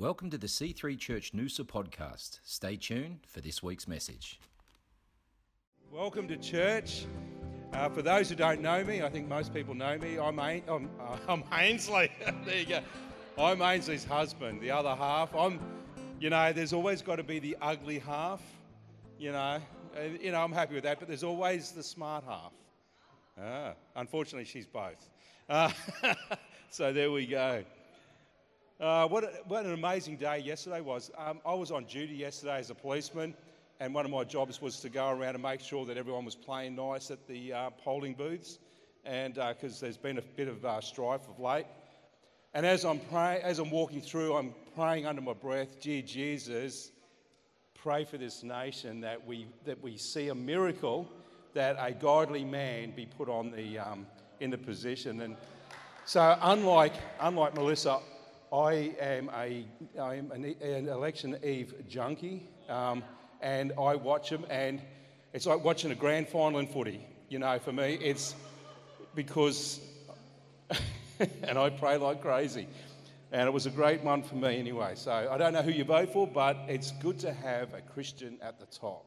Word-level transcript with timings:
Welcome 0.00 0.30
to 0.30 0.38
the 0.38 0.46
C3 0.46 0.98
Church 0.98 1.32
Noosa 1.34 1.60
podcast. 1.60 2.38
Stay 2.42 2.76
tuned 2.76 3.18
for 3.26 3.42
this 3.42 3.62
week's 3.62 3.86
message. 3.86 4.40
Welcome 5.92 6.26
to 6.28 6.38
church. 6.38 7.04
Uh, 7.74 7.90
for 7.90 8.00
those 8.00 8.30
who 8.30 8.34
don't 8.34 8.62
know 8.62 8.82
me, 8.82 9.02
I 9.02 9.10
think 9.10 9.28
most 9.28 9.52
people 9.52 9.74
know 9.74 9.98
me. 9.98 10.18
I'm, 10.18 10.38
I'm, 10.38 10.88
uh, 10.98 11.18
I'm 11.28 11.44
Ainsley. 11.52 12.10
there 12.46 12.60
you 12.60 12.64
go. 12.64 12.80
I'm 13.38 13.60
Ainsley's 13.60 14.02
husband, 14.02 14.62
the 14.62 14.70
other 14.70 14.94
half. 14.94 15.34
I'm, 15.34 15.60
you 16.18 16.30
know, 16.30 16.50
there's 16.50 16.72
always 16.72 17.02
got 17.02 17.16
to 17.16 17.22
be 17.22 17.38
the 17.38 17.58
ugly 17.60 17.98
half. 17.98 18.40
You 19.18 19.32
know, 19.32 19.58
you 20.18 20.32
know, 20.32 20.42
I'm 20.42 20.52
happy 20.52 20.76
with 20.76 20.84
that. 20.84 20.98
But 20.98 21.08
there's 21.08 21.24
always 21.24 21.72
the 21.72 21.82
smart 21.82 22.24
half. 22.24 22.52
Ah, 23.38 23.74
unfortunately, 23.96 24.46
she's 24.46 24.66
both. 24.66 25.10
Uh, 25.46 25.70
so 26.70 26.90
there 26.90 27.12
we 27.12 27.26
go. 27.26 27.64
Uh, 28.80 29.06
what, 29.06 29.46
what 29.46 29.66
an 29.66 29.74
amazing 29.74 30.16
day 30.16 30.38
yesterday 30.38 30.80
was. 30.80 31.10
Um, 31.18 31.38
I 31.44 31.52
was 31.52 31.70
on 31.70 31.84
duty 31.84 32.14
yesterday 32.14 32.56
as 32.56 32.70
a 32.70 32.74
policeman, 32.74 33.34
and 33.78 33.92
one 33.92 34.06
of 34.06 34.10
my 34.10 34.24
jobs 34.24 34.62
was 34.62 34.80
to 34.80 34.88
go 34.88 35.10
around 35.10 35.34
and 35.34 35.42
make 35.42 35.60
sure 35.60 35.84
that 35.84 35.98
everyone 35.98 36.24
was 36.24 36.34
playing 36.34 36.76
nice 36.76 37.10
at 37.10 37.26
the 37.28 37.52
uh, 37.52 37.70
polling 37.84 38.14
booths, 38.14 38.58
and 39.04 39.34
because 39.34 39.76
uh, 39.76 39.80
there's 39.82 39.98
been 39.98 40.16
a 40.16 40.22
bit 40.22 40.48
of 40.48 40.64
uh, 40.64 40.80
strife 40.80 41.28
of 41.28 41.38
late. 41.38 41.66
And 42.54 42.64
as 42.64 42.86
I'm 42.86 43.02
as 43.12 43.58
I'm 43.58 43.70
walking 43.70 44.00
through, 44.00 44.34
I'm 44.34 44.54
praying 44.74 45.04
under 45.04 45.20
my 45.20 45.34
breath, 45.34 45.78
"Dear 45.82 46.00
Jesus, 46.00 46.90
pray 47.74 48.06
for 48.06 48.16
this 48.16 48.42
nation 48.42 49.02
that 49.02 49.26
we 49.26 49.46
that 49.66 49.82
we 49.82 49.98
see 49.98 50.28
a 50.28 50.34
miracle, 50.34 51.06
that 51.52 51.76
a 51.78 51.92
godly 51.92 52.46
man 52.46 52.92
be 52.96 53.04
put 53.04 53.28
on 53.28 53.50
the 53.50 53.78
um, 53.78 54.06
in 54.40 54.48
the 54.48 54.58
position." 54.58 55.20
And 55.20 55.36
so, 56.06 56.38
unlike 56.40 56.94
unlike 57.20 57.54
Melissa, 57.54 58.00
I 58.52 58.96
am 59.00 59.30
a 59.32 59.64
I 60.00 60.14
am 60.16 60.32
an, 60.32 60.56
an 60.60 60.88
election 60.88 61.38
eve 61.44 61.72
junkie, 61.88 62.48
um, 62.68 63.04
and 63.40 63.72
I 63.78 63.94
watch 63.94 64.30
them, 64.30 64.44
and 64.50 64.82
it's 65.32 65.46
like 65.46 65.62
watching 65.62 65.92
a 65.92 65.94
grand 65.94 66.26
final 66.28 66.58
in 66.58 66.66
footy. 66.66 67.06
You 67.28 67.38
know, 67.38 67.60
for 67.60 67.72
me, 67.72 67.94
it's 68.02 68.34
because, 69.14 69.80
and 71.44 71.56
I 71.56 71.70
pray 71.70 71.96
like 71.96 72.22
crazy, 72.22 72.66
and 73.30 73.46
it 73.46 73.52
was 73.52 73.66
a 73.66 73.70
great 73.70 74.02
one 74.02 74.24
for 74.24 74.34
me 74.34 74.58
anyway. 74.58 74.94
So 74.96 75.28
I 75.30 75.38
don't 75.38 75.52
know 75.52 75.62
who 75.62 75.70
you 75.70 75.84
vote 75.84 76.12
for, 76.12 76.26
but 76.26 76.56
it's 76.66 76.90
good 76.90 77.20
to 77.20 77.32
have 77.32 77.72
a 77.72 77.80
Christian 77.80 78.36
at 78.42 78.58
the 78.58 78.66
top. 78.66 79.06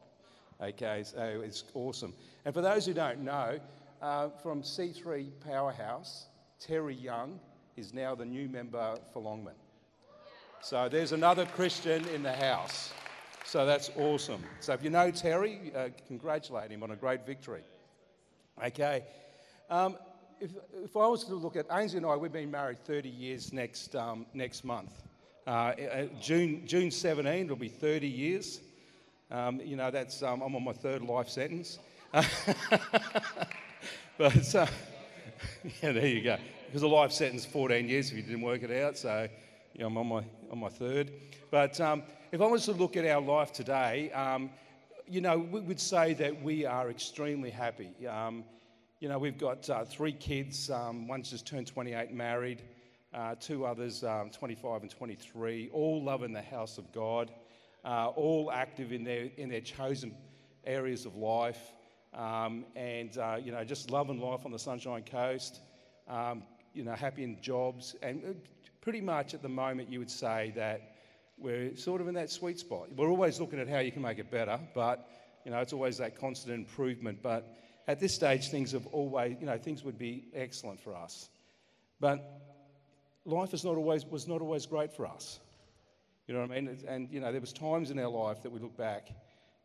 Okay, 0.62 1.02
so 1.04 1.42
it's 1.44 1.64
awesome. 1.74 2.14
And 2.46 2.54
for 2.54 2.62
those 2.62 2.86
who 2.86 2.94
don't 2.94 3.20
know, 3.20 3.60
uh, 4.00 4.30
from 4.42 4.62
C3 4.62 5.28
Powerhouse, 5.46 6.28
Terry 6.58 6.94
Young 6.94 7.40
is 7.76 7.92
now 7.92 8.14
the 8.14 8.24
new 8.24 8.48
member 8.48 8.96
for 9.12 9.20
Longman. 9.20 9.54
So 10.60 10.88
there's 10.88 11.12
another 11.12 11.44
Christian 11.46 12.06
in 12.08 12.22
the 12.22 12.32
house. 12.32 12.92
So 13.44 13.66
that's 13.66 13.90
awesome. 13.98 14.42
So 14.60 14.72
if 14.72 14.82
you 14.82 14.90
know 14.90 15.10
Terry, 15.10 15.72
uh, 15.76 15.88
congratulate 16.08 16.70
him 16.70 16.82
on 16.82 16.90
a 16.92 16.96
great 16.96 17.26
victory. 17.26 17.62
Okay. 18.64 19.04
Um, 19.68 19.96
if, 20.40 20.52
if 20.82 20.96
I 20.96 21.06
was 21.06 21.24
to 21.24 21.34
look 21.34 21.56
at 21.56 21.66
Ainsley 21.70 21.98
and 21.98 22.06
I, 22.06 22.16
we've 22.16 22.32
been 22.32 22.50
married 22.50 22.78
30 22.84 23.08
years 23.08 23.52
next, 23.52 23.94
um, 23.94 24.26
next 24.34 24.64
month. 24.64 25.02
Uh, 25.46 25.50
uh 25.50 26.06
June, 26.20 26.66
June 26.66 26.90
17, 26.90 27.44
it'll 27.44 27.56
be 27.56 27.68
30 27.68 28.08
years. 28.08 28.60
Um, 29.30 29.60
you 29.62 29.76
know, 29.76 29.90
that's, 29.90 30.22
um, 30.22 30.40
I'm 30.40 30.56
on 30.56 30.64
my 30.64 30.72
third 30.72 31.02
life 31.02 31.28
sentence. 31.28 31.78
but, 32.12 32.26
uh, 34.54 34.66
yeah, 35.82 35.92
there 35.92 36.06
you 36.06 36.22
go 36.22 36.38
because 36.74 36.82
a 36.82 36.88
life 36.88 37.12
sentence 37.12 37.44
14 37.44 37.88
years 37.88 38.10
if 38.10 38.16
you 38.16 38.22
didn't 38.24 38.40
work 38.40 38.64
it 38.64 38.82
out. 38.82 38.98
So 38.98 39.28
you 39.74 39.82
know, 39.82 39.86
I'm 39.86 39.96
on 39.96 40.08
my, 40.08 40.24
on 40.50 40.58
my 40.58 40.68
third. 40.68 41.12
But 41.52 41.80
um, 41.80 42.02
if 42.32 42.40
I 42.40 42.46
was 42.46 42.64
to 42.64 42.72
look 42.72 42.96
at 42.96 43.06
our 43.06 43.20
life 43.20 43.52
today, 43.52 44.10
um, 44.10 44.50
you 45.06 45.20
know, 45.20 45.38
we 45.38 45.60
would 45.60 45.78
say 45.78 46.14
that 46.14 46.42
we 46.42 46.66
are 46.66 46.90
extremely 46.90 47.50
happy. 47.50 47.92
Um, 48.08 48.42
you 48.98 49.08
know, 49.08 49.20
we've 49.20 49.38
got 49.38 49.70
uh, 49.70 49.84
three 49.84 50.14
kids. 50.14 50.68
Um, 50.68 51.06
one's 51.06 51.30
just 51.30 51.46
turned 51.46 51.68
28, 51.68 52.12
married. 52.12 52.60
Uh, 53.14 53.36
two 53.38 53.64
others, 53.64 54.02
um, 54.02 54.30
25 54.30 54.82
and 54.82 54.90
23, 54.90 55.70
all 55.72 56.02
loving 56.02 56.32
the 56.32 56.42
house 56.42 56.76
of 56.76 56.90
God, 56.90 57.30
uh, 57.84 58.08
all 58.08 58.50
active 58.50 58.90
in 58.90 59.04
their, 59.04 59.30
in 59.36 59.48
their 59.48 59.60
chosen 59.60 60.12
areas 60.66 61.06
of 61.06 61.14
life, 61.14 61.70
um, 62.14 62.64
and, 62.74 63.16
uh, 63.18 63.36
you 63.40 63.52
know, 63.52 63.62
just 63.62 63.92
loving 63.92 64.18
life 64.18 64.40
on 64.44 64.50
the 64.50 64.58
Sunshine 64.58 65.04
Coast. 65.04 65.60
Um, 66.08 66.42
you 66.74 66.84
know, 66.84 66.92
happy 66.92 67.24
in 67.24 67.40
jobs, 67.40 67.96
and 68.02 68.22
uh, 68.24 68.32
pretty 68.80 69.00
much 69.00 69.34
at 69.34 69.42
the 69.42 69.48
moment 69.48 69.90
you 69.90 69.98
would 69.98 70.10
say 70.10 70.52
that 70.56 70.96
we're 71.38 71.74
sort 71.76 72.00
of 72.00 72.08
in 72.08 72.14
that 72.14 72.30
sweet 72.30 72.58
spot. 72.58 72.88
We're 72.96 73.08
always 73.08 73.40
looking 73.40 73.58
at 73.58 73.68
how 73.68 73.78
you 73.78 73.92
can 73.92 74.02
make 74.02 74.18
it 74.18 74.30
better, 74.30 74.58
but 74.74 75.08
you 75.44 75.50
know, 75.50 75.60
it's 75.60 75.72
always 75.72 75.98
that 75.98 76.18
constant 76.18 76.54
improvement. 76.54 77.18
But 77.22 77.46
at 77.86 78.00
this 78.00 78.14
stage, 78.14 78.48
things 78.48 78.72
have 78.72 78.86
always, 78.88 79.36
you 79.40 79.46
know, 79.46 79.58
things 79.58 79.84
would 79.84 79.98
be 79.98 80.24
excellent 80.34 80.80
for 80.80 80.94
us. 80.94 81.28
But 82.00 82.22
life 83.24 83.54
is 83.54 83.64
not 83.64 83.76
always, 83.76 84.04
was 84.06 84.26
not 84.26 84.40
always 84.40 84.66
great 84.66 84.92
for 84.92 85.06
us. 85.06 85.40
You 86.26 86.34
know 86.34 86.40
what 86.40 86.52
I 86.52 86.60
mean? 86.60 86.78
And, 86.88 87.10
you 87.10 87.20
know, 87.20 87.32
there 87.32 87.40
was 87.40 87.52
times 87.52 87.90
in 87.90 87.98
our 87.98 88.08
life 88.08 88.42
that 88.42 88.50
we 88.50 88.58
look 88.58 88.76
back 88.76 89.08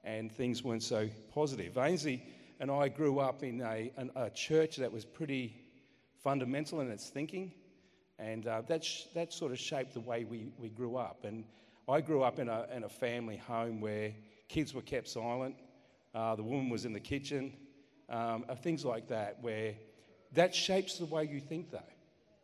and 0.04 0.32
things 0.32 0.64
weren't 0.64 0.84
so 0.84 1.10
positive. 1.34 1.78
Ainsley 1.78 2.24
and 2.60 2.70
I 2.70 2.90
grew 2.90 3.20
up 3.20 3.44
in 3.44 3.62
a, 3.62 3.92
a 4.16 4.30
church 4.30 4.78
that 4.78 4.92
was 4.92 5.06
pretty 5.06 5.56
fundamental 6.24 6.82
in 6.82 6.90
its 6.92 7.10
thinking, 7.10 7.52
and 8.18 8.48
uh, 8.48 8.62
that, 8.68 8.84
sh- 8.84 9.04
that 9.16 9.34
sort 9.34 9.52
of 9.52 9.60
shaped 9.60 9.94
the 9.94 10.00
way 10.00 10.24
we, 10.24 10.52
we 10.58 10.70
grew 10.70 10.98
up. 10.98 11.24
And 11.24 11.46
I 11.88 12.02
grew 12.02 12.22
up 12.24 12.40
in 12.40 12.50
a, 12.50 12.68
in 12.76 12.84
a 12.84 12.90
family 12.90 13.38
home 13.38 13.82
where 13.82 14.14
kids 14.48 14.74
were 14.74 14.82
kept 14.82 15.08
silent, 15.08 15.56
uh, 16.14 16.36
the 16.36 16.44
woman 16.44 16.70
was 16.70 16.86
in 16.86 16.94
the 16.94 17.00
kitchen, 17.00 17.54
um, 18.10 18.46
uh, 18.50 18.56
things 18.56 18.84
like 18.84 19.08
that, 19.08 19.38
where 19.42 19.76
that 20.34 20.54
shapes 20.54 20.98
the 20.98 21.06
way 21.06 21.24
you 21.32 21.40
think, 21.40 21.72
though. 21.72 21.80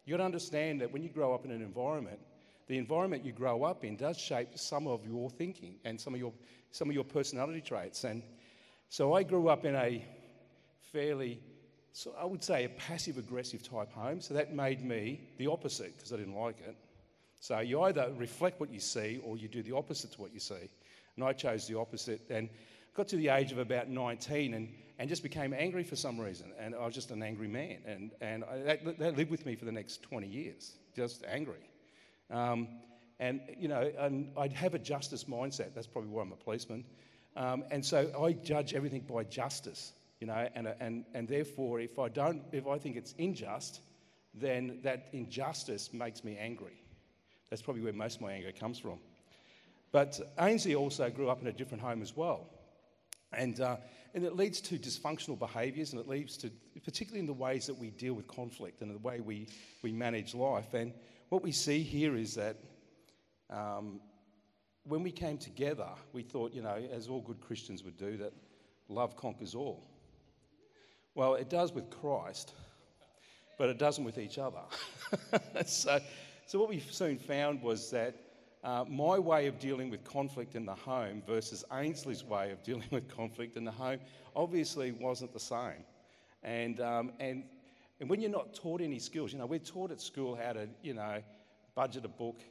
You've 0.05 0.17
got 0.17 0.23
to 0.23 0.25
understand 0.25 0.81
that 0.81 0.91
when 0.91 1.03
you 1.03 1.09
grow 1.09 1.33
up 1.33 1.45
in 1.45 1.51
an 1.51 1.61
environment, 1.61 2.19
the 2.67 2.77
environment 2.77 3.25
you 3.25 3.31
grow 3.31 3.63
up 3.63 3.83
in 3.83 3.95
does 3.95 4.17
shape 4.17 4.49
some 4.55 4.87
of 4.87 5.05
your 5.05 5.29
thinking 5.29 5.75
and 5.83 5.99
some 5.99 6.13
of 6.13 6.19
your, 6.19 6.33
some 6.71 6.89
of 6.89 6.95
your 6.95 7.03
personality 7.03 7.61
traits. 7.61 8.03
And 8.03 8.23
so 8.89 9.13
I 9.13 9.23
grew 9.23 9.49
up 9.49 9.65
in 9.65 9.75
a 9.75 10.03
fairly 10.91 11.41
so 11.97 12.13
I 12.19 12.25
would 12.25 12.43
say 12.43 12.65
a 12.65 12.69
passive 12.69 13.17
aggressive 13.17 13.63
type 13.63 13.89
home. 13.93 14.19
So 14.19 14.33
that 14.33 14.53
made 14.53 14.83
me 14.83 15.21
the 15.37 15.47
opposite 15.47 15.95
because 15.95 16.11
I 16.11 16.17
didn't 16.17 16.35
like 16.35 16.59
it. 16.67 16.75
So 17.39 17.59
you 17.59 17.83
either 17.83 18.11
reflect 18.17 18.59
what 18.59 18.69
you 18.69 18.81
see 18.81 19.21
or 19.23 19.37
you 19.37 19.47
do 19.47 19.63
the 19.63 19.73
opposite 19.73 20.11
to 20.11 20.21
what 20.21 20.33
you 20.33 20.41
see. 20.41 20.69
And 21.15 21.23
I 21.23 21.31
chose 21.31 21.69
the 21.69 21.79
opposite 21.79 22.19
and 22.29 22.49
got 22.95 23.07
to 23.07 23.15
the 23.15 23.29
age 23.29 23.53
of 23.53 23.59
about 23.59 23.87
19 23.87 24.55
and, 24.55 24.67
and 24.99 25.07
just 25.07 25.23
became 25.23 25.53
angry 25.53 25.85
for 25.85 25.95
some 25.95 26.19
reason. 26.19 26.51
And 26.59 26.75
I 26.75 26.85
was 26.85 26.93
just 26.93 27.11
an 27.11 27.23
angry 27.23 27.47
man. 27.47 27.77
And, 27.85 28.11
and 28.19 28.43
I, 28.43 28.57
that, 28.57 28.99
that 28.99 29.15
lived 29.15 29.31
with 29.31 29.45
me 29.45 29.55
for 29.55 29.63
the 29.63 29.71
next 29.71 30.03
20 30.03 30.27
years, 30.27 30.73
just 30.97 31.23
angry. 31.25 31.69
Um, 32.29 32.67
and, 33.21 33.39
you 33.57 33.69
know, 33.69 33.89
and 33.97 34.33
I'd 34.37 34.51
have 34.51 34.73
a 34.73 34.79
justice 34.79 35.23
mindset. 35.23 35.73
That's 35.73 35.87
probably 35.87 36.09
why 36.09 36.23
I'm 36.23 36.33
a 36.33 36.35
policeman. 36.35 36.83
Um, 37.37 37.63
and 37.71 37.85
so 37.85 38.11
I 38.21 38.33
judge 38.33 38.73
everything 38.73 39.05
by 39.09 39.23
justice 39.23 39.93
you 40.25 40.31
know, 40.31 40.49
and, 40.55 40.73
and, 40.79 41.05
and 41.13 41.27
therefore, 41.27 41.79
if 41.79 41.99
I, 41.99 42.09
don't, 42.09 42.41
if 42.51 42.65
I 42.65 42.79
think 42.79 42.95
it's 42.95 43.13
unjust, 43.19 43.81
then 44.33 44.79
that 44.81 45.09
injustice 45.13 45.93
makes 45.93 46.23
me 46.23 46.35
angry. 46.35 46.81
That's 47.51 47.61
probably 47.61 47.83
where 47.83 47.93
most 47.93 48.15
of 48.15 48.21
my 48.21 48.31
anger 48.31 48.51
comes 48.51 48.79
from. 48.79 48.97
But 49.91 50.19
Ainsley 50.39 50.73
also 50.73 51.11
grew 51.11 51.29
up 51.29 51.41
in 51.41 51.47
a 51.47 51.51
different 51.51 51.83
home 51.83 52.01
as 52.01 52.17
well. 52.17 52.49
And, 53.33 53.61
uh, 53.61 53.77
and 54.15 54.23
it 54.23 54.35
leads 54.35 54.61
to 54.61 54.79
dysfunctional 54.79 55.37
behaviours 55.37 55.91
and 55.91 56.01
it 56.01 56.07
leads 56.07 56.37
to, 56.37 56.49
particularly 56.83 57.19
in 57.19 57.27
the 57.27 57.33
ways 57.33 57.67
that 57.67 57.77
we 57.77 57.91
deal 57.91 58.15
with 58.15 58.25
conflict 58.27 58.81
and 58.81 58.89
the 58.89 58.97
way 58.97 59.19
we, 59.19 59.47
we 59.83 59.91
manage 59.91 60.33
life. 60.33 60.73
And 60.73 60.91
what 61.29 61.43
we 61.43 61.51
see 61.51 61.83
here 61.83 62.15
is 62.15 62.33
that 62.33 62.57
um, 63.51 63.99
when 64.85 65.03
we 65.03 65.11
came 65.11 65.37
together, 65.37 65.89
we 66.13 66.23
thought, 66.23 66.51
you 66.51 66.63
know, 66.63 66.81
as 66.91 67.09
all 67.09 67.21
good 67.21 67.41
Christians 67.41 67.83
would 67.83 67.97
do, 67.97 68.17
that 68.17 68.33
love 68.89 69.15
conquers 69.15 69.53
all. 69.53 69.87
Well, 71.15 71.35
it 71.35 71.49
does 71.49 71.71
with 71.71 71.89
Christ, 71.89 72.53
but 73.57 73.69
it 73.69 73.77
doesn't 73.77 74.03
with 74.03 74.17
each 74.17 74.37
other. 74.37 74.59
so, 75.65 75.99
so, 76.45 76.59
what 76.59 76.67
we 76.67 76.81
soon 76.91 77.17
found 77.17 77.61
was 77.61 77.89
that 77.91 78.15
uh, 78.65 78.83
my 78.89 79.17
way 79.17 79.47
of 79.47 79.57
dealing 79.57 79.89
with 79.89 80.03
conflict 80.03 80.55
in 80.55 80.65
the 80.65 80.75
home 80.75 81.23
versus 81.25 81.63
Ainsley's 81.71 82.25
way 82.25 82.51
of 82.51 82.61
dealing 82.63 82.87
with 82.91 83.07
conflict 83.07 83.55
in 83.55 83.63
the 83.63 83.71
home 83.71 83.99
obviously 84.35 84.91
wasn't 84.91 85.31
the 85.31 85.39
same. 85.39 85.85
And, 86.43 86.81
um, 86.81 87.13
and, 87.21 87.45
and 88.01 88.09
when 88.09 88.19
you're 88.19 88.29
not 88.29 88.53
taught 88.53 88.81
any 88.81 88.99
skills, 88.99 89.31
you 89.31 89.39
know, 89.39 89.45
we're 89.45 89.59
taught 89.59 89.91
at 89.91 90.01
school 90.01 90.35
how 90.35 90.51
to, 90.51 90.67
you 90.83 90.93
know, 90.93 91.23
budget 91.75 92.03
a 92.03 92.09
book, 92.09 92.41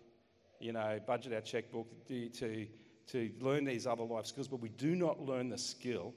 you 0.59 0.73
know, 0.73 0.99
budget 1.07 1.35
our 1.35 1.43
checkbook, 1.43 1.87
to, 2.09 2.31
to, 2.31 2.67
to 3.09 3.31
learn 3.41 3.67
these 3.67 3.87
other 3.87 4.05
life 4.05 4.25
skills, 4.25 4.49
but 4.49 4.61
we 4.61 4.71
do 4.71 4.97
not 4.97 5.21
learn 5.21 5.51
the 5.51 5.59
skill 5.59 6.15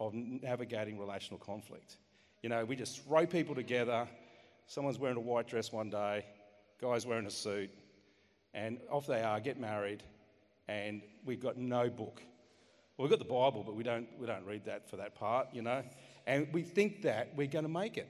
of 0.00 0.14
navigating 0.14 0.98
relational 0.98 1.38
conflict. 1.38 1.96
You 2.42 2.48
know, 2.48 2.64
we 2.64 2.76
just 2.76 3.04
throw 3.04 3.26
people 3.26 3.54
together. 3.54 4.08
Someone's 4.66 4.98
wearing 4.98 5.16
a 5.16 5.20
white 5.20 5.48
dress 5.48 5.72
one 5.72 5.90
day, 5.90 6.24
guy's 6.80 7.06
wearing 7.06 7.26
a 7.26 7.30
suit. 7.30 7.70
And 8.52 8.78
off 8.90 9.06
they 9.06 9.22
are, 9.22 9.40
get 9.40 9.58
married, 9.58 10.02
and 10.68 11.02
we've 11.24 11.40
got 11.40 11.56
no 11.56 11.90
book. 11.90 12.22
Well, 12.96 13.08
we've 13.08 13.10
got 13.10 13.18
the 13.18 13.32
Bible, 13.32 13.64
but 13.64 13.74
we 13.74 13.82
don't, 13.82 14.06
we 14.18 14.26
don't 14.26 14.44
read 14.46 14.64
that 14.66 14.88
for 14.88 14.96
that 14.96 15.16
part, 15.16 15.48
you 15.52 15.62
know. 15.62 15.82
And 16.26 16.46
we 16.52 16.62
think 16.62 17.02
that 17.02 17.34
we're 17.34 17.48
going 17.48 17.64
to 17.64 17.70
make 17.70 17.96
it. 17.96 18.08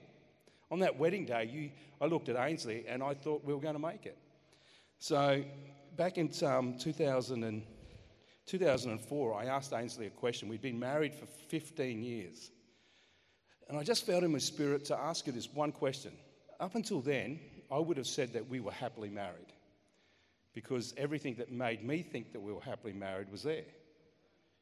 On 0.70 0.78
that 0.80 0.98
wedding 0.98 1.24
day, 1.24 1.48
you, 1.50 1.70
I 2.00 2.06
looked 2.06 2.28
at 2.28 2.36
Ainsley 2.36 2.84
and 2.86 3.02
I 3.02 3.14
thought 3.14 3.44
we 3.44 3.54
were 3.54 3.60
going 3.60 3.74
to 3.74 3.80
make 3.80 4.06
it. 4.06 4.18
So 4.98 5.44
back 5.96 6.18
in 6.18 6.30
um, 6.42 6.76
2000 6.78 7.44
and, 7.44 7.62
2004, 8.46 9.34
I 9.34 9.46
asked 9.46 9.72
Ainsley 9.72 10.06
a 10.06 10.10
question. 10.10 10.48
We'd 10.48 10.60
been 10.60 10.78
married 10.78 11.14
for 11.14 11.26
15 11.26 12.02
years. 12.02 12.50
And 13.68 13.78
I 13.78 13.82
just 13.82 14.04
felt 14.04 14.24
in 14.24 14.32
my 14.32 14.38
spirit 14.38 14.84
to 14.86 14.96
ask 14.96 15.24
her 15.26 15.32
this 15.32 15.52
one 15.52 15.72
question. 15.72 16.12
Up 16.60 16.74
until 16.74 17.00
then, 17.00 17.40
I 17.70 17.78
would 17.78 17.96
have 17.96 18.06
said 18.06 18.32
that 18.34 18.48
we 18.48 18.60
were 18.60 18.72
happily 18.72 19.08
married 19.08 19.52
because 20.54 20.94
everything 20.96 21.34
that 21.36 21.50
made 21.50 21.84
me 21.84 22.02
think 22.02 22.32
that 22.32 22.40
we 22.40 22.52
were 22.52 22.60
happily 22.60 22.92
married 22.92 23.30
was 23.30 23.42
there. 23.42 23.64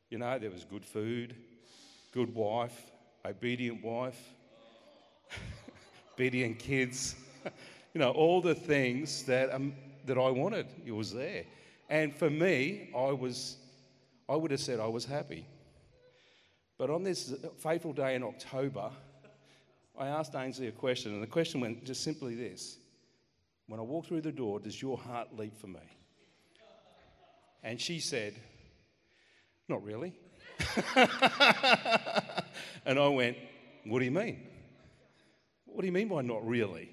You 0.09 0.19
know, 0.19 0.39
there 0.39 0.51
was 0.51 0.65
good 0.65 0.85
food, 0.85 1.35
good 2.13 2.35
wife, 2.35 2.91
obedient 3.25 3.83
wife, 3.85 4.19
obedient 6.15 6.59
kids, 6.59 7.17
you 7.95 7.99
know, 8.01 8.11
all 8.11 8.41
the 8.41 8.55
things 8.55 9.25
that, 9.25 9.53
um, 9.53 9.75
that 10.07 10.17
I 10.17 10.31
wanted, 10.31 10.67
it 10.87 10.93
was 10.93 11.13
there. 11.13 11.45
And 11.91 12.15
for 12.17 12.31
me, 12.31 12.91
I 12.97 13.13
was, 13.13 13.57
I 14.33 14.37
would 14.37 14.51
have 14.51 14.61
said 14.61 14.81
I 14.81 14.87
was 14.87 15.05
happy. 15.05 15.47
But 16.79 16.89
on 16.89 17.03
this 17.03 17.35
fateful 17.59 17.93
day 17.93 18.15
in 18.15 18.23
October, 18.23 18.91
I 19.99 20.07
asked 20.07 20.35
Ainsley 20.35 20.69
a 20.69 20.73
question, 20.73 21.13
and 21.13 21.23
the 21.23 21.27
question 21.27 21.61
went 21.61 21.85
just 21.85 22.03
simply 22.03 22.35
this 22.35 22.79
When 23.67 23.79
I 23.79 23.83
walk 23.83 24.07
through 24.07 24.23
the 24.23 24.33
door, 24.33 24.59
does 24.59 24.81
your 24.81 24.97
heart 24.97 25.37
leap 25.37 25.55
for 25.59 25.67
me? 25.67 25.83
And 27.63 27.79
she 27.79 28.01
said, 28.01 28.35
Not 29.69 29.85
really. 29.85 30.15
and 32.87 32.99
I 32.99 33.09
went, 33.09 33.37
What 33.85 33.99
do 33.99 34.07
you 34.07 34.11
mean? 34.13 34.41
What 35.67 35.83
do 35.83 35.87
you 35.87 35.93
mean 35.93 36.09
by 36.09 36.23
not 36.23 36.47
really? 36.47 36.89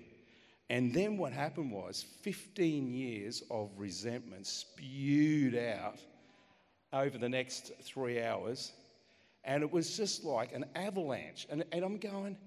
And 0.70 0.94
then 0.94 1.16
what 1.16 1.32
happened 1.32 1.72
was 1.72 2.06
15 2.22 2.92
years 2.92 3.44
of 3.50 3.70
resentment 3.78 4.46
spewed 4.46 5.56
out 5.56 6.00
over 6.92 7.18
the 7.18 7.30
next 7.30 7.72
three 7.84 8.22
hours. 8.22 8.72
And 9.44 9.64
it 9.64 9.72
was 9.72 9.96
just 9.96 10.24
like 10.24 10.54
an 10.54 10.66
avalanche. 10.76 11.48
And, 11.50 11.64
and 11.72 11.84
I'm 11.84 11.98
going, 11.98 12.38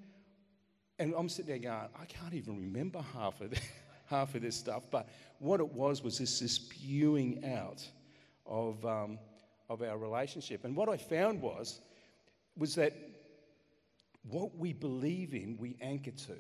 and 0.98 1.14
I'm 1.16 1.28
sitting 1.28 1.48
there 1.48 1.58
going, 1.58 1.88
I 2.00 2.04
can't 2.04 2.34
even 2.34 2.56
remember 2.56 3.00
half 3.14 3.40
of, 3.40 3.50
this, 3.50 3.60
half 4.06 4.34
of 4.34 4.42
this 4.42 4.56
stuff. 4.56 4.84
But 4.90 5.08
what 5.38 5.60
it 5.60 5.72
was 5.72 6.02
was 6.02 6.18
this, 6.18 6.40
this 6.40 6.52
spewing 6.52 7.44
out 7.44 7.86
of, 8.46 8.84
um, 8.84 9.18
of 9.68 9.82
our 9.82 9.96
relationship. 9.96 10.64
And 10.64 10.76
what 10.76 10.88
I 10.88 10.96
found 10.96 11.40
was, 11.40 11.80
was 12.56 12.74
that 12.74 12.94
what 14.28 14.56
we 14.56 14.72
believe 14.72 15.34
in, 15.34 15.56
we 15.58 15.76
anchor 15.80 16.10
to. 16.10 16.36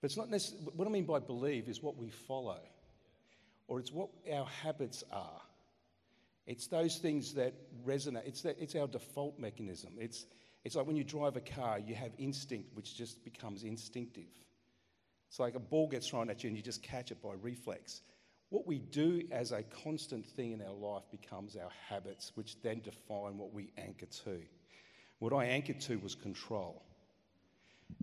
But 0.00 0.10
it's 0.10 0.16
not 0.16 0.30
necessarily, 0.30 0.70
what 0.74 0.86
I 0.86 0.90
mean 0.90 1.04
by 1.04 1.18
believe 1.18 1.68
is 1.68 1.82
what 1.82 1.96
we 1.96 2.10
follow, 2.10 2.60
or 3.66 3.80
it's 3.80 3.92
what 3.92 4.08
our 4.32 4.46
habits 4.46 5.02
are. 5.10 5.40
It's 6.46 6.68
those 6.68 6.98
things 6.98 7.34
that 7.34 7.54
resonate. 7.84 8.26
It's, 8.26 8.44
it's 8.44 8.74
our 8.76 8.86
default 8.86 9.38
mechanism. 9.38 9.92
It's, 9.98 10.26
it's 10.64 10.76
like 10.76 10.86
when 10.86 10.96
you 10.96 11.04
drive 11.04 11.36
a 11.36 11.40
car, 11.40 11.78
you 11.78 11.94
have 11.94 12.12
instinct, 12.18 12.74
which 12.74 12.96
just 12.96 13.24
becomes 13.24 13.64
instinctive. 13.64 14.30
It's 15.28 15.40
like 15.40 15.54
a 15.54 15.60
ball 15.60 15.88
gets 15.88 16.08
thrown 16.08 16.30
at 16.30 16.44
you 16.44 16.48
and 16.48 16.56
you 16.56 16.62
just 16.62 16.82
catch 16.82 17.10
it 17.10 17.20
by 17.20 17.32
reflex. 17.42 18.02
What 18.50 18.66
we 18.66 18.78
do 18.78 19.22
as 19.32 19.50
a 19.50 19.64
constant 19.84 20.24
thing 20.24 20.52
in 20.52 20.62
our 20.62 20.72
life 20.72 21.02
becomes 21.10 21.56
our 21.56 21.70
habits, 21.88 22.30
which 22.36 22.60
then 22.62 22.80
define 22.80 23.38
what 23.38 23.52
we 23.52 23.72
anchor 23.76 24.06
to. 24.24 24.40
What 25.18 25.32
I 25.32 25.46
anchored 25.46 25.80
to 25.82 25.98
was 25.98 26.14
control. 26.14 26.84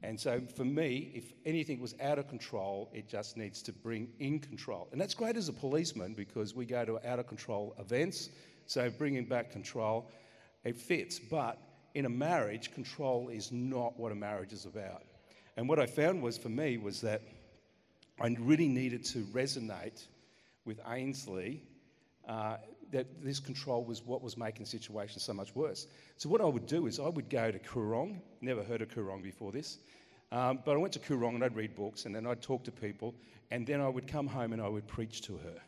And 0.02 0.20
so 0.20 0.42
for 0.56 0.66
me, 0.66 1.12
if 1.16 1.34
anything 1.46 1.80
was 1.80 1.96
out 2.02 2.20
of 2.20 2.28
control, 2.28 2.90
it 2.94 3.08
just 3.08 3.38
needs 3.38 3.62
to 3.64 3.72
bring 3.72 4.10
in 4.20 4.40
control. 4.40 4.90
And 4.92 5.00
that's 5.00 5.14
great 5.14 5.38
as 5.38 5.48
a 5.48 5.54
policeman 5.54 6.14
because 6.14 6.54
we 6.54 6.66
go 6.66 6.84
to 6.84 7.00
out 7.08 7.20
of 7.20 7.28
control 7.28 7.74
events. 7.80 8.30
So 8.66 8.90
bringing 8.90 9.26
back 9.26 9.52
control, 9.52 10.12
it 10.66 10.76
fits. 10.76 11.20
But 11.20 11.58
in 11.96 12.06
a 12.06 12.10
marriage, 12.10 12.74
control 12.74 13.30
is 13.30 13.52
not 13.52 13.98
what 13.98 14.12
a 14.12 14.16
marriage 14.16 14.52
is 14.52 14.66
about. 14.66 15.04
And 15.56 15.70
what 15.70 15.80
I 15.80 15.86
found 15.86 16.22
was 16.22 16.38
for 16.38 16.50
me 16.50 16.78
was 16.78 17.00
that 17.02 17.22
I 18.20 18.28
really 18.40 18.68
needed 18.68 19.06
to 19.06 19.20
resonate 19.26 20.06
with 20.66 20.80
Ainsley 20.88 21.64
uh, 22.28 22.58
that 22.94 23.08
this 23.22 23.40
control 23.40 23.84
was 23.84 24.04
what 24.06 24.22
was 24.22 24.38
making 24.38 24.64
the 24.64 24.70
situation 24.70 25.20
so 25.20 25.34
much 25.34 25.54
worse. 25.56 25.88
So 26.18 26.30
what 26.30 26.40
I 26.40 26.46
would 26.46 26.66
do 26.66 26.88
is 26.88 27.00
I 27.00 27.10
would 27.10 27.30
go 27.30 27.52
to 27.52 27.60
Koorong, 27.60 28.22
never 28.40 28.64
heard 28.64 28.82
of 28.82 28.90
Koorong 28.90 29.22
before 29.22 29.52
this, 29.52 29.80
um, 30.32 30.60
but 30.64 30.74
I 30.74 30.78
went 30.78 30.94
to 30.94 31.00
Koorong 31.00 31.36
and 31.36 31.44
I'd 31.44 31.56
read 31.56 31.76
books 31.76 32.06
and 32.06 32.16
then 32.16 32.26
I'd 32.26 32.42
talk 32.42 32.64
to 32.64 32.72
people 32.72 33.14
and 33.52 33.68
then 33.68 33.82
I 33.82 33.90
would 33.90 34.08
come 34.08 34.28
home 34.28 34.54
and 34.54 34.62
I 34.62 34.70
would 34.70 34.88
preach 34.88 35.22
to 35.24 35.38
her. 35.38 35.60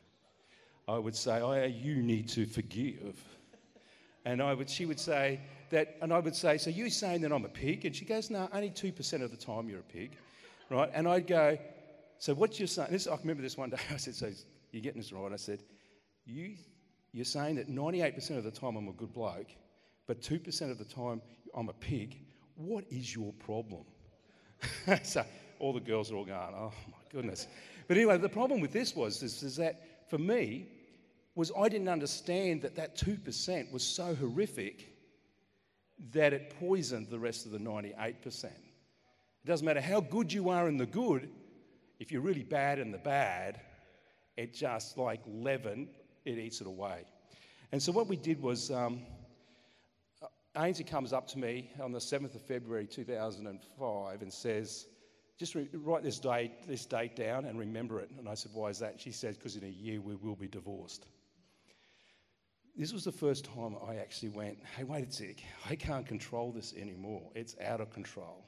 I 0.87 0.97
would 0.97 1.15
say, 1.15 1.41
oh, 1.41 1.65
you 1.65 2.01
need 2.01 2.29
to 2.29 2.45
forgive. 2.45 3.19
And 4.23 4.41
I 4.41 4.53
would, 4.53 4.69
she 4.69 4.85
would 4.85 4.99
say 4.99 5.39
that, 5.71 5.97
and 6.01 6.13
I 6.13 6.19
would 6.19 6.35
say, 6.35 6.57
so 6.57 6.69
you 6.69 6.89
saying 6.89 7.21
that 7.21 7.31
I'm 7.31 7.45
a 7.45 7.49
pig? 7.49 7.85
And 7.85 7.95
she 7.95 8.05
goes, 8.05 8.29
no, 8.29 8.47
only 8.53 8.69
2% 8.69 9.21
of 9.21 9.31
the 9.31 9.37
time 9.37 9.67
you're 9.67 9.79
a 9.79 9.83
pig, 9.83 10.11
right? 10.69 10.89
And 10.93 11.07
I'd 11.07 11.27
go, 11.27 11.57
so 12.19 12.33
what 12.33 12.59
you're 12.59 12.67
saying, 12.67 12.89
I 12.91 13.15
remember 13.17 13.41
this 13.41 13.57
one 13.57 13.71
day, 13.71 13.77
I 13.91 13.97
said, 13.97 14.15
so 14.15 14.31
you're 14.71 14.81
getting 14.81 15.01
this 15.01 15.11
right. 15.11 15.31
I 15.31 15.37
said, 15.37 15.63
you 16.25 16.55
you're 17.15 17.23
saying 17.23 17.55
that 17.55 17.69
98% 17.69 18.37
of 18.37 18.43
the 18.43 18.51
time 18.51 18.75
I'm 18.75 18.89
a 18.89 18.91
good 18.91 19.13
bloke, 19.13 19.47
but 20.05 20.21
2% 20.21 20.69
of 20.69 20.77
the 20.77 20.83
time 20.83 21.21
I'm 21.55 21.69
a 21.69 21.73
pig. 21.73 22.19
What 22.55 22.83
is 22.89 23.15
your 23.15 23.31
problem? 23.31 23.85
so 25.03 25.23
all 25.59 25.71
the 25.71 25.79
girls 25.79 26.11
are 26.11 26.15
all 26.15 26.25
going, 26.25 26.37
oh 26.37 26.73
my 26.89 26.97
goodness. 27.09 27.47
But 27.87 27.95
anyway, 27.95 28.17
the 28.17 28.27
problem 28.27 28.59
with 28.59 28.73
this 28.73 28.97
was 28.97 29.23
is, 29.23 29.43
is 29.43 29.55
that 29.55 30.09
for 30.09 30.17
me, 30.17 30.67
was 31.35 31.53
I 31.57 31.69
didn't 31.69 31.87
understand 31.87 32.63
that 32.63 32.75
that 32.75 32.97
2% 32.97 33.71
was 33.71 33.83
so 33.83 34.13
horrific 34.13 34.93
that 36.11 36.33
it 36.33 36.53
poisoned 36.59 37.07
the 37.09 37.19
rest 37.19 37.45
of 37.45 37.53
the 37.53 37.59
98%. 37.59 38.43
It 38.43 38.51
doesn't 39.45 39.65
matter 39.65 39.79
how 39.79 40.01
good 40.01 40.33
you 40.33 40.49
are 40.49 40.67
in 40.67 40.75
the 40.75 40.85
good, 40.85 41.29
if 41.97 42.11
you're 42.11 42.21
really 42.21 42.43
bad 42.43 42.77
in 42.77 42.91
the 42.91 42.97
bad, 42.97 43.61
it 44.35 44.53
just 44.53 44.97
like 44.97 45.21
leaven 45.25 45.87
it 46.25 46.37
eats 46.37 46.61
it 46.61 46.67
away. 46.67 47.05
And 47.71 47.81
so 47.81 47.91
what 47.91 48.07
we 48.07 48.15
did 48.15 48.41
was, 48.41 48.71
um, 48.71 49.01
Ainsley 50.57 50.85
comes 50.85 51.13
up 51.13 51.27
to 51.29 51.39
me 51.39 51.69
on 51.81 51.91
the 51.91 51.99
7th 51.99 52.35
of 52.35 52.41
February 52.41 52.87
2005 52.87 54.21
and 54.21 54.33
says, 54.33 54.87
just 55.37 55.53
re- 55.53 55.67
write 55.73 56.03
this 56.03 56.19
date, 56.19 56.51
this 56.67 56.85
date 56.85 57.15
down 57.15 57.45
and 57.45 57.59
remember 57.59 57.99
it. 57.99 58.09
And 58.17 58.29
I 58.29 58.35
said, 58.35 58.51
why 58.53 58.69
is 58.69 58.79
that? 58.79 58.99
She 58.99 59.11
said, 59.11 59.35
because 59.35 59.55
in 59.55 59.63
a 59.63 59.69
year 59.69 59.99
we 59.99 60.15
will 60.15 60.35
be 60.35 60.47
divorced. 60.47 61.07
This 62.77 62.93
was 62.93 63.03
the 63.03 63.11
first 63.11 63.45
time 63.45 63.75
I 63.87 63.95
actually 63.95 64.29
went, 64.29 64.57
hey, 64.75 64.83
wait 64.83 65.07
a 65.07 65.11
sec, 65.11 65.37
I 65.69 65.75
can't 65.75 66.05
control 66.05 66.51
this 66.51 66.73
anymore. 66.77 67.23
It's 67.33 67.55
out 67.63 67.79
of 67.79 67.89
control. 67.91 68.45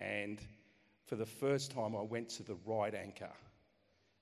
And 0.00 0.40
for 1.06 1.16
the 1.16 1.26
first 1.26 1.72
time, 1.72 1.96
I 1.96 2.02
went 2.02 2.28
to 2.30 2.42
the 2.44 2.56
right 2.64 2.94
anchor 2.94 3.32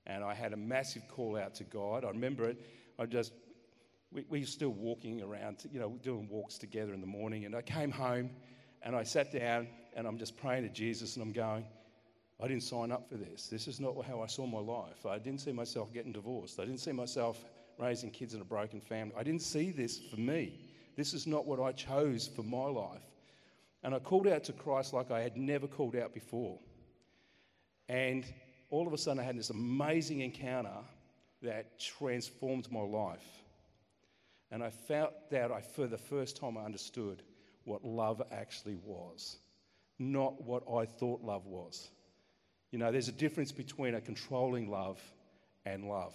and 0.09 0.25
I 0.25 0.35
had 0.35 0.53
a 0.53 0.57
massive 0.57 1.07
call 1.09 1.37
out 1.37 1.55
to 1.57 1.65
God. 1.65 2.05
I 2.05 2.09
remember 2.09 2.49
it. 2.49 2.59
I 2.99 3.07
just, 3.07 3.33
we, 4.11 4.25
we 4.29 4.41
were 4.41 4.47
still 4.47 4.71
walking 4.71 5.23
around, 5.23 5.65
you 5.71 5.79
know, 5.79 5.99
doing 6.03 6.29
walks 6.29 6.59
together 6.59 6.95
in 6.95 7.01
the 7.01 7.07
morning. 7.07 7.45
And 7.45 7.55
I 7.55 7.63
came 7.63 7.91
home 7.91 8.31
and 8.83 8.97
I 8.97 9.03
sat 9.03 9.33
down 9.33 9.69
and 9.95 10.07
I'm 10.07 10.19
just 10.19 10.37
praying 10.37 10.63
to 10.65 10.71
Jesus 10.71 11.17
and 11.17 11.23
I'm 11.23 11.33
going, 11.33 11.65
I 12.43 12.49
didn't 12.49 12.63
sign 12.63 12.91
up 12.91 13.09
for 13.09 13.17
this. 13.17 13.49
This 13.49 13.69
is 13.69 13.81
not 13.81 14.03
how 14.05 14.23
I 14.23 14.27
saw 14.27 14.47
my 14.47 14.61
life. 14.61 15.05
I 15.07 15.19
didn't 15.19 15.41
see 15.41 15.53
myself 15.53 15.93
getting 15.93 16.13
divorced. 16.13 16.59
I 16.59 16.65
didn't 16.65 16.81
see 16.81 16.93
myself 16.93 17.45
raising 17.79 18.11
kids 18.11 18.35
in 18.35 18.41
a 18.41 18.45
broken 18.45 18.81
family. 18.81 19.15
I 19.17 19.23
didn't 19.23 19.43
see 19.43 19.71
this 19.71 19.99
for 19.99 20.19
me. 20.19 20.59
This 20.97 21.15
is 21.15 21.27
not 21.27 21.47
what 21.47 21.61
I 21.61 21.73
chose 21.73 22.29
for 22.35 22.43
my 22.43 22.67
life. 22.67 23.03
And 23.83 23.95
I 23.95 23.99
called 23.99 24.27
out 24.27 24.45
to 24.45 24.53
Christ 24.53 24.93
like 24.93 25.11
I 25.11 25.21
had 25.21 25.37
never 25.37 25.67
called 25.67 25.95
out 25.95 26.15
before. 26.15 26.59
And 27.89 28.25
all 28.71 28.87
of 28.87 28.93
a 28.93 28.99
sudden 28.99 29.21
I 29.21 29.25
had 29.25 29.39
this 29.39 29.51
amazing 29.51 30.21
encounter 30.21 30.77
that 31.43 31.79
transformed 31.79 32.71
my 32.71 32.81
life. 32.81 33.25
And 34.51 34.63
I 34.63 34.71
felt 34.71 35.31
that 35.31 35.53
I, 35.53 35.61
for 35.61 35.87
the 35.87 35.99
first 35.99 36.37
time, 36.37 36.57
I 36.57 36.65
understood 36.65 37.23
what 37.65 37.85
love 37.85 38.23
actually 38.33 38.79
was, 38.85 39.39
not 39.99 40.43
what 40.43 40.63
I 40.71 40.87
thought 40.87 41.23
love 41.23 41.47
was. 41.47 41.89
You 42.71 42.79
know, 42.79 42.91
there's 42.91 43.09
a 43.09 43.13
difference 43.13 43.53
between 43.53 43.95
a 43.95 44.01
controlling 44.01 44.71
love 44.71 45.01
and 45.65 45.89
love. 45.89 46.15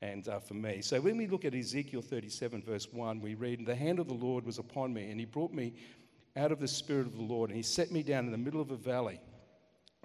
And 0.00 0.26
uh, 0.26 0.40
for 0.40 0.54
me, 0.54 0.80
so 0.82 1.00
when 1.00 1.16
we 1.16 1.28
look 1.28 1.44
at 1.44 1.54
Ezekiel 1.54 2.02
37, 2.02 2.62
verse 2.62 2.92
1, 2.92 3.20
we 3.20 3.34
read, 3.34 3.64
The 3.64 3.74
hand 3.74 4.00
of 4.00 4.08
the 4.08 4.14
Lord 4.14 4.44
was 4.44 4.58
upon 4.58 4.92
me, 4.92 5.10
and 5.10 5.20
he 5.20 5.26
brought 5.26 5.52
me 5.52 5.74
out 6.36 6.50
of 6.50 6.60
the 6.60 6.68
spirit 6.68 7.06
of 7.06 7.16
the 7.16 7.22
Lord, 7.22 7.50
and 7.50 7.56
he 7.56 7.62
set 7.62 7.92
me 7.92 8.02
down 8.02 8.24
in 8.26 8.32
the 8.32 8.38
middle 8.38 8.60
of 8.60 8.72
a 8.72 8.76
valley 8.76 9.20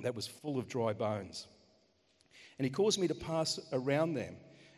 that 0.01 0.15
was 0.15 0.27
full 0.27 0.57
of 0.57 0.67
dry 0.67 0.93
bones. 0.93 1.47
And 2.57 2.65
he 2.65 2.69
caused 2.69 2.99
me 2.99 3.07
to 3.07 3.15
pass 3.15 3.59
around 3.71 4.13
them. 4.13 4.35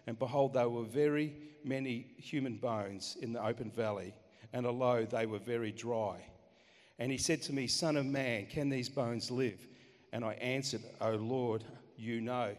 And 0.08 0.18
behold, 0.18 0.54
there 0.54 0.70
were 0.70 0.84
very 0.84 1.34
many 1.64 2.08
human 2.18 2.58
bones 2.58 3.18
in 3.22 3.34
the 3.34 3.46
open 3.46 3.70
valley, 3.70 4.14
and 4.54 4.66
lo, 4.66 5.06
they 5.06 5.26
were 5.26 5.40
very 5.40 5.72
dry. 5.72 6.26
And 6.98 7.12
he 7.12 7.18
said 7.18 7.42
to 7.44 7.54
me, 7.54 7.68
Son 7.68 7.96
of 7.96 8.06
man, 8.06 8.48
can 8.48 8.70
these 8.70 8.90
bones 8.90 9.30
live? 9.30 9.68
And 10.12 10.26
I 10.26 10.34
answered, 10.34 10.82
O 11.00 11.12
Lord, 11.12 11.64
you 11.96 12.22
know. 12.22 12.56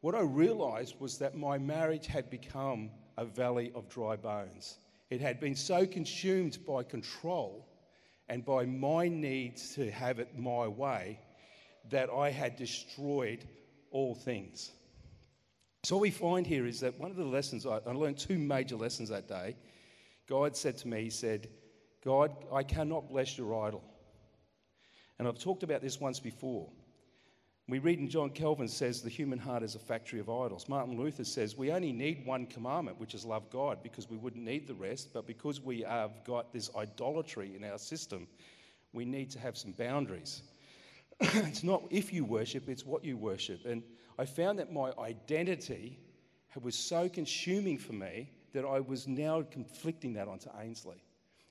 What 0.00 0.14
I 0.14 0.20
realized 0.20 0.98
was 0.98 1.18
that 1.18 1.36
my 1.36 1.58
marriage 1.58 2.06
had 2.06 2.28
become 2.28 2.90
a 3.16 3.24
valley 3.24 3.70
of 3.74 3.88
dry 3.88 4.16
bones. 4.16 4.78
It 5.10 5.20
had 5.20 5.38
been 5.38 5.54
so 5.54 5.86
consumed 5.86 6.58
by 6.66 6.82
control 6.82 7.68
and 8.28 8.44
by 8.44 8.64
my 8.64 9.08
need 9.08 9.58
to 9.74 9.90
have 9.90 10.18
it 10.18 10.38
my 10.38 10.66
way 10.66 11.20
that 11.90 12.10
I 12.10 12.30
had 12.30 12.56
destroyed 12.56 13.44
all 13.90 14.14
things. 14.14 14.72
So, 15.84 15.96
what 15.96 16.02
we 16.02 16.10
find 16.10 16.46
here 16.46 16.66
is 16.66 16.80
that 16.80 16.98
one 16.98 17.10
of 17.10 17.16
the 17.16 17.24
lessons 17.24 17.66
I, 17.66 17.78
I 17.86 17.92
learned 17.92 18.18
two 18.18 18.38
major 18.38 18.76
lessons 18.76 19.08
that 19.08 19.28
day. 19.28 19.56
God 20.28 20.56
said 20.56 20.78
to 20.78 20.88
me, 20.88 21.04
He 21.04 21.10
said, 21.10 21.48
God, 22.04 22.32
I 22.52 22.62
cannot 22.62 23.08
bless 23.08 23.36
your 23.36 23.66
idol. 23.66 23.82
And 25.18 25.28
I've 25.28 25.38
talked 25.38 25.62
about 25.62 25.82
this 25.82 26.00
once 26.00 26.20
before. 26.20 26.68
We 27.68 27.78
read 27.78 28.00
in 28.00 28.08
John 28.08 28.30
Calvin 28.30 28.66
says 28.66 29.02
the 29.02 29.08
human 29.08 29.38
heart 29.38 29.62
is 29.62 29.76
a 29.76 29.78
factory 29.78 30.18
of 30.18 30.28
idols. 30.28 30.68
Martin 30.68 30.96
Luther 30.96 31.24
says 31.24 31.56
we 31.56 31.70
only 31.70 31.92
need 31.92 32.26
one 32.26 32.46
commandment, 32.46 32.98
which 32.98 33.14
is 33.14 33.24
love 33.24 33.48
God, 33.50 33.82
because 33.82 34.10
we 34.10 34.16
wouldn't 34.16 34.44
need 34.44 34.66
the 34.66 34.74
rest. 34.74 35.12
But 35.12 35.26
because 35.26 35.60
we 35.60 35.82
have 35.82 36.24
got 36.24 36.52
this 36.52 36.70
idolatry 36.76 37.54
in 37.56 37.62
our 37.64 37.78
system, 37.78 38.26
we 38.92 39.04
need 39.04 39.30
to 39.30 39.38
have 39.38 39.56
some 39.56 39.72
boundaries. 39.72 40.42
it's 41.20 41.62
not 41.62 41.82
if 41.90 42.12
you 42.12 42.24
worship, 42.24 42.68
it's 42.68 42.84
what 42.84 43.04
you 43.04 43.16
worship. 43.16 43.64
And 43.64 43.82
I 44.18 44.24
found 44.24 44.58
that 44.58 44.72
my 44.72 44.92
identity 44.98 45.98
was 46.60 46.74
so 46.74 47.08
consuming 47.08 47.78
for 47.78 47.92
me 47.92 48.30
that 48.52 48.64
I 48.64 48.80
was 48.80 49.08
now 49.08 49.42
conflicting 49.50 50.12
that 50.14 50.28
onto 50.28 50.50
Ainsley 50.60 51.02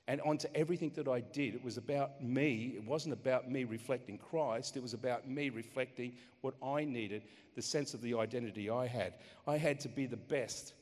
and 0.08 0.20
onto 0.22 0.48
everything 0.54 0.90
that 0.96 1.08
I 1.08 1.20
did. 1.20 1.54
It 1.54 1.64
was 1.64 1.76
about 1.76 2.22
me. 2.22 2.74
It 2.76 2.84
wasn't 2.84 3.14
about 3.14 3.50
me 3.50 3.64
reflecting 3.64 4.18
Christ. 4.18 4.76
It 4.76 4.82
was 4.82 4.94
about 4.94 5.28
me 5.28 5.50
reflecting 5.50 6.14
what 6.40 6.54
I 6.62 6.84
needed, 6.84 7.22
the 7.54 7.62
sense 7.62 7.94
of 7.94 8.02
the 8.02 8.14
identity 8.14 8.68
I 8.68 8.86
had. 8.86 9.14
I 9.46 9.56
had 9.58 9.80
to 9.80 9.88
be 9.88 10.06
the 10.06 10.16
best 10.16 10.74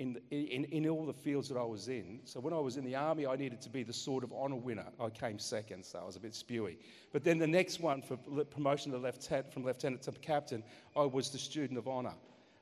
in, 0.00 0.14
the, 0.14 0.54
in, 0.54 0.64
in 0.64 0.88
all 0.88 1.04
the 1.04 1.12
fields 1.12 1.46
that 1.50 1.58
I 1.58 1.62
was 1.62 1.88
in. 1.88 2.20
So 2.24 2.40
when 2.40 2.54
I 2.54 2.58
was 2.58 2.78
in 2.78 2.84
the 2.84 2.96
army, 2.96 3.26
I 3.26 3.36
needed 3.36 3.60
to 3.60 3.68
be 3.68 3.82
the 3.82 3.92
sort 3.92 4.24
of 4.24 4.32
honor 4.32 4.56
winner. 4.56 4.86
I 4.98 5.10
came 5.10 5.38
second, 5.38 5.84
so 5.84 5.98
I 5.98 6.04
was 6.06 6.16
a 6.16 6.20
bit 6.20 6.32
spewy. 6.32 6.78
But 7.12 7.22
then 7.22 7.38
the 7.38 7.46
next 7.46 7.80
one 7.80 8.00
for 8.00 8.16
promotion 8.16 8.92
to 8.92 8.98
lieutenant, 8.98 9.52
from 9.52 9.64
lieutenant 9.64 10.02
to 10.04 10.12
captain, 10.12 10.64
I 10.96 11.04
was 11.04 11.28
the 11.28 11.38
student 11.38 11.78
of 11.78 11.86
honor. 11.86 12.14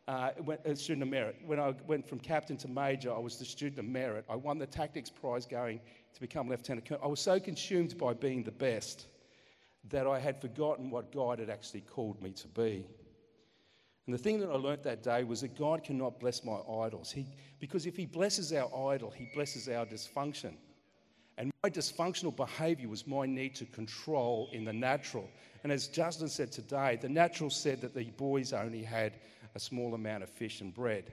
Uh, 0.08 0.30
a 0.64 0.74
student 0.74 1.02
of 1.02 1.10
merit. 1.10 1.36
When 1.46 1.60
I 1.60 1.74
went 1.86 2.08
from 2.08 2.18
captain 2.18 2.56
to 2.56 2.68
major, 2.68 3.14
I 3.14 3.18
was 3.18 3.36
the 3.36 3.44
student 3.44 3.78
of 3.78 3.84
merit. 3.84 4.24
I 4.28 4.34
won 4.34 4.58
the 4.58 4.66
tactics 4.66 5.10
prize 5.10 5.46
going 5.46 5.80
to 6.14 6.20
become 6.20 6.48
lieutenant 6.48 6.88
colonel. 6.88 7.04
I 7.04 7.08
was 7.08 7.20
so 7.20 7.38
consumed 7.38 7.96
by 7.98 8.14
being 8.14 8.42
the 8.42 8.50
best 8.50 9.06
that 9.90 10.06
I 10.06 10.18
had 10.18 10.40
forgotten 10.40 10.90
what 10.90 11.12
God 11.12 11.38
had 11.38 11.50
actually 11.50 11.82
called 11.82 12.20
me 12.20 12.32
to 12.32 12.48
be. 12.48 12.86
And 14.08 14.14
the 14.14 14.22
thing 14.22 14.40
that 14.40 14.48
I 14.48 14.54
learnt 14.54 14.82
that 14.84 15.02
day 15.02 15.22
was 15.22 15.42
that 15.42 15.54
God 15.54 15.84
cannot 15.84 16.18
bless 16.18 16.42
my 16.42 16.56
idols. 16.80 17.12
He, 17.12 17.26
because 17.60 17.84
if 17.84 17.94
He 17.94 18.06
blesses 18.06 18.54
our 18.54 18.90
idol, 18.90 19.10
He 19.10 19.28
blesses 19.34 19.68
our 19.68 19.84
dysfunction. 19.84 20.54
And 21.36 21.52
my 21.62 21.68
dysfunctional 21.68 22.34
behavior 22.34 22.88
was 22.88 23.06
my 23.06 23.26
need 23.26 23.54
to 23.56 23.66
control 23.66 24.48
in 24.50 24.64
the 24.64 24.72
natural. 24.72 25.28
And 25.62 25.70
as 25.70 25.88
Justin 25.88 26.30
said 26.30 26.50
today, 26.50 26.96
the 26.98 27.10
natural 27.10 27.50
said 27.50 27.82
that 27.82 27.94
the 27.94 28.04
boys 28.12 28.54
only 28.54 28.82
had 28.82 29.18
a 29.54 29.60
small 29.60 29.92
amount 29.92 30.22
of 30.22 30.30
fish 30.30 30.62
and 30.62 30.72
bread. 30.72 31.12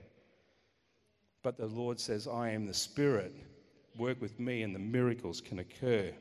But 1.44 1.58
the 1.58 1.68
Lord 1.68 2.00
says, 2.00 2.30
I 2.30 2.52
am 2.52 2.66
the 2.66 2.74
Spirit. 2.74 3.36
Work 3.98 4.22
with 4.22 4.40
me, 4.40 4.62
and 4.62 4.74
the 4.74 4.80
miracles 4.80 5.42
can 5.42 5.60
occur. 5.60 6.14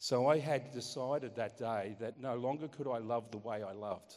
So 0.00 0.26
I 0.26 0.40
had 0.40 0.72
decided 0.72 1.36
that 1.36 1.58
day 1.60 1.96
that 2.00 2.20
no 2.20 2.34
longer 2.34 2.66
could 2.66 2.88
I 2.88 2.98
love 2.98 3.30
the 3.30 3.38
way 3.38 3.62
I 3.62 3.70
loved 3.70 4.16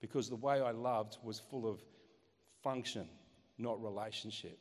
because 0.00 0.28
the 0.28 0.36
way 0.36 0.60
I 0.60 0.70
loved 0.70 1.18
was 1.22 1.38
full 1.38 1.68
of 1.68 1.80
function, 2.62 3.08
not 3.58 3.82
relationship. 3.82 4.58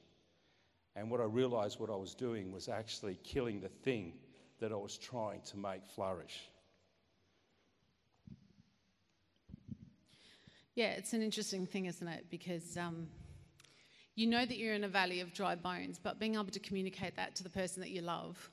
And 0.96 1.10
what 1.10 1.22
I 1.22 1.26
realized 1.26 1.80
what 1.80 1.90
I 1.90 1.96
was 1.96 2.14
doing 2.14 2.52
was 2.52 2.68
actually 2.68 3.20
killing 3.24 3.62
the 3.62 3.70
thing 3.70 4.14
that 4.60 4.72
I 4.72 4.76
was 4.76 4.98
trying 4.98 5.42
to 5.42 5.58
make 5.58 5.82
flourish. 5.96 6.50
Yeah, 10.76 10.92
it's 10.92 11.14
an 11.14 11.22
interesting 11.22 11.66
thing, 11.66 11.86
isn't 11.86 12.08
it? 12.08 12.26
Because 12.30 12.78
um, 12.78 13.08
you 14.16 14.28
know 14.28 14.46
that 14.46 14.58
you're 14.58 14.74
in 14.74 14.84
a 14.84 14.90
valley 14.90 15.20
of 15.22 15.34
dry 15.34 15.56
bones, 15.56 16.00
but 16.02 16.20
being 16.20 16.36
able 16.36 16.46
to 16.46 16.60
communicate 16.60 17.16
that 17.16 17.36
to 17.36 17.44
the 17.44 17.50
person 17.50 17.82
that 17.82 17.90
you 17.90 18.02
love 18.02 18.50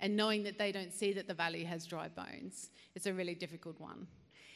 and 0.00 0.16
knowing 0.16 0.42
that 0.44 0.58
they 0.58 0.72
don't 0.72 0.92
see 0.92 1.12
that 1.12 1.28
the 1.28 1.34
valley 1.34 1.64
has 1.64 1.86
dry 1.86 2.08
bones 2.08 2.70
is 2.94 3.06
a 3.06 3.14
really 3.14 3.34
difficult 3.34 3.78
one. 3.80 4.06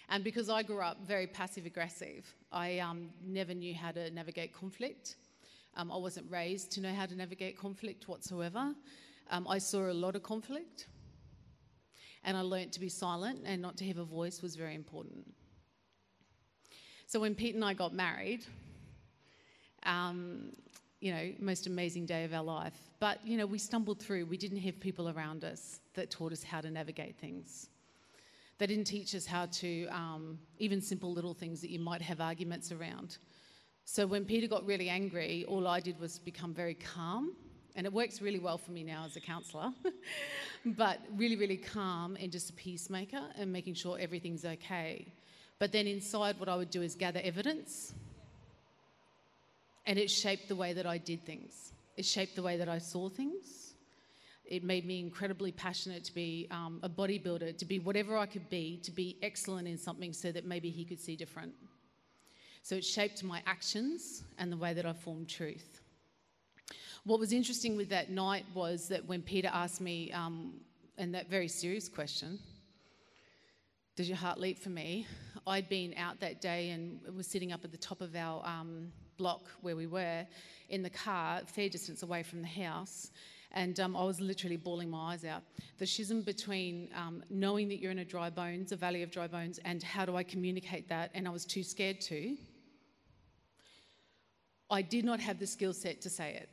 And 0.09 0.25
because 0.25 0.49
I 0.49 0.63
grew 0.63 0.81
up 0.81 1.07
very 1.07 1.27
passive 1.27 1.67
aggressive, 1.67 2.25
I 2.51 2.79
um, 2.79 3.11
never 3.23 3.53
knew 3.53 3.75
how 3.75 3.91
to 3.93 4.11
navigate 4.11 4.55
conflict. 4.55 5.17
Um, 5.77 5.93
I 5.93 5.97
wasn't 5.97 6.31
raised 6.31 6.73
to 6.73 6.81
know 6.81 6.95
how 6.95 7.07
to 7.07 7.15
navigate 7.15 7.59
conflict 7.59 8.09
whatsoever. 8.09 8.75
Um, 9.31 9.47
I 9.47 9.59
saw 9.59 9.91
a 9.91 9.93
lot 9.93 10.17
of 10.17 10.23
conflict, 10.23 10.87
and 12.25 12.37
I 12.37 12.41
learnt 12.41 12.73
to 12.73 12.81
be 12.81 12.89
silent 12.89 13.41
and 13.45 13.61
not 13.61 13.77
to 13.79 13.87
have 13.87 13.99
a 13.99 14.05
voice 14.05 14.41
was 14.41 14.57
very 14.57 14.75
important. 14.75 15.27
So 17.07 17.21
when 17.21 17.35
Pete 17.35 17.55
and 17.55 17.65
I 17.65 17.75
got 17.75 17.93
married, 17.93 18.45
um, 19.85 20.53
you 21.01 21.13
know, 21.13 21.33
most 21.39 21.67
amazing 21.67 22.07
day 22.07 22.25
of 22.25 22.35
our 22.35 22.43
life. 22.43 22.75
But, 22.99 23.25
you 23.25 23.37
know, 23.37 23.47
we 23.47 23.59
stumbled 23.59 24.01
through. 24.01 24.27
We 24.27 24.37
didn't 24.37 24.59
have 24.59 24.81
people 24.81 25.09
around 25.09 25.45
us 25.45 25.81
that 25.95 26.11
taught 26.11 26.33
us 26.33 26.43
how 26.43 26.61
to 26.61 26.71
navigate 26.71 27.17
things. 27.19 27.69
They 28.59 28.67
didn't 28.67 28.87
teach 28.87 29.15
us 29.15 29.25
how 29.25 29.47
to, 29.47 29.87
um, 29.87 30.39
even 30.59 30.81
simple 30.81 31.13
little 31.13 31.35
things 31.35 31.61
that 31.61 31.71
you 31.71 31.79
might 31.79 32.03
have 32.03 32.21
arguments 32.21 32.73
around. 32.73 33.19
So 33.85 34.07
when 34.07 34.25
Peter 34.25 34.49
got 34.49 34.67
really 34.67 34.89
angry, 34.89 35.45
all 35.47 35.67
I 35.67 35.81
did 35.81 35.99
was 36.01 36.19
become 36.19 36.53
very 36.53 36.75
calm. 36.75 37.37
And 37.77 37.87
it 37.87 37.93
works 37.93 38.21
really 38.21 38.41
well 38.41 38.59
for 38.59 38.73
me 38.73 38.83
now 38.83 39.05
as 39.05 39.15
a 39.15 39.21
counsellor, 39.21 39.73
but 40.67 40.99
really, 41.15 41.37
really 41.37 41.57
calm 41.57 42.17
and 42.21 42.33
just 42.33 42.51
a 42.51 42.53
peacemaker 42.55 43.21
and 43.37 43.53
making 43.53 43.75
sure 43.75 43.97
everything's 44.01 44.45
okay. 44.45 45.07
But 45.61 45.71
then 45.71 45.87
inside, 45.87 46.41
what 46.41 46.49
I 46.49 46.57
would 46.57 46.71
do 46.71 46.83
is 46.83 46.97
gather 46.97 47.21
evidence. 47.23 47.95
And 49.87 49.97
it 49.97 50.11
shaped 50.11 50.49
the 50.49 50.57
way 50.57 50.73
that 50.73 50.87
I 50.87 50.99
did 50.99 51.25
things, 51.25 51.73
it 51.97 52.05
shaped 52.05 52.35
the 52.35 52.43
way 52.43 52.57
that 52.57 52.69
I 52.69 52.79
saw 52.79 53.09
things 53.09 53.68
it 54.49 54.65
made 54.65 54.87
me 54.87 54.99
incredibly 54.99 55.53
passionate 55.53 56.03
to 56.05 56.15
be 56.15 56.49
um, 56.51 56.81
a 56.83 56.89
bodybuilder, 56.89 57.57
to 57.59 57.65
be 57.67 57.79
whatever 57.79 58.17
I 58.17 58.25
could 58.25 58.49
be, 58.49 58.81
to 58.83 58.91
be 58.91 59.19
excellent 59.23 59.69
in 59.69 59.77
something 59.77 60.13
so 60.15 60.33
that 60.33 60.47
maybe 60.47 60.71
he 60.71 60.85
could 60.85 60.99
see 60.99 61.17
different. 61.17 61.53
So 62.63 62.77
it 62.77 62.85
shaped 62.85 63.23
my 63.23 63.43
actions 63.47 64.25
and 64.39 64.51
the 64.51 64.57
way 64.57 64.73
that 64.73 64.87
I 64.87 64.95
formed 64.95 65.29
truth. 65.29 65.81
What 67.05 67.21
was 67.21 67.33
interesting 67.33 67.77
with 67.77 67.91
that 67.91 68.11
night 68.11 68.47
was 68.55 68.89
that 68.89 69.07
when 69.07 69.23
Peter 69.23 69.51
asked 69.53 69.81
me, 69.81 70.11
um, 70.13 70.55
and 70.97 71.15
that 71.15 71.31
very 71.31 71.49
serious 71.49 71.89
question, 71.89 72.39
does 73.97 74.09
your 74.09 74.19
heart 74.19 74.41
leap 74.41 74.59
for 74.59 74.71
me? 74.71 75.07
I'd 75.47 75.69
been 75.69 75.95
out 75.97 76.21
that 76.21 76.41
day 76.41 76.71
and 76.71 77.01
was 77.15 77.27
sitting 77.27 77.53
up 77.53 77.65
at 77.65 77.71
the 77.71 77.79
top 77.79 78.01
of 78.01 78.17
our 78.17 78.45
um, 78.47 78.93
block 79.17 79.43
where 79.61 79.77
we 79.77 79.87
were 79.87 80.27
in 80.69 80.83
the 80.83 80.91
car, 80.91 81.43
fair 81.47 81.69
distance 81.69 82.03
away 82.03 82.23
from 82.23 82.43
the 82.43 82.49
house, 82.49 83.11
and 83.59 83.81
um, 83.81 83.97
I 83.97 84.05
was 84.05 84.21
literally 84.21 84.57
bawling 84.57 84.89
my 84.89 85.15
eyes 85.15 85.25
out. 85.25 85.43
The 85.79 85.87
schism 85.87 86.23
between 86.23 86.91
um, 86.95 87.25
knowing 87.29 87.69
that 87.71 87.81
you're 87.81 87.91
in 87.91 87.99
a 87.99 88.05
dry 88.05 88.31
bones, 88.31 88.71
a 88.71 88.77
valley 88.77 89.03
of 89.03 89.11
dry 89.11 89.27
bones, 89.27 89.59
and 89.65 89.83
how 89.83 90.05
do 90.05 90.15
I 90.15 90.23
communicate 90.23 90.89
that, 90.91 91.11
and 91.13 91.27
I 91.27 91.33
was 91.33 91.45
too 91.45 91.65
scared 91.65 92.01
to. 92.03 92.37
I 94.71 94.81
did 94.81 95.05
not 95.05 95.19
have 95.19 95.41
the 95.41 95.47
skill 95.47 95.73
set 95.73 96.01
to 96.03 96.09
say 96.09 96.35
it. 96.35 96.49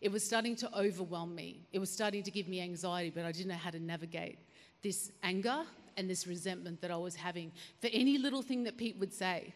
It 0.00 0.12
was 0.12 0.24
starting 0.24 0.54
to 0.56 0.72
overwhelm 0.78 1.34
me. 1.34 1.66
It 1.72 1.80
was 1.80 1.90
starting 1.90 2.22
to 2.22 2.30
give 2.30 2.46
me 2.46 2.60
anxiety, 2.60 3.10
but 3.10 3.24
I 3.24 3.32
didn't 3.32 3.48
know 3.48 3.62
how 3.66 3.70
to 3.70 3.80
navigate 3.80 4.38
this 4.84 5.10
anger 5.24 5.64
and 5.96 6.08
this 6.08 6.28
resentment 6.28 6.80
that 6.82 6.92
I 6.92 6.96
was 6.96 7.16
having 7.16 7.50
for 7.80 7.88
any 7.92 8.18
little 8.18 8.42
thing 8.42 8.62
that 8.64 8.76
Pete 8.76 8.98
would 9.00 9.12
say. 9.12 9.52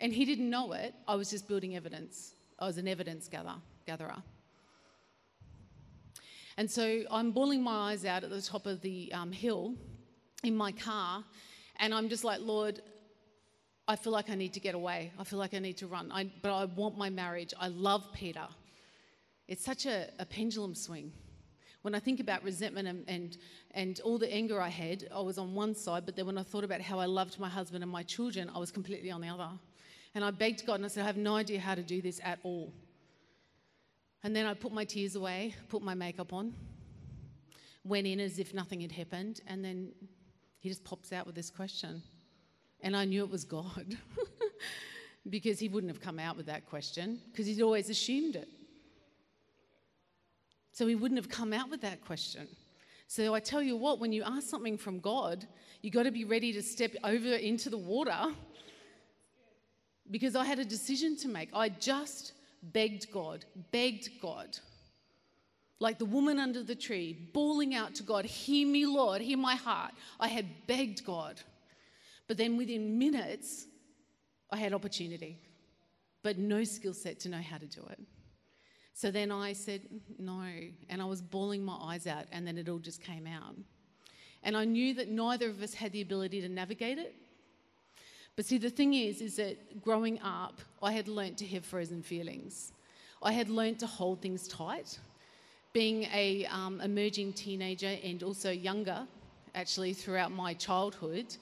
And 0.00 0.12
he 0.12 0.24
didn't 0.24 0.48
know 0.48 0.74
it. 0.74 0.94
I 1.08 1.16
was 1.16 1.28
just 1.28 1.48
building 1.48 1.74
evidence. 1.74 2.34
I 2.60 2.66
was 2.66 2.78
an 2.78 2.86
evidence 2.86 3.26
gather, 3.26 3.56
gatherer. 3.84 4.22
And 6.56 6.70
so 6.70 7.02
I'm 7.10 7.32
bawling 7.32 7.62
my 7.62 7.90
eyes 7.90 8.04
out 8.04 8.24
at 8.24 8.30
the 8.30 8.42
top 8.42 8.66
of 8.66 8.80
the 8.80 9.12
um, 9.12 9.32
hill 9.32 9.74
in 10.42 10.56
my 10.56 10.72
car, 10.72 11.24
and 11.80 11.92
I'm 11.92 12.08
just 12.08 12.22
like, 12.22 12.40
Lord, 12.40 12.80
I 13.86 13.96
feel 13.96 14.12
like 14.12 14.30
I 14.30 14.34
need 14.34 14.54
to 14.54 14.60
get 14.60 14.74
away. 14.74 15.12
I 15.18 15.24
feel 15.24 15.38
like 15.38 15.52
I 15.52 15.58
need 15.58 15.76
to 15.78 15.86
run. 15.86 16.10
I, 16.12 16.30
but 16.42 16.54
I 16.54 16.64
want 16.64 16.96
my 16.96 17.10
marriage. 17.10 17.52
I 17.58 17.68
love 17.68 18.06
Peter. 18.14 18.46
It's 19.46 19.64
such 19.64 19.84
a, 19.84 20.08
a 20.18 20.24
pendulum 20.24 20.74
swing. 20.74 21.12
When 21.82 21.94
I 21.94 21.98
think 21.98 22.18
about 22.18 22.42
resentment 22.42 22.88
and, 22.88 23.04
and, 23.08 23.36
and 23.72 24.00
all 24.00 24.16
the 24.16 24.32
anger 24.32 24.58
I 24.58 24.70
had, 24.70 25.06
I 25.14 25.20
was 25.20 25.36
on 25.36 25.54
one 25.54 25.74
side, 25.74 26.06
but 26.06 26.16
then 26.16 26.24
when 26.24 26.38
I 26.38 26.42
thought 26.42 26.64
about 26.64 26.80
how 26.80 26.98
I 26.98 27.04
loved 27.04 27.38
my 27.38 27.48
husband 27.48 27.82
and 27.82 27.92
my 27.92 28.02
children, 28.02 28.50
I 28.54 28.58
was 28.58 28.70
completely 28.70 29.10
on 29.10 29.20
the 29.20 29.28
other. 29.28 29.50
And 30.14 30.24
I 30.24 30.30
begged 30.30 30.64
God 30.64 30.76
and 30.76 30.86
I 30.86 30.88
said, 30.88 31.02
I 31.02 31.06
have 31.06 31.18
no 31.18 31.36
idea 31.36 31.60
how 31.60 31.74
to 31.74 31.82
do 31.82 32.00
this 32.00 32.20
at 32.24 32.38
all. 32.42 32.72
And 34.24 34.34
then 34.34 34.46
I 34.46 34.54
put 34.54 34.72
my 34.72 34.86
tears 34.86 35.16
away, 35.16 35.54
put 35.68 35.82
my 35.82 35.94
makeup 35.94 36.32
on, 36.32 36.54
went 37.84 38.06
in 38.06 38.20
as 38.20 38.38
if 38.38 38.54
nothing 38.54 38.80
had 38.80 38.90
happened, 38.90 39.42
and 39.46 39.62
then 39.62 39.92
he 40.60 40.70
just 40.70 40.82
pops 40.82 41.12
out 41.12 41.26
with 41.26 41.34
this 41.34 41.50
question. 41.50 42.02
And 42.80 42.96
I 42.96 43.04
knew 43.04 43.22
it 43.22 43.30
was 43.30 43.44
God 43.44 43.98
because 45.28 45.58
he 45.58 45.68
wouldn't 45.68 45.92
have 45.92 46.00
come 46.00 46.18
out 46.18 46.38
with 46.38 46.46
that 46.46 46.64
question 46.64 47.20
because 47.30 47.46
he'd 47.46 47.60
always 47.60 47.90
assumed 47.90 48.34
it. 48.34 48.48
So 50.72 50.86
he 50.86 50.94
wouldn't 50.94 51.18
have 51.18 51.28
come 51.28 51.52
out 51.52 51.68
with 51.68 51.82
that 51.82 52.00
question. 52.00 52.48
So 53.08 53.34
I 53.34 53.40
tell 53.40 53.62
you 53.62 53.76
what, 53.76 54.00
when 54.00 54.10
you 54.10 54.22
ask 54.24 54.48
something 54.48 54.78
from 54.78 55.00
God, 55.00 55.46
you've 55.82 55.92
got 55.92 56.04
to 56.04 56.10
be 56.10 56.24
ready 56.24 56.50
to 56.54 56.62
step 56.62 56.92
over 57.04 57.34
into 57.34 57.68
the 57.68 57.78
water 57.78 58.32
because 60.10 60.34
I 60.34 60.46
had 60.46 60.58
a 60.58 60.64
decision 60.64 61.14
to 61.18 61.28
make. 61.28 61.50
I 61.52 61.68
just 61.68 62.32
begged 62.72 63.10
God, 63.12 63.44
begged 63.70 64.08
God. 64.20 64.58
Like 65.80 65.98
the 65.98 66.04
woman 66.04 66.38
under 66.38 66.62
the 66.62 66.74
tree, 66.74 67.28
bawling 67.32 67.74
out 67.74 67.94
to 67.96 68.02
God, 68.02 68.24
Hear 68.24 68.66
me, 68.66 68.86
Lord, 68.86 69.20
hear 69.20 69.38
my 69.38 69.54
heart. 69.54 69.92
I 70.18 70.28
had 70.28 70.46
begged 70.66 71.04
God. 71.04 71.40
But 72.26 72.38
then 72.38 72.56
within 72.56 72.98
minutes, 72.98 73.66
I 74.50 74.56
had 74.56 74.72
opportunity, 74.72 75.38
but 76.22 76.38
no 76.38 76.64
skill 76.64 76.94
set 76.94 77.20
to 77.20 77.28
know 77.28 77.40
how 77.42 77.58
to 77.58 77.66
do 77.66 77.84
it. 77.90 78.00
So 78.94 79.10
then 79.10 79.32
I 79.32 79.52
said, 79.52 79.82
No. 80.18 80.44
And 80.88 81.02
I 81.02 81.04
was 81.04 81.20
bawling 81.20 81.64
my 81.64 81.76
eyes 81.76 82.06
out, 82.06 82.26
and 82.32 82.46
then 82.46 82.56
it 82.56 82.68
all 82.68 82.78
just 82.78 83.02
came 83.02 83.26
out. 83.26 83.56
And 84.42 84.56
I 84.56 84.64
knew 84.64 84.94
that 84.94 85.08
neither 85.08 85.48
of 85.50 85.62
us 85.62 85.74
had 85.74 85.92
the 85.92 86.02
ability 86.02 86.40
to 86.42 86.48
navigate 86.48 86.98
it. 86.98 87.14
But 88.36 88.46
see, 88.46 88.58
the 88.58 88.70
thing 88.70 88.94
is, 88.94 89.20
is 89.20 89.36
that 89.36 89.82
growing 89.82 90.20
up, 90.20 90.60
I 90.82 90.92
had 90.92 91.06
learnt 91.06 91.38
to 91.38 91.46
have 91.46 91.64
frozen 91.64 92.02
feelings. 92.02 92.72
I 93.22 93.32
had 93.32 93.48
learnt 93.48 93.78
to 93.80 93.86
hold 93.86 94.20
things 94.20 94.48
tight. 94.48 94.98
Being 95.72 96.04
a 96.12 96.46
um, 96.46 96.80
emerging 96.80 97.32
teenager 97.34 97.96
and 98.02 98.22
also 98.22 98.50
younger, 98.50 99.06
actually 99.54 99.92
throughout 99.92 100.32
my 100.32 100.54
childhood, 100.54 101.36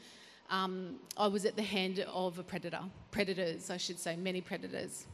um, 0.50 0.96
I 1.16 1.28
was 1.28 1.46
at 1.46 1.56
the 1.56 1.62
hand 1.62 2.04
of 2.12 2.38
a 2.38 2.42
predator, 2.42 2.82
predators, 3.10 3.70
I 3.70 3.78
should 3.78 3.98
say, 3.98 4.16
many 4.16 4.42
predators. 4.42 5.06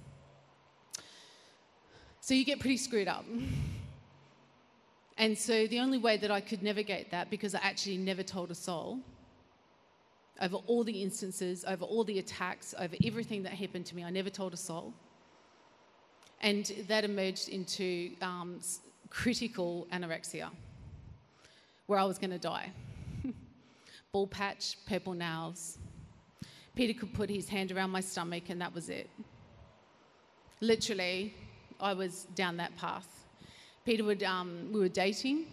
So 2.20 2.35
you 2.35 2.44
get 2.44 2.58
pretty 2.58 2.76
screwed 2.76 3.08
up. 3.08 3.25
And 5.16 5.38
so 5.38 5.66
the 5.68 5.78
only 5.78 5.99
way 5.99 6.16
that 6.16 6.30
I 6.30 6.40
could 6.40 6.62
navigate 6.62 7.11
that, 7.12 7.30
because 7.30 7.54
I 7.54 7.61
actually 7.62 7.99
never 7.99 8.23
told 8.23 8.50
a 8.50 8.54
soul, 8.54 8.99
over 10.40 10.57
all 10.66 10.85
the 10.85 11.02
instances, 11.02 11.64
over 11.66 11.85
all 11.85 12.04
the 12.04 12.18
attacks, 12.18 12.75
over 12.78 12.95
everything 13.04 13.42
that 13.42 13.52
happened 13.52 13.87
to 13.87 13.97
me, 13.97 14.04
I 14.04 14.11
never 14.11 14.30
told 14.30 14.54
a 14.54 14.57
soul. 14.57 14.92
And 16.40 16.66
that 16.87 17.04
emerged 17.04 17.49
into 17.49 18.12
um, 18.23 18.61
critical 19.11 19.88
anorexia, 19.92 20.50
where 21.87 21.99
I 21.99 22.04
was 22.04 22.18
going 22.18 22.30
to 22.30 22.38
die. 22.38 22.71
Ball 24.12 24.26
patch, 24.26 24.76
purple 24.87 25.14
nails. 25.14 25.78
Peter 26.76 26.99
could 26.99 27.12
put 27.12 27.28
his 27.28 27.49
hand 27.49 27.73
around 27.73 27.90
my 27.90 28.00
stomach, 28.00 28.45
and 28.50 28.61
that 28.61 28.73
was 28.73 28.88
it. 28.88 29.11
Literally, 30.61 31.35
I 31.80 31.92
was 31.92 32.28
down 32.37 32.57
that 32.59 32.76
path. 32.76 33.09
Peter 33.85 34.04
would, 34.04 34.23
um, 34.23 34.68
we 34.73 34.78
were 34.78 34.88
dating, 34.88 35.47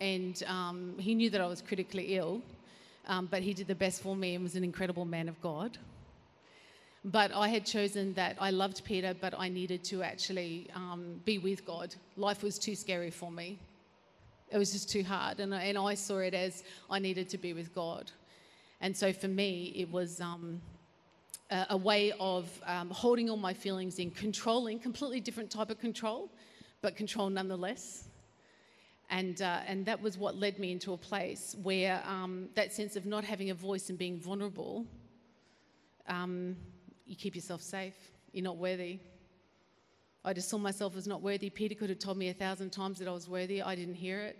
and 0.00 0.42
um, 0.46 0.94
he 0.98 1.14
knew 1.14 1.30
that 1.30 1.40
I 1.40 1.46
was 1.46 1.62
critically 1.62 2.16
ill, 2.16 2.42
um, 3.08 3.26
but 3.30 3.42
he 3.42 3.54
did 3.54 3.66
the 3.66 3.74
best 3.74 4.02
for 4.02 4.14
me 4.14 4.34
and 4.34 4.44
was 4.44 4.54
an 4.54 4.64
incredible 4.64 5.04
man 5.04 5.28
of 5.28 5.40
God. 5.40 5.78
But 7.04 7.32
I 7.32 7.48
had 7.48 7.64
chosen 7.64 8.12
that 8.14 8.36
I 8.40 8.50
loved 8.50 8.84
Peter, 8.84 9.14
but 9.18 9.32
I 9.38 9.48
needed 9.48 9.82
to 9.84 10.02
actually 10.02 10.68
um, 10.74 11.20
be 11.24 11.38
with 11.38 11.64
God. 11.64 11.94
Life 12.16 12.42
was 12.42 12.58
too 12.58 12.74
scary 12.74 13.10
for 13.10 13.30
me. 13.30 13.58
It 14.50 14.58
was 14.58 14.72
just 14.72 14.90
too 14.90 15.02
hard. 15.02 15.40
And, 15.40 15.54
and 15.54 15.78
I 15.78 15.94
saw 15.94 16.18
it 16.18 16.34
as 16.34 16.64
I 16.90 16.98
needed 16.98 17.28
to 17.30 17.38
be 17.38 17.52
with 17.52 17.74
God. 17.74 18.10
And 18.80 18.96
so 18.96 19.12
for 19.12 19.28
me, 19.28 19.72
it 19.76 19.90
was 19.90 20.20
um, 20.20 20.60
a, 21.50 21.66
a, 21.70 21.76
way 21.76 22.12
of 22.20 22.48
um, 22.66 22.90
holding 22.90 23.30
all 23.30 23.36
my 23.36 23.54
feelings 23.54 23.98
in, 23.98 24.10
controlling, 24.10 24.78
completely 24.78 25.20
different 25.20 25.50
type 25.50 25.70
of 25.70 25.78
control, 25.78 26.30
but 26.82 26.96
control 26.96 27.30
nonetheless. 27.30 28.07
And, 29.10 29.40
uh, 29.40 29.60
and 29.66 29.86
that 29.86 30.02
was 30.02 30.18
what 30.18 30.36
led 30.36 30.58
me 30.58 30.70
into 30.70 30.92
a 30.92 30.96
place 30.96 31.56
where 31.62 32.02
um, 32.06 32.50
that 32.54 32.72
sense 32.72 32.94
of 32.94 33.06
not 33.06 33.24
having 33.24 33.50
a 33.50 33.54
voice 33.54 33.88
and 33.88 33.98
being 33.98 34.20
vulnerable, 34.20 34.86
um, 36.06 36.56
you 37.06 37.16
keep 37.16 37.34
yourself 37.34 37.62
safe. 37.62 37.94
You're 38.32 38.44
not 38.44 38.58
worthy. 38.58 38.98
I 40.24 40.34
just 40.34 40.50
saw 40.50 40.58
myself 40.58 40.96
as 40.96 41.06
not 41.06 41.22
worthy. 41.22 41.48
Peter 41.48 41.74
could 41.74 41.88
have 41.88 41.98
told 41.98 42.18
me 42.18 42.28
a 42.28 42.34
thousand 42.34 42.70
times 42.70 42.98
that 42.98 43.08
I 43.08 43.12
was 43.12 43.28
worthy. 43.28 43.62
I 43.62 43.74
didn't 43.74 43.94
hear 43.94 44.20
it. 44.20 44.38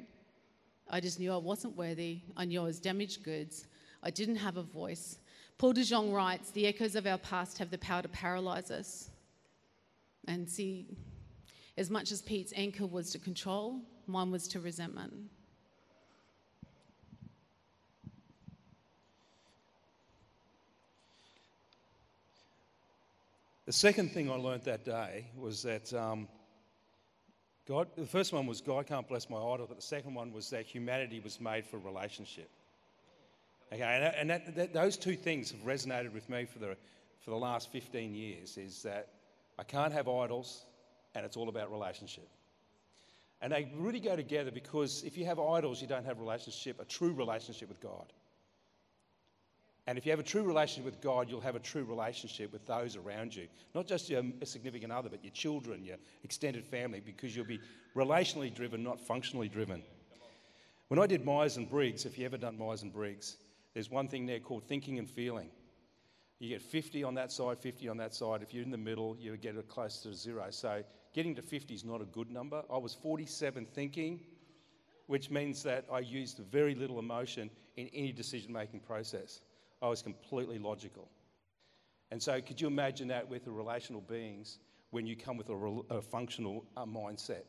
I 0.91 1.01
just 1.01 1.19
knew 1.19 1.33
I 1.33 1.37
wasn't 1.37 1.77
worthy. 1.77 2.21
I 2.37 2.45
knew 2.45 2.61
I 2.61 2.65
was 2.65 2.79
damaged 2.79 3.23
goods. 3.23 3.67
I 4.03 4.11
didn't 4.11 4.37
have 4.37 4.57
a 4.57 4.63
voice. 4.63 5.19
Paul 5.57 5.73
de 5.73 5.85
Jong 5.85 6.13
writes 6.13 6.51
The 6.51 6.67
echoes 6.67 6.95
of 6.95 7.07
our 7.07 7.19
past 7.19 7.59
have 7.59 7.71
the 7.71 7.79
power 7.79 8.03
to 8.03 8.09
paralyze 8.09 8.71
us. 8.71 9.11
And 10.27 10.49
see, 10.49 10.87
as 11.77 11.91
much 11.91 12.13
as 12.13 12.23
Pete's 12.23 12.53
anchor 12.55 12.87
was 12.87 13.11
to 13.11 13.19
control, 13.19 13.81
mine 14.09 14.31
was 14.31 14.49
to 14.49 14.61
resentment. 14.61 15.13
The 23.67 23.73
second 23.73 24.13
thing 24.13 24.31
I 24.31 24.35
learned 24.35 24.63
that 24.65 24.87
day 24.87 25.27
was 25.37 25.63
that 25.65 25.93
um, 25.93 26.27
God, 27.67 27.89
the 27.99 28.07
first 28.07 28.33
one 28.33 28.47
was 28.47 28.63
God 28.63 28.87
can't 28.87 29.07
bless 29.07 29.29
my 29.29 29.37
idol, 29.37 29.67
but 29.69 29.77
the 29.77 29.83
second 29.83 30.15
one 30.15 30.33
was 30.33 30.49
that 30.49 30.65
humanity 30.65 31.21
was 31.21 31.39
made 31.39 31.67
for 31.67 31.77
relationship. 31.77 32.49
Okay, 33.71 33.83
and, 33.83 34.15
and 34.15 34.31
that, 34.31 34.57
that, 34.57 34.73
those 34.73 34.97
two 34.97 35.15
things 35.17 35.51
have 35.51 35.61
resonated 35.61 36.15
with 36.15 36.31
me 36.31 36.47
for 36.47 36.59
the, 36.61 36.79
for 37.21 37.31
the 37.31 37.37
last 37.37 37.71
15 37.71 38.15
years 38.15 38.57
is 38.57 38.83
that 38.85 39.09
I 39.59 39.65
can't 39.65 39.93
have 39.93 40.09
idols 40.09 40.65
and 41.15 41.27
it's 41.27 41.37
all 41.37 41.51
about 41.51 41.71
relationship. 41.71 42.27
And 43.41 43.53
they 43.53 43.71
really 43.77 44.01
go 44.01 44.17
together 44.17 44.51
because 44.51 45.03
if 45.05 45.17
you 45.17 45.25
have 45.27 45.39
idols, 45.39 45.81
you 45.81 45.87
don't 45.87 46.05
have 46.05 46.19
a 46.19 46.21
relationship, 46.21 46.81
a 46.81 46.85
true 46.85 47.13
relationship 47.13 47.69
with 47.69 47.81
God. 47.81 48.13
And 49.87 49.97
if 49.97 50.05
you 50.05 50.13
have 50.13 50.21
a 50.21 50.25
true 50.25 50.43
relationship 50.43 50.85
with 50.85 51.01
God, 51.01 51.31
you'll 51.31 51.41
have 51.41 51.57
a 51.57 51.61
true 51.61 51.85
relationship 51.85 52.53
with 52.53 52.67
those 52.67 52.95
around 52.95 53.35
you. 53.35 53.47
Not 53.75 53.87
just 53.87 54.11
your 54.11 54.23
significant 54.45 54.93
other, 54.93 55.09
but 55.09 55.25
your 55.25 55.33
children, 55.33 55.83
your 55.83 55.97
extended 56.25 56.67
family, 56.67 57.01
because 57.01 57.35
you'll 57.35 57.47
be 57.47 57.61
relationally 57.97 58.53
driven, 58.53 58.83
not 58.83 59.01
functionally 59.01 59.49
driven. 59.49 59.83
When 60.89 61.01
I 61.01 61.07
did 61.07 61.25
Myers 61.25 61.57
and 61.57 61.71
Briggs, 61.71 62.05
if 62.05 62.19
you 62.19 62.27
ever 62.27 62.37
done 62.37 62.59
Myers 62.59 62.83
and 62.83 62.93
Briggs, 62.93 63.37
there's 63.73 63.91
one 63.91 64.09
thing 64.09 64.27
there 64.27 64.41
called 64.41 64.65
thinking 64.65 64.99
and 64.99 65.09
feeling. 65.09 65.49
You 66.39 66.51
get 66.51 66.63
50 66.63 67.03
on 67.05 67.15
that 67.15 67.33
side, 67.33 67.59
50 67.59 67.89
on 67.89 67.97
that 67.97 68.15
side. 68.15 68.43
If 68.43 68.53
you're 68.53 68.65
in 68.65 68.71
the 68.71 68.77
middle, 68.77 69.17
you 69.19 69.37
get 69.37 69.57
it 69.57 69.69
close 69.69 70.03
to 70.03 70.15
zero. 70.15 70.47
So 70.51 70.83
getting 71.19 71.35
to 71.35 71.43
50 71.43 71.75
is 71.75 71.85
not 71.85 72.01
a 72.01 72.05
good 72.05 72.31
number. 72.31 72.63
I 72.73 72.79
was 72.79 72.95
47 72.95 73.67
thinking, 73.75 74.21
which 75.09 75.31
means 75.31 75.65
that 75.65 75.85
I 75.93 75.99
used 75.99 76.39
very 76.53 76.77
little 76.77 77.01
emotion 77.01 77.51
in 77.77 77.89
any 77.93 78.13
decision 78.13 78.53
making 78.53 78.79
process. 78.79 79.41
I 79.83 79.89
was 79.89 80.01
completely 80.01 80.61
logical. 80.61 81.09
And 82.13 82.23
so, 82.23 82.41
could 82.41 82.61
you 82.61 82.69
imagine 82.69 83.09
that 83.09 83.29
with 83.29 83.45
the 83.45 83.51
relational 83.51 84.01
beings 84.01 84.61
when 84.91 85.09
you 85.09 85.17
come 85.17 85.37
with 85.37 85.49
a, 85.49 85.57
a 85.91 86.01
functional 86.01 86.65
uh, 86.77 86.85
mindset? 86.85 87.43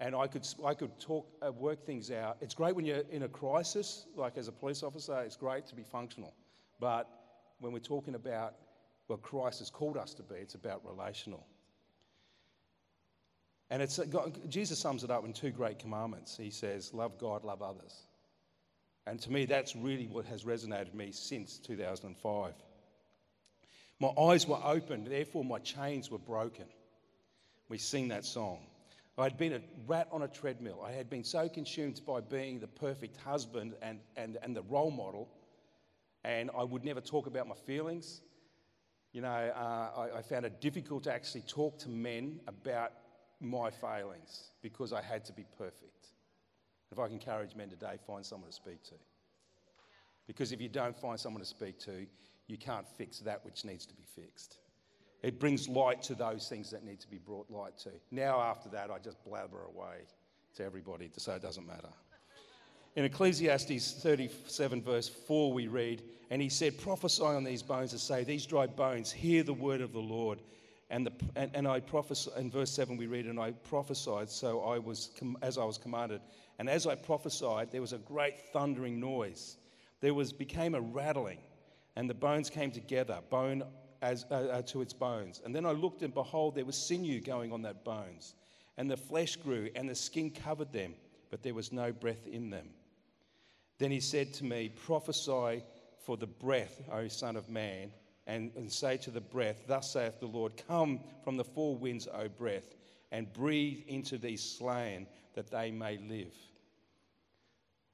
and 0.00 0.16
I 0.16 0.26
could, 0.26 0.44
I 0.64 0.74
could 0.74 0.98
talk, 0.98 1.28
uh, 1.46 1.52
work 1.52 1.86
things 1.86 2.10
out. 2.10 2.38
It's 2.40 2.54
great 2.54 2.74
when 2.74 2.86
you're 2.86 3.04
in 3.10 3.22
a 3.22 3.28
crisis, 3.28 4.06
like 4.16 4.36
as 4.36 4.48
a 4.48 4.52
police 4.52 4.82
officer, 4.82 5.20
it's 5.20 5.36
great 5.36 5.64
to 5.66 5.76
be 5.76 5.84
functional. 5.84 6.34
But 6.80 7.06
when 7.60 7.72
we're 7.72 7.80
talking 7.80 8.16
about 8.16 8.54
what 9.06 9.22
Christ 9.22 9.60
has 9.60 9.70
called 9.70 9.96
us 9.96 10.12
to 10.14 10.22
be, 10.24 10.36
it's 10.36 10.54
about 10.54 10.80
relational. 10.84 11.46
And 13.70 13.80
it's, 13.80 14.00
Jesus 14.48 14.78
sums 14.80 15.04
it 15.04 15.10
up 15.10 15.24
in 15.24 15.32
two 15.32 15.50
great 15.50 15.78
commandments. 15.78 16.36
He 16.36 16.50
says, 16.50 16.92
Love 16.92 17.18
God, 17.18 17.44
love 17.44 17.62
others. 17.62 18.06
And 19.06 19.20
to 19.22 19.32
me, 19.32 19.46
that's 19.46 19.76
really 19.76 20.08
what 20.08 20.24
has 20.26 20.44
resonated 20.44 20.86
with 20.86 20.94
me 20.94 21.12
since 21.12 21.58
2005. 21.58 22.52
My 24.00 24.08
eyes 24.08 24.46
were 24.46 24.60
opened, 24.62 25.06
therefore 25.06 25.44
my 25.44 25.58
chains 25.58 26.10
were 26.10 26.18
broken. 26.18 26.66
We 27.68 27.78
sing 27.78 28.08
that 28.08 28.24
song. 28.24 28.58
I 29.18 29.24
had 29.24 29.36
been 29.36 29.52
a 29.52 29.60
rat 29.86 30.08
on 30.10 30.22
a 30.22 30.28
treadmill. 30.28 30.82
I 30.84 30.92
had 30.92 31.10
been 31.10 31.24
so 31.24 31.48
consumed 31.48 32.00
by 32.06 32.20
being 32.20 32.58
the 32.58 32.66
perfect 32.66 33.18
husband 33.18 33.74
and, 33.82 34.00
and, 34.16 34.38
and 34.42 34.56
the 34.56 34.62
role 34.62 34.90
model, 34.90 35.28
and 36.24 36.50
I 36.56 36.64
would 36.64 36.84
never 36.84 37.02
talk 37.02 37.26
about 37.26 37.46
my 37.46 37.54
feelings. 37.54 38.22
You 39.12 39.20
know, 39.20 39.28
uh, 39.28 40.00
I, 40.00 40.18
I 40.18 40.22
found 40.22 40.46
it 40.46 40.60
difficult 40.62 41.04
to 41.04 41.12
actually 41.12 41.42
talk 41.42 41.78
to 41.80 41.90
men 41.90 42.40
about 42.46 42.92
my 43.40 43.70
failings 43.70 44.50
because 44.62 44.92
I 44.92 45.02
had 45.02 45.24
to 45.26 45.32
be 45.32 45.44
perfect. 45.56 46.08
If 46.92 46.98
I 46.98 47.06
can 47.06 47.14
encourage 47.14 47.54
men 47.54 47.68
today, 47.68 47.96
find 48.06 48.24
someone 48.24 48.50
to 48.50 48.54
speak 48.54 48.82
to. 48.84 48.94
Because 50.26 50.52
if 50.52 50.60
you 50.60 50.68
don't 50.68 50.96
find 50.96 51.18
someone 51.18 51.42
to 51.42 51.48
speak 51.48 51.78
to, 51.80 52.06
you 52.46 52.58
can't 52.58 52.86
fix 52.96 53.20
that 53.20 53.44
which 53.44 53.64
needs 53.64 53.86
to 53.86 53.94
be 53.94 54.04
fixed. 54.04 54.58
It 55.22 55.38
brings 55.38 55.68
light 55.68 56.02
to 56.04 56.14
those 56.14 56.48
things 56.48 56.70
that 56.70 56.84
need 56.84 57.00
to 57.00 57.08
be 57.08 57.18
brought 57.18 57.50
light 57.50 57.76
to. 57.78 57.90
Now, 58.10 58.40
after 58.40 58.68
that, 58.70 58.90
I 58.90 58.98
just 58.98 59.22
blabber 59.24 59.64
away 59.64 60.06
to 60.56 60.64
everybody 60.64 61.10
so 61.16 61.34
it 61.34 61.42
doesn't 61.42 61.66
matter. 61.66 61.90
In 62.96 63.04
Ecclesiastes 63.04 63.92
37, 64.02 64.82
verse 64.82 65.08
4, 65.08 65.52
we 65.52 65.68
read, 65.68 66.02
And 66.30 66.42
he 66.42 66.48
said, 66.48 66.78
Prophesy 66.78 67.22
on 67.22 67.44
these 67.44 67.62
bones 67.62 67.92
and 67.92 68.00
say, 68.00 68.24
These 68.24 68.46
dry 68.46 68.66
bones, 68.66 69.12
hear 69.12 69.42
the 69.42 69.54
word 69.54 69.80
of 69.80 69.92
the 69.92 70.00
Lord. 70.00 70.40
And, 70.90 71.06
the, 71.06 71.12
and, 71.36 71.50
and 71.54 71.68
I 71.68 71.80
prophesied, 71.80 72.36
in 72.36 72.50
verse 72.50 72.70
7 72.72 72.96
we 72.96 73.06
read, 73.06 73.26
And 73.26 73.38
I 73.38 73.52
prophesied, 73.52 74.28
so 74.28 74.62
I 74.62 74.78
was, 74.78 75.10
as 75.40 75.56
I 75.56 75.64
was 75.64 75.78
commanded. 75.78 76.20
And 76.58 76.68
as 76.68 76.86
I 76.86 76.96
prophesied, 76.96 77.70
there 77.70 77.80
was 77.80 77.92
a 77.92 77.98
great 77.98 78.38
thundering 78.52 78.98
noise. 78.98 79.56
There 80.00 80.14
was, 80.14 80.32
became 80.32 80.74
a 80.74 80.80
rattling, 80.80 81.38
and 81.94 82.10
the 82.10 82.14
bones 82.14 82.50
came 82.50 82.72
together, 82.72 83.20
bone 83.30 83.62
as, 84.02 84.26
uh, 84.30 84.34
uh, 84.34 84.62
to 84.62 84.82
its 84.82 84.92
bones. 84.92 85.40
And 85.44 85.54
then 85.54 85.64
I 85.64 85.72
looked, 85.72 86.02
and 86.02 86.12
behold, 86.12 86.54
there 86.54 86.64
was 86.64 86.76
sinew 86.76 87.20
going 87.20 87.52
on 87.52 87.62
that 87.62 87.84
bones. 87.84 88.34
And 88.76 88.90
the 88.90 88.96
flesh 88.96 89.36
grew, 89.36 89.68
and 89.76 89.88
the 89.88 89.94
skin 89.94 90.30
covered 90.30 90.72
them, 90.72 90.94
but 91.30 91.42
there 91.42 91.54
was 91.54 91.72
no 91.72 91.92
breath 91.92 92.26
in 92.26 92.50
them. 92.50 92.70
Then 93.78 93.90
he 93.90 94.00
said 94.00 94.32
to 94.34 94.44
me, 94.44 94.70
Prophesy 94.70 95.62
for 96.04 96.16
the 96.16 96.26
breath, 96.26 96.82
O 96.90 97.08
Son 97.08 97.36
of 97.36 97.48
Man, 97.48 97.92
and, 98.30 98.52
and 98.54 98.70
say 98.70 98.96
to 98.98 99.10
the 99.10 99.20
breath, 99.20 99.64
Thus 99.66 99.92
saith 99.92 100.20
the 100.20 100.26
Lord, 100.26 100.52
Come 100.68 101.00
from 101.24 101.36
the 101.36 101.44
four 101.44 101.76
winds, 101.76 102.06
O 102.14 102.28
breath, 102.28 102.76
and 103.10 103.32
breathe 103.32 103.82
into 103.88 104.18
these 104.18 104.42
slain, 104.42 105.06
that 105.34 105.50
they 105.50 105.70
may 105.70 105.98
live. 105.98 106.34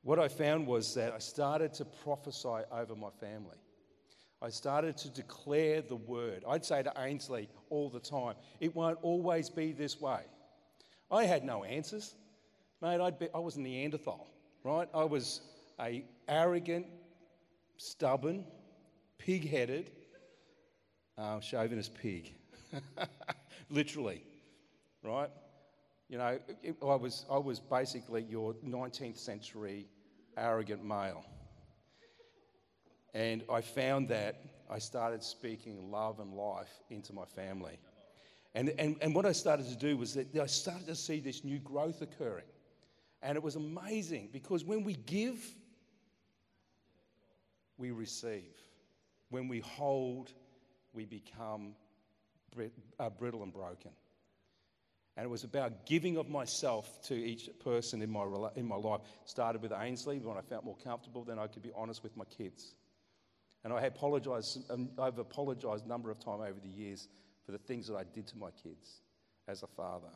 What 0.03 0.18
I 0.18 0.29
found 0.29 0.66
was 0.66 0.94
that 0.94 1.12
I 1.12 1.18
started 1.18 1.72
to 1.75 1.85
prophesy 1.85 2.64
over 2.70 2.94
my 2.94 3.09
family. 3.18 3.57
I 4.42 4.51
started 4.51 4.99
to 4.99 5.09
declare 5.09 5.81
the 5.81 5.96
word. 5.96 6.44
I'd 6.46 6.64
say 6.64 6.83
to 6.83 6.92
Ainsley 6.99 7.49
all 7.70 7.88
the 7.88 7.99
time, 7.99 8.35
it 8.61 8.77
won't 8.77 8.99
always 9.01 9.49
be 9.49 9.72
this 9.72 10.01
way. 10.01 10.20
I 11.11 11.25
had 11.25 11.44
no 11.44 11.64
answers. 11.64 12.14
Mate, 12.83 13.01
I'd 13.01 13.18
be, 13.18 13.29
I 13.35 13.38
was 13.38 13.57
a 13.57 13.61
Neanderthal, 13.61 14.29
right? 14.62 14.88
I 14.92 15.05
was 15.05 15.40
a 15.81 16.05
arrogant, 16.29 16.87
stubborn, 17.79 18.44
pig-headed, 19.18 19.90
uh, 21.18 21.40
chauvinist 21.40 21.94
pig, 21.94 22.35
literally, 23.70 24.22
right? 25.02 25.31
You 26.09 26.18
know, 26.18 26.38
it, 26.62 26.76
I, 26.83 26.94
was, 26.94 27.24
I 27.31 27.38
was 27.38 27.59
basically 27.59 28.22
your 28.22 28.55
19th 28.66 29.18
century 29.18 29.87
arrogant 30.37 30.85
male. 30.85 31.24
And 33.14 33.42
I 33.50 33.61
found 33.62 34.09
that 34.09 34.42
I 34.70 34.79
started 34.79 35.22
speaking 35.22 35.90
love 35.90 36.20
and 36.20 36.35
life 36.35 36.70
into 36.90 37.12
my 37.12 37.24
family. 37.24 37.79
And, 38.55 38.72
and, 38.79 38.96
and 39.00 39.14
what 39.14 39.26
I 39.26 39.33
started 39.33 39.68
to 39.68 39.76
do 39.76 39.96
was 39.96 40.14
that 40.14 40.35
I 40.37 40.46
started 40.46 40.87
to 40.87 40.94
see 40.94 41.20
this 41.20 41.44
new 41.44 41.59
growth 41.59 42.02
occurring. 42.02 42.44
And 43.22 43.37
it 43.37 43.42
was 43.42 43.57
amazing 43.57 44.29
because 44.33 44.64
when 44.64 44.85
we 44.85 44.94
give, 44.94 45.38
we 47.79 47.90
receive. 47.90 48.55
When 49.31 49.48
we 49.48 49.61
hold, 49.61 50.33
we 50.96 51.04
become 51.04 51.74
uh, 52.98 53.11
brittle 53.11 53.42
and 53.42 53.52
broken. 53.52 53.90
And 55.16 55.24
it 55.24 55.28
was 55.28 55.44
about 55.44 55.87
giving 55.87 56.16
of 56.16 56.28
myself 56.28 57.00
to 57.04 57.14
each 57.14 57.48
person 57.62 58.02
in 58.02 58.11
my, 58.11 58.26
in 58.56 58.66
my 58.66 58.76
life. 58.76 59.00
Started 59.24 59.62
with 59.62 59.72
Ainsley 59.72 60.18
when 60.18 60.37
I 60.37 60.42
felt 60.42 60.64
more 60.64 60.76
comfortable, 60.82 61.24
then 61.24 61.38
I 61.38 61.46
could 61.46 61.62
be 61.62 61.72
honest 61.74 62.02
with 62.02 62.16
my 62.16 62.24
kids. 62.24 62.74
And 63.64 63.72
I 63.72 63.82
apologized, 63.82 64.70
um, 64.70 64.90
I've 64.98 65.18
apologized 65.18 65.87
a 65.87 65.88
number 65.88 66.11
of 66.11 66.18
times 66.18 66.42
over 66.42 66.61
the 66.62 66.68
years 66.68 67.09
for 67.44 67.52
the 67.52 67.59
things 67.59 67.87
that 67.88 67.96
I 67.96 68.04
did 68.14 68.26
to 68.28 68.37
my 68.37 68.50
kids 68.62 69.00
as 69.48 69.62
a 69.62 69.66
father. 69.66 70.12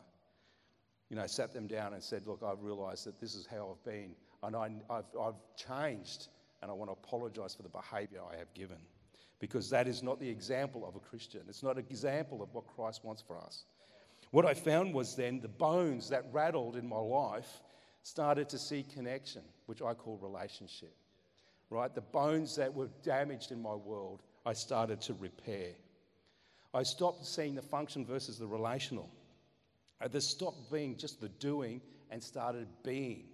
You 1.09 1.15
know, 1.15 1.25
sat 1.27 1.53
them 1.53 1.67
down 1.67 1.93
and 1.93 2.03
said, 2.03 2.27
Look, 2.27 2.41
I've 2.43 2.61
realized 2.61 3.05
that 3.05 3.19
this 3.19 3.33
is 3.33 3.45
how 3.45 3.75
I've 3.75 3.83
been, 3.83 4.15
and 4.43 4.55
I, 4.55 4.69
have 4.89 5.05
I've 5.19 5.35
changed 5.57 6.27
and 6.61 6.69
I 6.69 6.73
want 6.73 6.89
to 6.89 6.93
apologize 6.93 7.55
for 7.55 7.63
the 7.63 7.69
behavior 7.69 8.19
I 8.31 8.37
have 8.37 8.53
given 8.53 8.77
because 9.41 9.71
that 9.71 9.87
is 9.87 10.03
not 10.03 10.19
the 10.19 10.29
example 10.29 10.87
of 10.87 10.95
a 10.95 10.99
Christian. 10.99 11.41
It's 11.49 11.63
not 11.63 11.77
an 11.77 11.85
example 11.89 12.43
of 12.43 12.53
what 12.53 12.67
Christ 12.67 13.03
wants 13.03 13.23
for 13.25 13.37
us. 13.37 13.65
What 14.29 14.45
I 14.45 14.53
found 14.53 14.93
was 14.93 15.15
then 15.15 15.41
the 15.41 15.49
bones 15.49 16.09
that 16.09 16.23
rattled 16.31 16.77
in 16.77 16.87
my 16.87 16.99
life 16.99 17.59
started 18.03 18.47
to 18.49 18.59
see 18.59 18.83
connection, 18.83 19.41
which 19.65 19.81
I 19.81 19.95
call 19.95 20.17
relationship. 20.21 20.95
Right? 21.71 21.93
The 21.93 22.01
bones 22.01 22.55
that 22.57 22.73
were 22.73 22.89
damaged 23.03 23.51
in 23.51 23.61
my 23.61 23.73
world, 23.73 24.21
I 24.45 24.53
started 24.53 25.01
to 25.01 25.15
repair. 25.15 25.71
I 26.73 26.83
stopped 26.83 27.25
seeing 27.25 27.55
the 27.55 27.61
function 27.63 28.05
versus 28.05 28.37
the 28.37 28.47
relational. 28.47 29.09
I 29.99 30.07
just 30.07 30.29
stopped 30.29 30.71
being 30.71 30.97
just 30.97 31.19
the 31.19 31.29
doing 31.29 31.81
and 32.11 32.21
started 32.21 32.67
being 32.83 33.25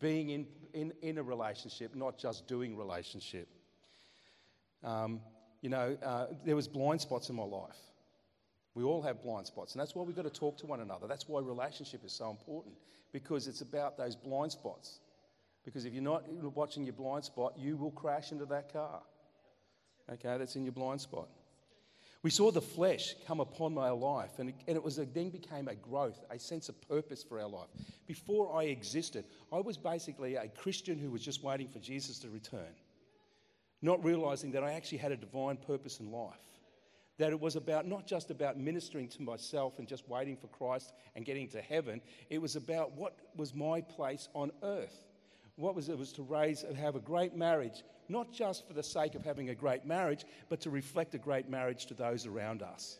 being 0.00 0.30
in, 0.30 0.46
in, 0.72 0.92
in 1.02 1.18
a 1.18 1.22
relationship, 1.22 1.94
not 1.94 2.18
just 2.18 2.46
doing 2.46 2.76
relationship. 2.76 3.48
Um, 4.84 5.20
you 5.62 5.70
know, 5.70 5.96
uh, 6.04 6.26
there 6.44 6.54
was 6.54 6.68
blind 6.68 7.00
spots 7.00 7.30
in 7.30 7.36
my 7.36 7.42
life. 7.42 7.78
We 8.74 8.82
all 8.82 9.02
have 9.02 9.22
blind 9.22 9.46
spots, 9.46 9.72
and 9.72 9.80
that's 9.80 9.94
why 9.94 10.02
we've 10.02 10.16
got 10.16 10.22
to 10.22 10.30
talk 10.30 10.58
to 10.58 10.66
one 10.66 10.80
another. 10.80 11.06
That's 11.06 11.28
why 11.28 11.40
relationship 11.40 12.04
is 12.04 12.12
so 12.12 12.30
important, 12.30 12.74
because 13.12 13.46
it's 13.46 13.60
about 13.60 13.96
those 13.96 14.14
blind 14.14 14.52
spots. 14.52 14.98
Because 15.64 15.86
if 15.86 15.94
you're 15.94 16.02
not 16.02 16.28
watching 16.54 16.84
your 16.84 16.92
blind 16.92 17.24
spot, 17.24 17.54
you 17.56 17.76
will 17.76 17.92
crash 17.92 18.32
into 18.32 18.44
that 18.46 18.72
car. 18.72 19.00
Okay, 20.12 20.36
that's 20.36 20.56
in 20.56 20.64
your 20.64 20.72
blind 20.72 21.00
spot. 21.00 21.28
We 22.22 22.30
saw 22.30 22.50
the 22.50 22.60
flesh 22.60 23.14
come 23.26 23.40
upon 23.40 23.74
my 23.74 23.90
life, 23.90 24.38
and 24.38 24.48
it, 24.48 24.54
and 24.66 24.76
it 24.76 24.82
was 24.82 24.98
a, 24.98 25.04
then 25.04 25.30
became 25.30 25.68
a 25.68 25.74
growth, 25.74 26.24
a 26.30 26.38
sense 26.38 26.68
of 26.68 26.88
purpose 26.88 27.22
for 27.22 27.38
our 27.38 27.48
life. 27.48 27.68
Before 28.06 28.58
I 28.58 28.64
existed, 28.64 29.24
I 29.52 29.60
was 29.60 29.76
basically 29.76 30.34
a 30.36 30.48
Christian 30.48 30.98
who 30.98 31.10
was 31.10 31.22
just 31.22 31.42
waiting 31.42 31.68
for 31.68 31.78
Jesus 31.78 32.18
to 32.20 32.28
return, 32.30 32.74
not 33.84 34.04
realizing 34.04 34.52
that 34.52 34.64
I 34.64 34.72
actually 34.72 34.98
had 34.98 35.12
a 35.12 35.16
divine 35.16 35.56
purpose 35.56 36.00
in 36.00 36.10
life. 36.10 36.34
That 37.18 37.30
it 37.30 37.40
was 37.40 37.54
about 37.54 37.86
not 37.86 38.06
just 38.06 38.30
about 38.30 38.58
ministering 38.58 39.08
to 39.08 39.22
myself 39.22 39.78
and 39.78 39.86
just 39.86 40.08
waiting 40.08 40.36
for 40.36 40.48
Christ 40.48 40.92
and 41.14 41.24
getting 41.24 41.48
to 41.50 41.60
heaven, 41.60 42.00
it 42.28 42.42
was 42.42 42.56
about 42.56 42.92
what 42.92 43.16
was 43.36 43.54
my 43.54 43.80
place 43.82 44.28
on 44.34 44.50
earth. 44.62 45.04
What 45.56 45.76
was 45.76 45.88
it? 45.88 45.96
was 45.96 46.12
to 46.14 46.22
raise 46.22 46.64
and 46.64 46.76
have 46.76 46.96
a 46.96 47.00
great 47.00 47.36
marriage 47.36 47.84
not 48.08 48.32
just 48.32 48.66
for 48.66 48.74
the 48.74 48.82
sake 48.82 49.14
of 49.14 49.24
having 49.24 49.50
a 49.50 49.54
great 49.54 49.84
marriage, 49.84 50.24
but 50.48 50.60
to 50.60 50.70
reflect 50.70 51.14
a 51.14 51.18
great 51.18 51.48
marriage 51.48 51.86
to 51.86 51.94
those 51.94 52.26
around 52.26 52.62
us. 52.62 52.98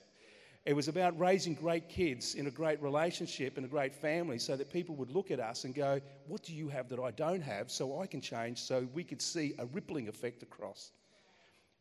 It 0.64 0.74
was 0.74 0.88
about 0.88 1.18
raising 1.18 1.54
great 1.54 1.90
kids 1.90 2.34
in 2.34 2.46
a 2.46 2.50
great 2.50 2.80
relationship 2.80 3.58
and 3.58 3.66
a 3.66 3.68
great 3.68 3.94
family 3.94 4.38
so 4.38 4.56
that 4.56 4.72
people 4.72 4.96
would 4.96 5.10
look 5.10 5.30
at 5.30 5.38
us 5.38 5.64
and 5.64 5.74
go, 5.74 6.00
What 6.26 6.42
do 6.42 6.54
you 6.54 6.68
have 6.68 6.88
that 6.88 6.98
I 6.98 7.10
don't 7.10 7.42
have 7.42 7.70
so 7.70 8.00
I 8.00 8.06
can 8.06 8.22
change 8.22 8.62
so 8.62 8.88
we 8.94 9.04
could 9.04 9.20
see 9.20 9.54
a 9.58 9.66
rippling 9.66 10.08
effect 10.08 10.42
across? 10.42 10.92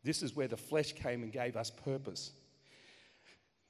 This 0.04 0.22
is 0.22 0.36
where 0.36 0.50
the 0.50 0.58
flesh 0.58 0.92
came 0.92 1.24
and 1.24 1.32
gave 1.32 1.56
us 1.56 1.70
purpose. 1.70 2.34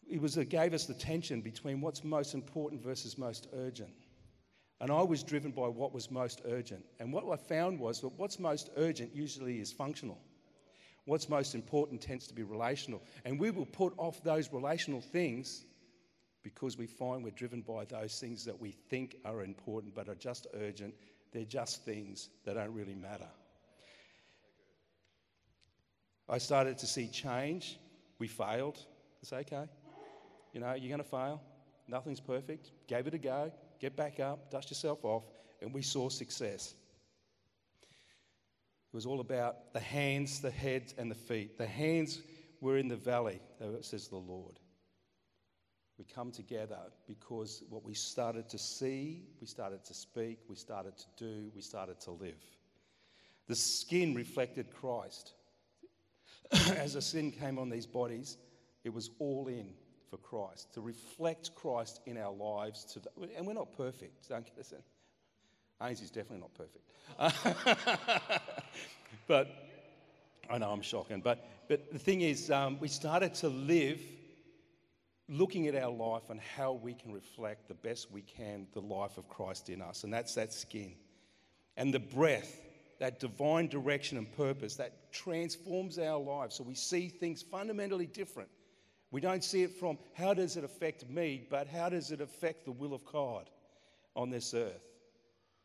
It 0.09 0.19
was 0.19 0.35
it 0.35 0.49
gave 0.49 0.73
us 0.73 0.85
the 0.85 0.95
tension 0.95 1.41
between 1.41 1.79
what's 1.79 2.03
most 2.03 2.33
important 2.33 2.81
versus 2.81 3.17
most 3.17 3.47
urgent. 3.53 3.93
And 4.81 4.91
I 4.91 5.03
was 5.03 5.23
driven 5.23 5.51
by 5.51 5.67
what 5.67 5.93
was 5.93 6.09
most 6.09 6.41
urgent. 6.45 6.83
And 6.99 7.13
what 7.13 7.23
I 7.31 7.37
found 7.37 7.79
was 7.79 8.01
that 8.01 8.09
what's 8.17 8.39
most 8.39 8.71
urgent 8.75 9.15
usually 9.15 9.59
is 9.59 9.71
functional. 9.71 10.19
What's 11.05 11.27
most 11.27 11.53
important 11.53 12.01
tends 12.01 12.27
to 12.27 12.33
be 12.33 12.43
relational. 12.43 13.03
And 13.25 13.39
we 13.39 13.51
will 13.51 13.65
put 13.65 13.93
off 13.97 14.23
those 14.23 14.51
relational 14.53 15.01
things 15.01 15.65
because 16.43 16.77
we 16.77 16.87
find 16.87 17.23
we're 17.23 17.31
driven 17.31 17.61
by 17.61 17.85
those 17.85 18.19
things 18.19 18.45
that 18.45 18.59
we 18.59 18.71
think 18.71 19.15
are 19.25 19.43
important 19.43 19.93
but 19.95 20.09
are 20.09 20.15
just 20.15 20.47
urgent. 20.53 20.93
They're 21.31 21.45
just 21.45 21.83
things 21.83 22.29
that 22.45 22.55
don't 22.55 22.73
really 22.73 22.95
matter. 22.95 23.27
I 26.29 26.37
started 26.37 26.77
to 26.79 26.87
see 26.87 27.07
change. 27.07 27.79
We 28.19 28.27
failed. 28.27 28.79
It's 29.21 29.33
okay. 29.33 29.65
You 30.53 30.61
know, 30.61 30.73
you're 30.73 30.89
going 30.89 31.03
to 31.03 31.09
fail. 31.09 31.41
Nothing's 31.87 32.21
perfect. 32.21 32.71
Gave 32.87 33.07
it 33.07 33.13
a 33.13 33.17
go 33.17 33.51
get 33.83 33.97
back 33.97 34.21
up, 34.21 34.49
dust 34.49 34.71
yourself 34.71 35.03
off, 35.03 35.23
and 35.61 35.73
we 35.73 35.81
saw 35.81 36.07
success. 36.07 36.73
It 38.93 38.95
was 38.95 39.07
all 39.07 39.21
about 39.21 39.73
the 39.73 39.79
hands, 39.79 40.39
the 40.39 40.51
head, 40.51 40.93
and 40.99 41.09
the 41.09 41.15
feet. 41.15 41.57
The 41.57 41.65
hands 41.65 42.21
were 42.61 42.77
in 42.77 42.87
the 42.87 42.95
valley, 42.95 43.41
uh, 43.59 43.81
says 43.81 44.07
the 44.07 44.17
Lord. 44.17 44.59
We 45.97 46.05
come 46.05 46.29
together 46.29 46.77
because 47.07 47.63
what 47.69 47.83
we 47.83 47.95
started 47.95 48.47
to 48.49 48.59
see, 48.59 49.23
we 49.41 49.47
started 49.47 49.83
to 49.85 49.95
speak, 49.95 50.41
we 50.47 50.55
started 50.55 50.95
to 50.95 51.05
do, 51.17 51.51
we 51.55 51.61
started 51.61 51.99
to 52.01 52.11
live. 52.11 52.37
The 53.47 53.55
skin 53.55 54.13
reflected 54.13 54.71
Christ. 54.71 55.33
As 56.51 56.93
the 56.93 57.01
sin 57.01 57.31
came 57.31 57.57
on 57.57 57.71
these 57.71 57.87
bodies, 57.87 58.37
it 58.83 58.93
was 58.93 59.09
all 59.17 59.47
in 59.47 59.73
for 60.11 60.17
Christ, 60.17 60.71
to 60.75 60.81
reflect 60.81 61.55
Christ 61.55 61.99
in 62.05 62.19
our 62.19 62.31
lives. 62.31 62.85
To, 62.93 63.01
and 63.35 63.47
we're 63.47 63.53
not 63.53 63.75
perfect, 63.75 64.29
don't 64.29 64.45
get 64.45 64.59
us 64.59 64.71
in. 64.71 64.83
Ainsley's 65.83 66.11
definitely 66.11 66.39
not 66.39 66.53
perfect. 66.53 66.83
but 69.27 69.47
I 70.49 70.57
know 70.57 70.71
I'm 70.71 70.81
shocking. 70.81 71.21
But, 71.21 71.45
but 71.67 71.91
the 71.91 71.99
thing 71.99 72.21
is, 72.21 72.49
um, 72.49 72.79
we 72.79 72.87
started 72.87 73.33
to 73.35 73.49
live 73.49 74.01
looking 75.29 75.67
at 75.67 75.75
our 75.75 75.91
life 75.91 76.29
and 76.29 76.39
how 76.39 76.73
we 76.73 76.93
can 76.93 77.13
reflect 77.13 77.67
the 77.67 77.73
best 77.73 78.11
we 78.11 78.21
can 78.21 78.67
the 78.73 78.81
life 78.81 79.17
of 79.17 79.27
Christ 79.29 79.69
in 79.69 79.81
us. 79.81 80.03
And 80.03 80.13
that's 80.13 80.35
that 80.35 80.53
skin. 80.53 80.93
And 81.77 81.93
the 81.93 81.99
breath, 81.99 82.61
that 82.99 83.19
divine 83.19 83.67
direction 83.67 84.17
and 84.17 84.31
purpose 84.37 84.75
that 84.75 85.11
transforms 85.11 85.97
our 85.97 86.19
lives. 86.19 86.55
So 86.55 86.63
we 86.63 86.75
see 86.75 87.09
things 87.09 87.41
fundamentally 87.41 88.05
different. 88.05 88.49
We 89.11 89.21
don't 89.21 89.43
see 89.43 89.63
it 89.63 89.79
from 89.79 89.97
how 90.13 90.33
does 90.33 90.57
it 90.57 90.63
affect 90.63 91.09
me, 91.09 91.47
but 91.49 91.67
how 91.67 91.89
does 91.89 92.11
it 92.11 92.21
affect 92.21 92.65
the 92.65 92.71
will 92.71 92.93
of 92.93 93.05
God 93.05 93.49
on 94.15 94.29
this 94.29 94.53
earth. 94.53 94.92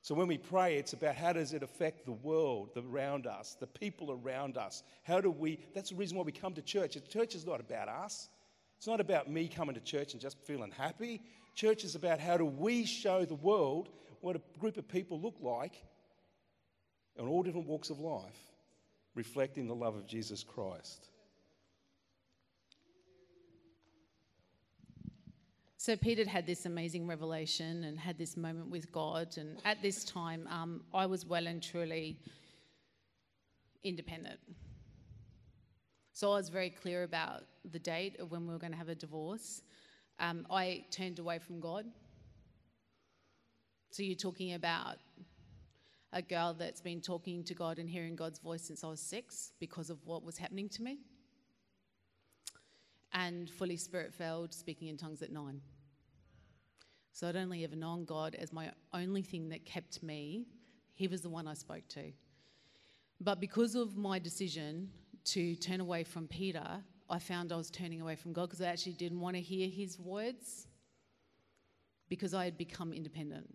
So 0.08 0.14
when 0.14 0.26
we 0.26 0.38
pray, 0.38 0.78
it's 0.78 0.94
about 0.94 1.16
how 1.16 1.34
does 1.34 1.52
it 1.52 1.62
affect 1.62 2.06
the 2.06 2.12
world 2.12 2.70
around 2.78 3.26
us, 3.26 3.58
the 3.60 3.66
people 3.66 4.10
around 4.10 4.56
us. 4.56 4.82
How 5.02 5.20
do 5.20 5.30
we, 5.30 5.58
that's 5.74 5.90
the 5.90 5.96
reason 5.96 6.16
why 6.16 6.22
we 6.22 6.32
come 6.32 6.54
to 6.54 6.62
church. 6.62 6.96
Church 7.10 7.34
is 7.34 7.44
not 7.44 7.60
about 7.60 7.90
us. 7.90 8.30
It's 8.78 8.86
not 8.86 9.00
about 9.00 9.30
me 9.30 9.48
coming 9.48 9.74
to 9.74 9.82
church 9.82 10.14
and 10.14 10.22
just 10.22 10.38
feeling 10.46 10.70
happy. 10.70 11.20
Church 11.54 11.84
is 11.84 11.94
about 11.94 12.20
how 12.20 12.38
do 12.38 12.46
we 12.46 12.86
show 12.86 13.26
the 13.26 13.34
world 13.34 13.90
what 14.22 14.34
a 14.34 14.40
group 14.58 14.78
of 14.78 14.88
people 14.88 15.20
look 15.20 15.36
like 15.42 15.74
in 17.18 17.28
all 17.28 17.42
different 17.42 17.66
walks 17.66 17.90
of 17.90 18.00
life, 18.00 18.38
reflecting 19.14 19.68
the 19.68 19.74
love 19.74 19.94
of 19.94 20.06
Jesus 20.06 20.42
Christ. 20.42 21.10
So 25.80 25.96
Peter 25.96 26.28
had 26.28 26.44
this 26.44 26.66
amazing 26.66 27.06
revelation 27.06 27.84
and 27.84 27.96
had 27.96 28.18
this 28.18 28.36
moment 28.36 28.68
with 28.68 28.90
God. 28.90 29.36
And 29.36 29.62
at 29.64 29.80
this 29.80 30.04
time, 30.04 30.48
um, 30.50 30.82
I 30.92 31.06
was 31.06 31.24
well 31.24 31.46
and 31.46 31.62
truly 31.62 32.18
independent. 33.84 34.40
So 36.12 36.32
I 36.32 36.34
was 36.34 36.48
very 36.48 36.70
clear 36.70 37.04
about 37.04 37.44
the 37.70 37.78
date 37.78 38.18
of 38.18 38.32
when 38.32 38.44
we 38.44 38.52
were 38.52 38.58
going 38.58 38.72
to 38.72 38.76
have 38.76 38.88
a 38.88 38.94
divorce. 38.96 39.62
Um, 40.18 40.48
I 40.50 40.84
turned 40.90 41.20
away 41.20 41.38
from 41.38 41.60
God. 41.60 41.84
So 43.90 44.02
you're 44.02 44.16
talking 44.16 44.54
about 44.54 44.96
a 46.12 46.22
girl 46.22 46.56
that's 46.58 46.80
been 46.80 47.00
talking 47.00 47.44
to 47.44 47.54
God 47.54 47.78
and 47.78 47.88
hearing 47.88 48.16
God's 48.16 48.40
voice 48.40 48.62
since 48.62 48.82
I 48.82 48.88
was 48.88 49.00
six 49.00 49.52
because 49.60 49.90
of 49.90 49.98
what 50.04 50.24
was 50.24 50.38
happening 50.38 50.68
to 50.70 50.82
me. 50.82 50.98
And 53.12 53.48
fully 53.48 53.76
spirit 53.76 54.12
filled, 54.12 54.52
speaking 54.52 54.88
in 54.88 54.96
tongues 54.96 55.22
at 55.22 55.32
nine. 55.32 55.60
So 57.12 57.28
I'd 57.28 57.36
only 57.36 57.64
ever 57.64 57.74
known 57.74 58.04
God 58.04 58.36
as 58.36 58.52
my 58.52 58.70
only 58.92 59.22
thing 59.22 59.48
that 59.48 59.64
kept 59.64 60.02
me. 60.02 60.46
He 60.94 61.08
was 61.08 61.22
the 61.22 61.28
one 61.28 61.48
I 61.48 61.54
spoke 61.54 61.88
to. 61.88 62.12
But 63.20 63.40
because 63.40 63.74
of 63.74 63.96
my 63.96 64.18
decision 64.18 64.90
to 65.24 65.56
turn 65.56 65.80
away 65.80 66.04
from 66.04 66.28
Peter, 66.28 66.66
I 67.10 67.18
found 67.18 67.52
I 67.52 67.56
was 67.56 67.70
turning 67.70 68.00
away 68.00 68.14
from 68.16 68.32
God 68.32 68.46
because 68.46 68.60
I 68.60 68.66
actually 68.66 68.92
didn't 68.92 69.20
want 69.20 69.34
to 69.36 69.42
hear 69.42 69.68
his 69.68 69.98
words 69.98 70.66
because 72.08 72.34
I 72.34 72.44
had 72.44 72.56
become 72.56 72.92
independent. 72.92 73.48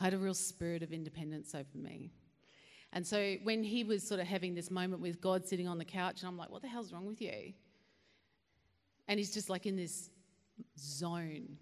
I 0.00 0.04
had 0.04 0.14
a 0.14 0.18
real 0.18 0.34
spirit 0.34 0.82
of 0.82 0.92
independence 0.92 1.54
over 1.54 1.76
me. 1.76 2.10
And 2.92 3.06
so 3.06 3.36
when 3.42 3.62
he 3.62 3.84
was 3.84 4.06
sort 4.06 4.20
of 4.20 4.26
having 4.26 4.54
this 4.54 4.70
moment 4.70 5.00
with 5.00 5.20
God 5.20 5.46
sitting 5.46 5.68
on 5.68 5.78
the 5.78 5.84
couch, 5.84 6.20
and 6.20 6.28
I'm 6.28 6.36
like, 6.36 6.50
what 6.50 6.62
the 6.62 6.68
hell's 6.68 6.92
wrong 6.92 7.06
with 7.06 7.20
you? 7.20 7.52
And 9.08 9.18
he's 9.18 9.32
just 9.32 9.50
like 9.50 9.66
in 9.66 9.76
this 9.76 10.10
zone 10.78 11.56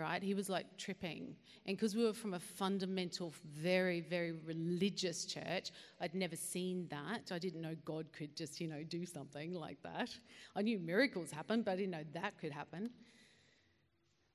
right? 0.00 0.22
He 0.22 0.34
was 0.34 0.48
like 0.48 0.66
tripping. 0.76 1.36
And 1.66 1.76
because 1.76 1.94
we 1.94 2.04
were 2.04 2.12
from 2.12 2.34
a 2.34 2.40
fundamental, 2.40 3.32
very, 3.46 4.00
very 4.00 4.32
religious 4.32 5.26
church, 5.26 5.70
I'd 6.00 6.14
never 6.14 6.36
seen 6.36 6.88
that. 6.90 7.30
I 7.32 7.38
didn't 7.38 7.60
know 7.60 7.76
God 7.84 8.06
could 8.12 8.34
just, 8.36 8.60
you 8.60 8.68
know, 8.68 8.82
do 8.82 9.04
something 9.04 9.52
like 9.52 9.82
that. 9.82 10.10
I 10.56 10.62
knew 10.62 10.78
miracles 10.78 11.30
happen, 11.30 11.62
but 11.62 11.72
I 11.72 11.76
didn't 11.76 11.92
know 11.92 12.04
that 12.14 12.38
could 12.38 12.52
happen. 12.52 12.90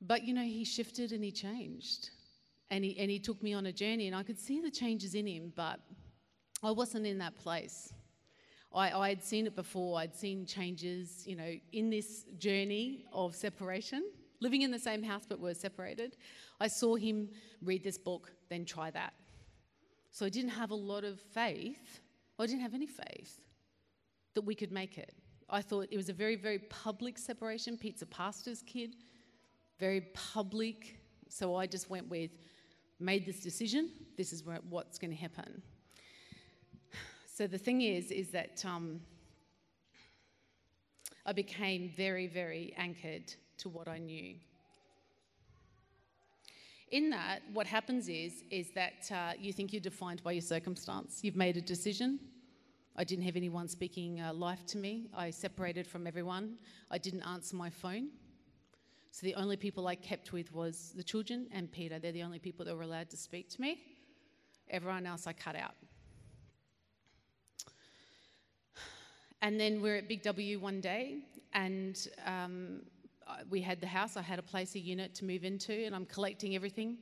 But, 0.02 0.24
you 0.24 0.34
know, 0.34 0.44
he 0.44 0.64
shifted 0.64 1.12
and 1.12 1.24
he 1.24 1.32
changed. 1.32 2.12
And 2.70 2.84
he, 2.84 2.98
and 3.00 3.10
he 3.10 3.20
took 3.20 3.42
me 3.44 3.54
on 3.54 3.68
a 3.68 3.72
journey, 3.72 4.08
and 4.08 4.16
I 4.16 4.24
could 4.24 4.40
see 4.40 4.60
the 4.60 4.72
changes 4.72 5.14
in 5.14 5.28
him, 5.28 5.54
but 5.56 5.80
I 6.64 6.72
wasn't 6.72 7.06
in 7.06 7.20
that 7.20 7.36
place. 7.38 7.94
I, 8.74 8.92
I 8.92 9.10
had 9.10 9.24
seen 9.24 9.48
it 9.48 9.56
before. 9.56 10.00
I'd 10.00 10.16
seen 10.16 10.46
changes, 10.46 11.24
you 11.26 11.36
know, 11.36 11.54
in 11.72 11.90
this 11.90 12.26
journey 12.38 13.06
of 13.14 13.36
separation 13.36 14.04
living 14.40 14.62
in 14.62 14.72
the 14.72 14.80
same 14.80 15.04
house 15.04 15.24
but 15.28 15.40
were 15.40 15.54
separated. 15.54 16.18
I 16.60 16.68
saw 16.68 16.96
him 16.96 17.30
read 17.62 17.84
this 17.84 17.98
book, 17.98 18.32
then 18.50 18.66
try 18.66 18.92
that. 18.92 19.14
So 20.12 20.26
I 20.26 20.30
didn't 20.30 20.52
have 20.52 20.72
a 20.72 20.76
lot 20.76 21.04
of 21.04 21.20
faith. 21.20 22.00
I 22.40 22.46
didn't 22.46 22.62
have 22.62 22.74
any 22.74 22.88
faith 22.88 23.42
that 24.34 24.42
we 24.42 24.56
could 24.56 24.72
make 24.72 24.98
it. 24.98 25.14
I 25.50 25.62
thought 25.62 25.88
it 25.92 25.98
was 25.98 26.10
a 26.10 26.14
very, 26.14 26.36
very 26.36 26.60
public 26.60 27.18
separation. 27.18 27.78
Pete's 27.78 28.02
a 28.02 28.06
pastor's 28.06 28.62
kid, 28.62 28.96
very 29.80 30.02
public. 30.14 31.00
So 31.30 31.56
I 31.56 31.68
just 31.68 31.90
went 31.90 32.10
with, 32.10 32.32
made 33.00 33.26
this 33.26 33.40
decision. 33.40 33.92
This 34.18 34.34
is 34.34 34.44
what's 34.70 34.98
going 34.98 35.12
to 35.12 35.18
happen. 35.18 35.62
So 37.36 37.48
the 37.48 37.58
thing 37.58 37.82
is, 37.82 38.12
is 38.12 38.30
that 38.30 38.64
um, 38.66 39.02
I 41.26 41.34
became 41.34 41.92
very, 41.98 42.28
very 42.28 42.74
anchored 42.78 43.34
to 43.58 43.68
what 43.68 43.90
I 43.90 43.98
knew. 43.98 44.36
In 46.92 47.10
that, 47.10 47.42
what 47.52 47.68
happens 47.68 48.08
is, 48.08 48.46
is 48.50 48.72
that 48.76 49.12
uh, 49.12 49.34
you 49.38 49.52
think 49.52 49.74
you're 49.74 49.82
defined 49.82 50.24
by 50.24 50.32
your 50.32 50.42
circumstance. 50.42 51.26
You've 51.26 51.36
made 51.36 51.58
a 51.58 51.62
decision. 51.62 52.22
I 52.96 53.04
didn't 53.04 53.26
have 53.26 53.36
anyone 53.36 53.68
speaking 53.68 54.22
uh, 54.22 54.34
life 54.34 54.66
to 54.68 54.78
me. 54.78 55.10
I 55.14 55.30
separated 55.30 55.86
from 55.86 56.08
everyone. 56.08 56.56
I 56.90 56.98
didn't 56.98 57.24
answer 57.24 57.58
my 57.58 57.70
phone. 57.70 58.12
So 59.12 59.28
the 59.28 59.36
only 59.36 59.58
people 59.58 59.88
I 59.88 59.96
kept 59.96 60.32
with 60.32 60.54
was 60.54 60.94
the 60.96 61.04
children 61.04 61.48
and 61.52 61.70
Peter. 61.70 62.00
They're 62.00 62.14
the 62.14 62.24
only 62.24 62.40
people 62.40 62.64
that 62.64 62.74
were 62.78 62.84
allowed 62.84 63.10
to 63.10 63.18
speak 63.18 63.50
to 63.50 63.62
me. 63.62 63.82
Everyone 64.70 65.06
else 65.06 65.28
I 65.28 65.34
cut 65.34 65.58
out. 65.58 65.76
And 69.42 69.60
then 69.60 69.82
we're 69.82 69.98
at 69.98 70.08
Big 70.08 70.24
W 70.24 70.60
one 70.60 70.82
day, 70.82 71.20
and 71.54 72.08
um, 72.26 72.82
we 73.50 73.62
had 73.62 73.80
the 73.82 73.88
house, 73.88 74.18
I 74.18 74.22
had 74.22 74.40
a 74.40 74.44
place, 74.44 74.76
a 74.76 74.80
unit 74.80 75.14
to 75.16 75.26
move 75.26 75.44
into, 75.44 75.74
and 75.74 75.96
I'm 75.96 76.06
collecting 76.06 76.56
everything 76.56 76.98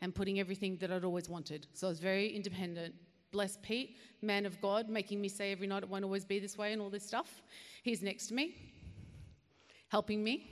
and 0.00 0.14
putting 0.14 0.40
everything 0.40 0.76
that 0.78 0.90
I'd 0.90 1.04
always 1.04 1.28
wanted. 1.28 1.66
So 1.72 1.86
I 1.86 1.90
was 1.90 2.00
very 2.00 2.28
independent. 2.28 2.94
Bless 3.32 3.58
Pete, 3.62 3.96
man 4.22 4.46
of 4.46 4.60
God, 4.60 4.88
making 4.88 5.20
me 5.20 5.28
say 5.28 5.52
every 5.52 5.66
night 5.66 5.82
it 5.82 5.88
won't 5.88 6.04
always 6.04 6.24
be 6.24 6.38
this 6.38 6.56
way 6.56 6.72
and 6.72 6.80
all 6.80 6.90
this 6.90 7.06
stuff. 7.06 7.42
He's 7.82 8.02
next 8.02 8.28
to 8.28 8.34
me, 8.34 8.54
helping 9.88 10.22
me. 10.22 10.50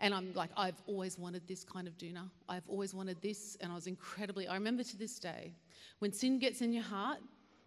And 0.00 0.14
I'm 0.14 0.32
like, 0.34 0.50
I've 0.56 0.80
always 0.86 1.18
wanted 1.18 1.48
this 1.48 1.64
kind 1.64 1.88
of 1.88 1.98
doona. 1.98 2.30
I've 2.48 2.68
always 2.68 2.94
wanted 2.94 3.20
this. 3.20 3.56
And 3.60 3.72
I 3.72 3.74
was 3.74 3.88
incredibly, 3.88 4.46
I 4.46 4.54
remember 4.54 4.84
to 4.84 4.96
this 4.96 5.18
day, 5.18 5.52
when 5.98 6.12
sin 6.12 6.38
gets 6.38 6.60
in 6.60 6.72
your 6.72 6.84
heart, 6.84 7.18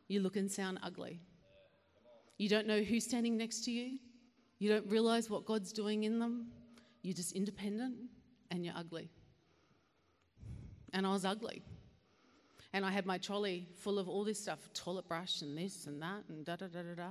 you 0.07 0.21
look 0.21 0.37
and 0.37 0.49
sound 0.49 0.79
ugly. 0.81 1.19
You 2.41 2.49
don't 2.49 2.65
know 2.65 2.81
who's 2.81 3.03
standing 3.03 3.37
next 3.37 3.65
to 3.65 3.71
you. 3.71 3.99
You 4.57 4.69
don't 4.69 4.89
realize 4.89 5.29
what 5.29 5.45
God's 5.45 5.71
doing 5.71 6.05
in 6.05 6.17
them. 6.17 6.47
You're 7.03 7.13
just 7.13 7.33
independent 7.33 7.93
and 8.49 8.65
you're 8.65 8.73
ugly. 8.75 9.11
And 10.91 11.05
I 11.05 11.11
was 11.11 11.23
ugly. 11.23 11.61
And 12.73 12.83
I 12.83 12.89
had 12.89 13.05
my 13.05 13.19
trolley 13.19 13.67
full 13.75 13.99
of 13.99 14.09
all 14.09 14.23
this 14.23 14.39
stuff 14.39 14.57
toilet 14.73 15.07
brush 15.07 15.43
and 15.43 15.55
this 15.55 15.85
and 15.85 16.01
that 16.01 16.23
and 16.29 16.43
da 16.43 16.55
da 16.55 16.65
da 16.65 16.81
da 16.81 16.95
da. 16.95 17.09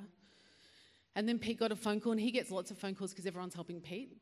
And 1.14 1.28
then 1.28 1.38
Pete 1.38 1.60
got 1.60 1.70
a 1.70 1.76
phone 1.76 2.00
call, 2.00 2.10
and 2.10 2.20
he 2.20 2.32
gets 2.32 2.50
lots 2.50 2.72
of 2.72 2.78
phone 2.78 2.96
calls 2.96 3.12
because 3.12 3.24
everyone's 3.24 3.54
helping 3.54 3.80
Pete. 3.80 4.16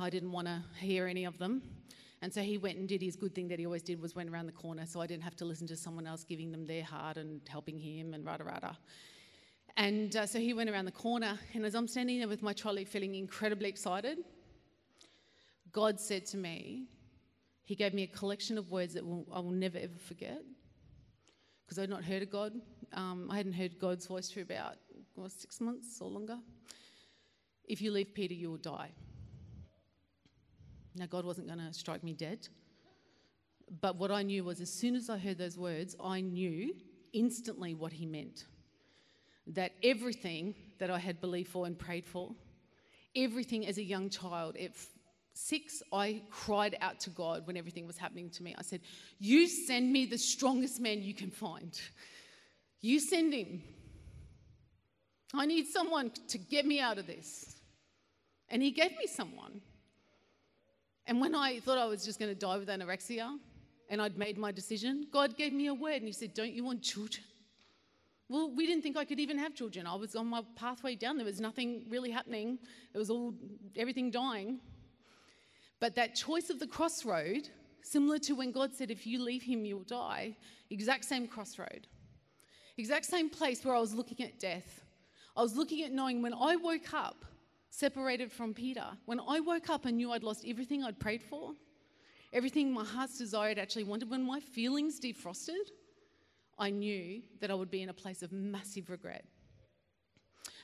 I 0.00 0.10
didn't 0.10 0.30
want 0.30 0.46
to 0.46 0.62
hear 0.78 1.08
any 1.08 1.24
of 1.24 1.38
them. 1.38 1.60
And 2.22 2.32
so 2.32 2.40
he 2.40 2.56
went 2.56 2.78
and 2.78 2.88
did 2.88 3.02
his 3.02 3.16
good 3.16 3.34
thing 3.34 3.48
that 3.48 3.58
he 3.58 3.66
always 3.66 3.82
did 3.82 4.00
was 4.00 4.14
went 4.14 4.30
around 4.30 4.46
the 4.46 4.52
corner 4.52 4.86
so 4.86 5.00
I 5.00 5.08
didn't 5.08 5.24
have 5.24 5.34
to 5.36 5.44
listen 5.44 5.66
to 5.66 5.76
someone 5.76 6.06
else 6.06 6.22
giving 6.22 6.52
them 6.52 6.68
their 6.68 6.84
heart 6.84 7.16
and 7.16 7.40
helping 7.48 7.80
him 7.80 8.14
and 8.14 8.24
rada 8.24 8.44
rada. 8.44 8.78
And 9.76 10.14
uh, 10.16 10.26
so 10.26 10.38
he 10.38 10.52
went 10.52 10.68
around 10.68 10.84
the 10.84 10.92
corner, 10.92 11.38
and 11.54 11.64
as 11.64 11.74
I'm 11.74 11.88
standing 11.88 12.18
there 12.18 12.28
with 12.28 12.42
my 12.42 12.52
trolley 12.52 12.84
feeling 12.84 13.14
incredibly 13.14 13.68
excited, 13.68 14.18
God 15.72 16.00
said 16.00 16.26
to 16.26 16.36
me, 16.36 16.88
He 17.64 17.74
gave 17.74 17.94
me 17.94 18.02
a 18.02 18.06
collection 18.06 18.58
of 18.58 18.70
words 18.70 18.94
that 18.94 19.06
will, 19.06 19.26
I 19.32 19.40
will 19.40 19.52
never 19.52 19.78
ever 19.78 19.98
forget 20.06 20.42
because 21.70 21.78
I'd 21.78 21.88
not 21.88 22.02
heard 22.02 22.22
of 22.22 22.30
God. 22.30 22.52
Um, 22.94 23.28
I 23.30 23.36
hadn't 23.36 23.52
heard 23.52 23.78
God's 23.78 24.04
voice 24.04 24.28
for 24.28 24.40
about 24.40 24.74
what, 25.14 25.30
six 25.30 25.60
months 25.60 26.00
or 26.00 26.08
longer. 26.08 26.36
If 27.68 27.80
you 27.80 27.92
leave 27.92 28.12
Peter, 28.12 28.34
you 28.34 28.50
will 28.50 28.56
die. 28.56 28.90
Now, 30.96 31.06
God 31.06 31.24
wasn't 31.24 31.46
going 31.46 31.60
to 31.60 31.72
strike 31.72 32.02
me 32.02 32.12
dead. 32.12 32.48
But 33.80 33.96
what 33.96 34.10
I 34.10 34.24
knew 34.24 34.42
was 34.42 34.60
as 34.60 34.72
soon 34.72 34.96
as 34.96 35.08
I 35.08 35.16
heard 35.16 35.38
those 35.38 35.56
words, 35.56 35.94
I 36.02 36.20
knew 36.20 36.74
instantly 37.12 37.74
what 37.74 37.92
he 37.92 38.04
meant 38.04 38.46
that 39.50 39.72
everything 39.82 40.54
that 40.78 40.90
I 40.90 40.98
had 40.98 41.20
believed 41.20 41.50
for 41.50 41.66
and 41.66 41.78
prayed 41.78 42.06
for, 42.06 42.30
everything 43.14 43.66
as 43.66 43.78
a 43.78 43.82
young 43.82 44.08
child, 44.10 44.56
at 44.56 44.72
six, 45.34 45.82
I 45.92 46.22
cried 46.30 46.76
out 46.80 47.00
to 47.00 47.10
God 47.10 47.46
when 47.46 47.56
everything 47.56 47.86
was 47.86 47.98
happening 47.98 48.30
to 48.30 48.42
me. 48.42 48.54
I 48.58 48.62
said, 48.62 48.80
You 49.18 49.46
send 49.46 49.92
me 49.92 50.06
the 50.06 50.18
strongest 50.18 50.80
man 50.80 51.02
you 51.02 51.14
can 51.14 51.30
find. 51.30 51.78
You 52.80 53.00
send 53.00 53.34
him. 53.34 53.62
I 55.34 55.46
need 55.46 55.66
someone 55.66 56.10
to 56.28 56.38
get 56.38 56.66
me 56.66 56.80
out 56.80 56.98
of 56.98 57.06
this. 57.06 57.56
And 58.48 58.62
he 58.62 58.70
gave 58.70 58.90
me 58.92 59.06
someone. 59.06 59.60
And 61.06 61.20
when 61.20 61.34
I 61.34 61.60
thought 61.60 61.78
I 61.78 61.86
was 61.86 62.04
just 62.04 62.18
going 62.18 62.30
to 62.30 62.38
die 62.38 62.56
with 62.56 62.68
anorexia 62.68 63.36
and 63.88 64.00
I'd 64.00 64.16
made 64.16 64.38
my 64.38 64.52
decision, 64.52 65.06
God 65.12 65.36
gave 65.36 65.52
me 65.52 65.66
a 65.66 65.74
word 65.74 65.96
and 65.96 66.06
He 66.06 66.12
said, 66.12 66.34
Don't 66.34 66.52
you 66.52 66.64
want 66.64 66.82
children? 66.82 67.24
Well, 68.30 68.48
we 68.48 68.64
didn't 68.64 68.82
think 68.82 68.96
I 68.96 69.04
could 69.04 69.18
even 69.18 69.38
have 69.38 69.56
children. 69.56 69.88
I 69.88 69.96
was 69.96 70.14
on 70.14 70.28
my 70.28 70.42
pathway 70.54 70.94
down. 70.94 71.16
There 71.16 71.26
was 71.26 71.40
nothing 71.40 71.84
really 71.88 72.12
happening. 72.12 72.60
It 72.94 72.98
was 72.98 73.10
all, 73.10 73.34
everything 73.76 74.12
dying. 74.12 74.60
But 75.80 75.96
that 75.96 76.14
choice 76.14 76.48
of 76.48 76.60
the 76.60 76.66
crossroad, 76.68 77.48
similar 77.82 78.20
to 78.20 78.36
when 78.36 78.52
God 78.52 78.72
said, 78.72 78.88
If 78.92 79.04
you 79.04 79.20
leave 79.20 79.42
him, 79.42 79.64
you'll 79.64 79.82
die, 79.82 80.36
exact 80.70 81.06
same 81.06 81.26
crossroad. 81.26 81.88
Exact 82.78 83.04
same 83.06 83.30
place 83.30 83.64
where 83.64 83.74
I 83.74 83.80
was 83.80 83.94
looking 83.94 84.24
at 84.24 84.38
death. 84.38 84.84
I 85.36 85.42
was 85.42 85.56
looking 85.56 85.82
at 85.82 85.90
knowing 85.90 86.22
when 86.22 86.32
I 86.32 86.54
woke 86.54 86.94
up, 86.94 87.24
separated 87.70 88.30
from 88.30 88.54
Peter, 88.54 88.86
when 89.06 89.18
I 89.18 89.40
woke 89.40 89.68
up 89.70 89.86
and 89.86 89.96
knew 89.96 90.12
I'd 90.12 90.22
lost 90.22 90.44
everything 90.46 90.84
I'd 90.84 91.00
prayed 91.00 91.24
for, 91.24 91.54
everything 92.32 92.72
my 92.72 92.84
heart's 92.84 93.18
desired 93.18 93.58
actually 93.58 93.84
wanted, 93.84 94.08
when 94.08 94.22
my 94.22 94.38
feelings 94.38 95.00
defrosted, 95.00 95.66
I 96.60 96.70
knew 96.70 97.22
that 97.40 97.50
I 97.50 97.54
would 97.54 97.70
be 97.70 97.82
in 97.82 97.88
a 97.88 97.94
place 97.94 98.22
of 98.22 98.30
massive 98.30 98.90
regret. 98.90 99.24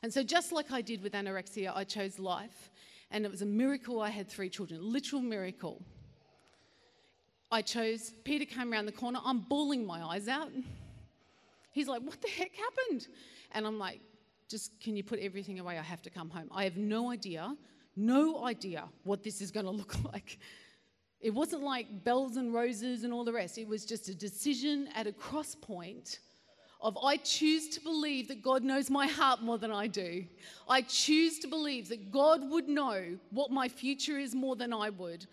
And 0.02 0.12
so, 0.12 0.22
just 0.22 0.52
like 0.52 0.70
I 0.70 0.82
did 0.82 1.02
with 1.02 1.14
anorexia, 1.14 1.72
I 1.74 1.84
chose 1.84 2.18
life. 2.18 2.70
And 3.10 3.24
it 3.24 3.30
was 3.30 3.42
a 3.42 3.46
miracle 3.46 4.00
I 4.00 4.10
had 4.10 4.28
three 4.28 4.50
children, 4.50 4.80
literal 4.82 5.22
miracle. 5.22 5.82
I 7.50 7.62
chose, 7.62 8.12
Peter 8.24 8.44
came 8.44 8.72
around 8.72 8.86
the 8.86 8.92
corner, 8.92 9.20
I'm 9.24 9.40
bawling 9.40 9.86
my 9.86 10.02
eyes 10.02 10.28
out. 10.28 10.50
He's 11.72 11.88
like, 11.88 12.02
What 12.02 12.20
the 12.20 12.28
heck 12.28 12.52
happened? 12.54 13.08
And 13.52 13.66
I'm 13.66 13.78
like, 13.78 14.00
just 14.48 14.78
can 14.80 14.96
you 14.96 15.02
put 15.02 15.18
everything 15.18 15.58
away? 15.58 15.78
I 15.78 15.82
have 15.82 16.02
to 16.02 16.10
come 16.10 16.30
home. 16.30 16.48
I 16.54 16.64
have 16.64 16.76
no 16.76 17.10
idea, 17.10 17.56
no 17.96 18.44
idea 18.44 18.84
what 19.04 19.22
this 19.22 19.40
is 19.40 19.50
going 19.50 19.66
to 19.66 19.72
look 19.72 19.96
like. 20.12 20.38
It 21.20 21.30
wasn't 21.30 21.62
like 21.62 22.04
bells 22.04 22.36
and 22.36 22.52
roses 22.52 23.04
and 23.04 23.12
all 23.12 23.24
the 23.24 23.32
rest. 23.32 23.58
It 23.58 23.66
was 23.66 23.84
just 23.84 24.08
a 24.08 24.14
decision 24.14 24.88
at 24.94 25.06
a 25.06 25.12
cross 25.12 25.54
point 25.54 26.20
of 26.80 26.96
I 27.02 27.16
choose 27.16 27.68
to 27.70 27.80
believe 27.80 28.28
that 28.28 28.42
God 28.42 28.62
knows 28.62 28.90
my 28.90 29.06
heart 29.06 29.42
more 29.42 29.58
than 29.58 29.72
I 29.72 29.86
do. 29.86 30.24
I 30.68 30.82
choose 30.82 31.38
to 31.40 31.48
believe 31.48 31.88
that 31.88 32.10
God 32.10 32.48
would 32.50 32.68
know 32.68 33.18
what 33.30 33.50
my 33.50 33.68
future 33.68 34.18
is 34.18 34.34
more 34.34 34.56
than 34.56 34.72
I 34.72 34.90
would. 34.90 35.26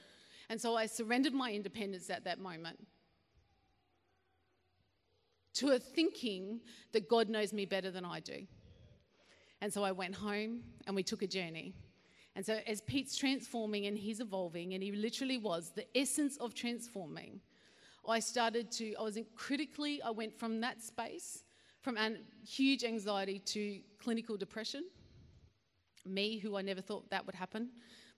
And 0.50 0.60
so 0.60 0.76
I 0.76 0.86
surrendered 0.86 1.34
my 1.34 1.52
independence 1.52 2.10
at 2.10 2.24
that 2.24 2.40
moment 2.40 2.80
to 5.56 5.72
a 5.72 5.80
thinking 5.80 6.62
that 6.94 7.10
God 7.10 7.30
knows 7.30 7.54
me 7.54 7.66
better 7.66 7.92
than 7.92 8.06
I 8.06 8.20
do. 8.20 8.48
And 9.62 9.72
so 9.72 9.84
I 9.84 9.92
went 9.92 10.16
home 10.16 10.62
and 10.88 10.96
we 10.96 11.04
took 11.04 11.22
a 11.22 11.28
journey. 11.28 11.74
And 12.36 12.46
so, 12.46 12.60
as 12.66 12.82
Pete's 12.82 13.16
transforming 13.16 13.86
and 13.86 13.98
he's 13.98 14.20
evolving, 14.20 14.74
and 14.74 14.82
he 14.82 14.92
literally 14.92 15.38
was 15.38 15.72
the 15.76 15.86
essence 15.96 16.38
of 16.38 16.54
transforming, 16.56 17.40
I 18.08 18.20
started 18.20 18.72
to, 18.72 18.96
I 18.96 19.04
was 19.04 19.18
critically, 19.36 20.02
I 20.02 20.10
went 20.10 20.38
from 20.38 20.60
that 20.62 20.82
space, 20.82 21.44
from 21.82 21.98
an, 21.98 22.20
huge 22.46 22.84
anxiety 22.84 23.40
to 23.40 23.80
clinical 24.00 24.36
depression. 24.36 24.84
Me, 26.06 26.38
who 26.38 26.58
I 26.58 26.62
never 26.62 26.82
thought 26.82 27.10
that 27.12 27.26
would 27.26 27.36
happen. 27.36 27.70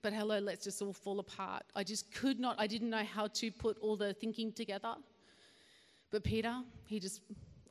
But 0.02 0.14
hello, 0.14 0.40
let's 0.40 0.64
just 0.64 0.82
all 0.82 0.94
fall 0.94 1.20
apart. 1.20 1.64
I 1.76 1.84
just 1.84 2.12
could 2.14 2.40
not, 2.40 2.56
I 2.58 2.68
didn't 2.68 2.90
know 2.90 3.04
how 3.04 3.28
to 3.28 3.52
put 3.52 3.78
all 3.80 3.96
the 3.96 4.14
thinking 4.14 4.52
together. 4.52 4.96
But 6.10 6.24
Peter, 6.24 6.62
he 6.86 7.00
just 7.00 7.22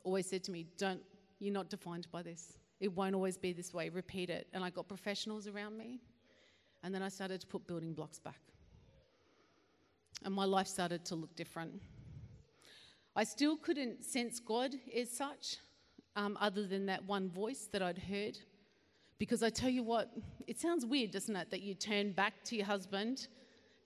always 0.03 0.27
said 0.27 0.43
to 0.45 0.51
me, 0.51 0.67
Don't, 0.77 1.01
you're 1.39 1.53
not 1.53 1.69
defined 1.69 2.07
by 2.11 2.21
this. 2.21 2.57
It 2.79 2.93
won't 2.93 3.15
always 3.15 3.37
be 3.37 3.51
this 3.51 3.73
way. 3.73 3.89
Repeat 3.89 4.29
it. 4.29 4.47
And 4.53 4.63
I 4.63 4.69
got 4.69 4.87
professionals 4.87 5.47
around 5.47 5.77
me. 5.77 5.99
And 6.85 6.93
then 6.93 7.01
I 7.01 7.09
started 7.09 7.41
to 7.41 7.47
put 7.47 7.65
building 7.65 7.93
blocks 7.93 8.19
back. 8.19 8.39
And 10.23 10.31
my 10.31 10.45
life 10.45 10.67
started 10.67 11.03
to 11.05 11.15
look 11.15 11.35
different. 11.35 11.81
I 13.15 13.23
still 13.23 13.57
couldn't 13.57 14.05
sense 14.05 14.39
God 14.39 14.75
as 14.95 15.09
such, 15.09 15.57
um, 16.15 16.37
other 16.39 16.67
than 16.67 16.85
that 16.85 17.03
one 17.03 17.27
voice 17.27 17.67
that 17.71 17.81
I'd 17.81 17.97
heard. 17.97 18.37
Because 19.17 19.41
I 19.41 19.49
tell 19.49 19.69
you 19.69 19.81
what, 19.81 20.11
it 20.45 20.59
sounds 20.59 20.85
weird, 20.85 21.09
doesn't 21.09 21.35
it, 21.35 21.49
that 21.49 21.61
you 21.63 21.73
turn 21.73 22.11
back 22.11 22.43
to 22.45 22.55
your 22.55 22.67
husband, 22.67 23.29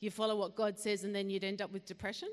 you 0.01 0.11
follow 0.11 0.35
what 0.35 0.57
God 0.57 0.77
says, 0.77 1.05
and 1.05 1.15
then 1.15 1.29
you'd 1.29 1.45
end 1.45 1.61
up 1.61 1.71
with 1.71 1.85
depression? 1.85 2.27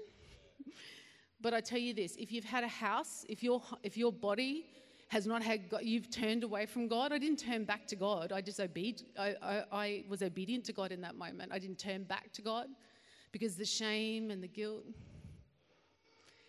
but 1.41 1.55
I 1.55 1.61
tell 1.61 1.79
you 1.79 1.95
this 1.95 2.17
if 2.17 2.33
you've 2.33 2.45
had 2.45 2.65
a 2.65 2.69
house, 2.69 3.25
if 3.29 3.41
your, 3.41 3.63
if 3.85 3.97
your 3.97 4.11
body 4.11 4.67
has 5.09 5.27
not 5.27 5.43
had 5.43 5.69
God, 5.69 5.83
you've 5.85 6.11
turned 6.11 6.43
away 6.43 6.67
from 6.67 6.89
God. 6.89 7.13
I 7.13 7.19
didn't 7.19 7.39
turn 7.39 7.65
back 7.65 7.87
to 7.89 7.97
God. 7.97 8.33
I 8.33 8.41
just 8.41 8.59
obeyed, 8.59 9.03
I, 9.19 9.35
I, 9.41 9.65
I 9.73 10.05
was 10.09 10.23
obedient 10.23 10.65
to 10.65 10.73
God 10.73 10.91
in 10.91 11.01
that 11.03 11.17
moment. 11.17 11.53
I 11.53 11.59
didn't 11.59 11.79
turn 11.79 12.03
back 12.03 12.33
to 12.33 12.43
God 12.43 12.67
because 13.31 13.55
the 13.55 13.65
shame 13.65 14.31
and 14.31 14.43
the 14.43 14.49
guilt. 14.49 14.85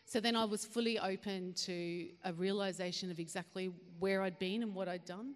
So 0.05 0.19
then 0.19 0.35
I 0.35 0.45
was 0.45 0.65
fully 0.65 0.97
open 0.97 1.53
to 1.65 2.07
a 2.23 2.33
realization 2.33 3.11
of 3.11 3.19
exactly 3.19 3.71
where 3.99 4.21
I'd 4.21 4.39
been 4.39 4.63
and 4.63 4.73
what 4.73 4.87
I'd 4.87 5.05
done 5.05 5.33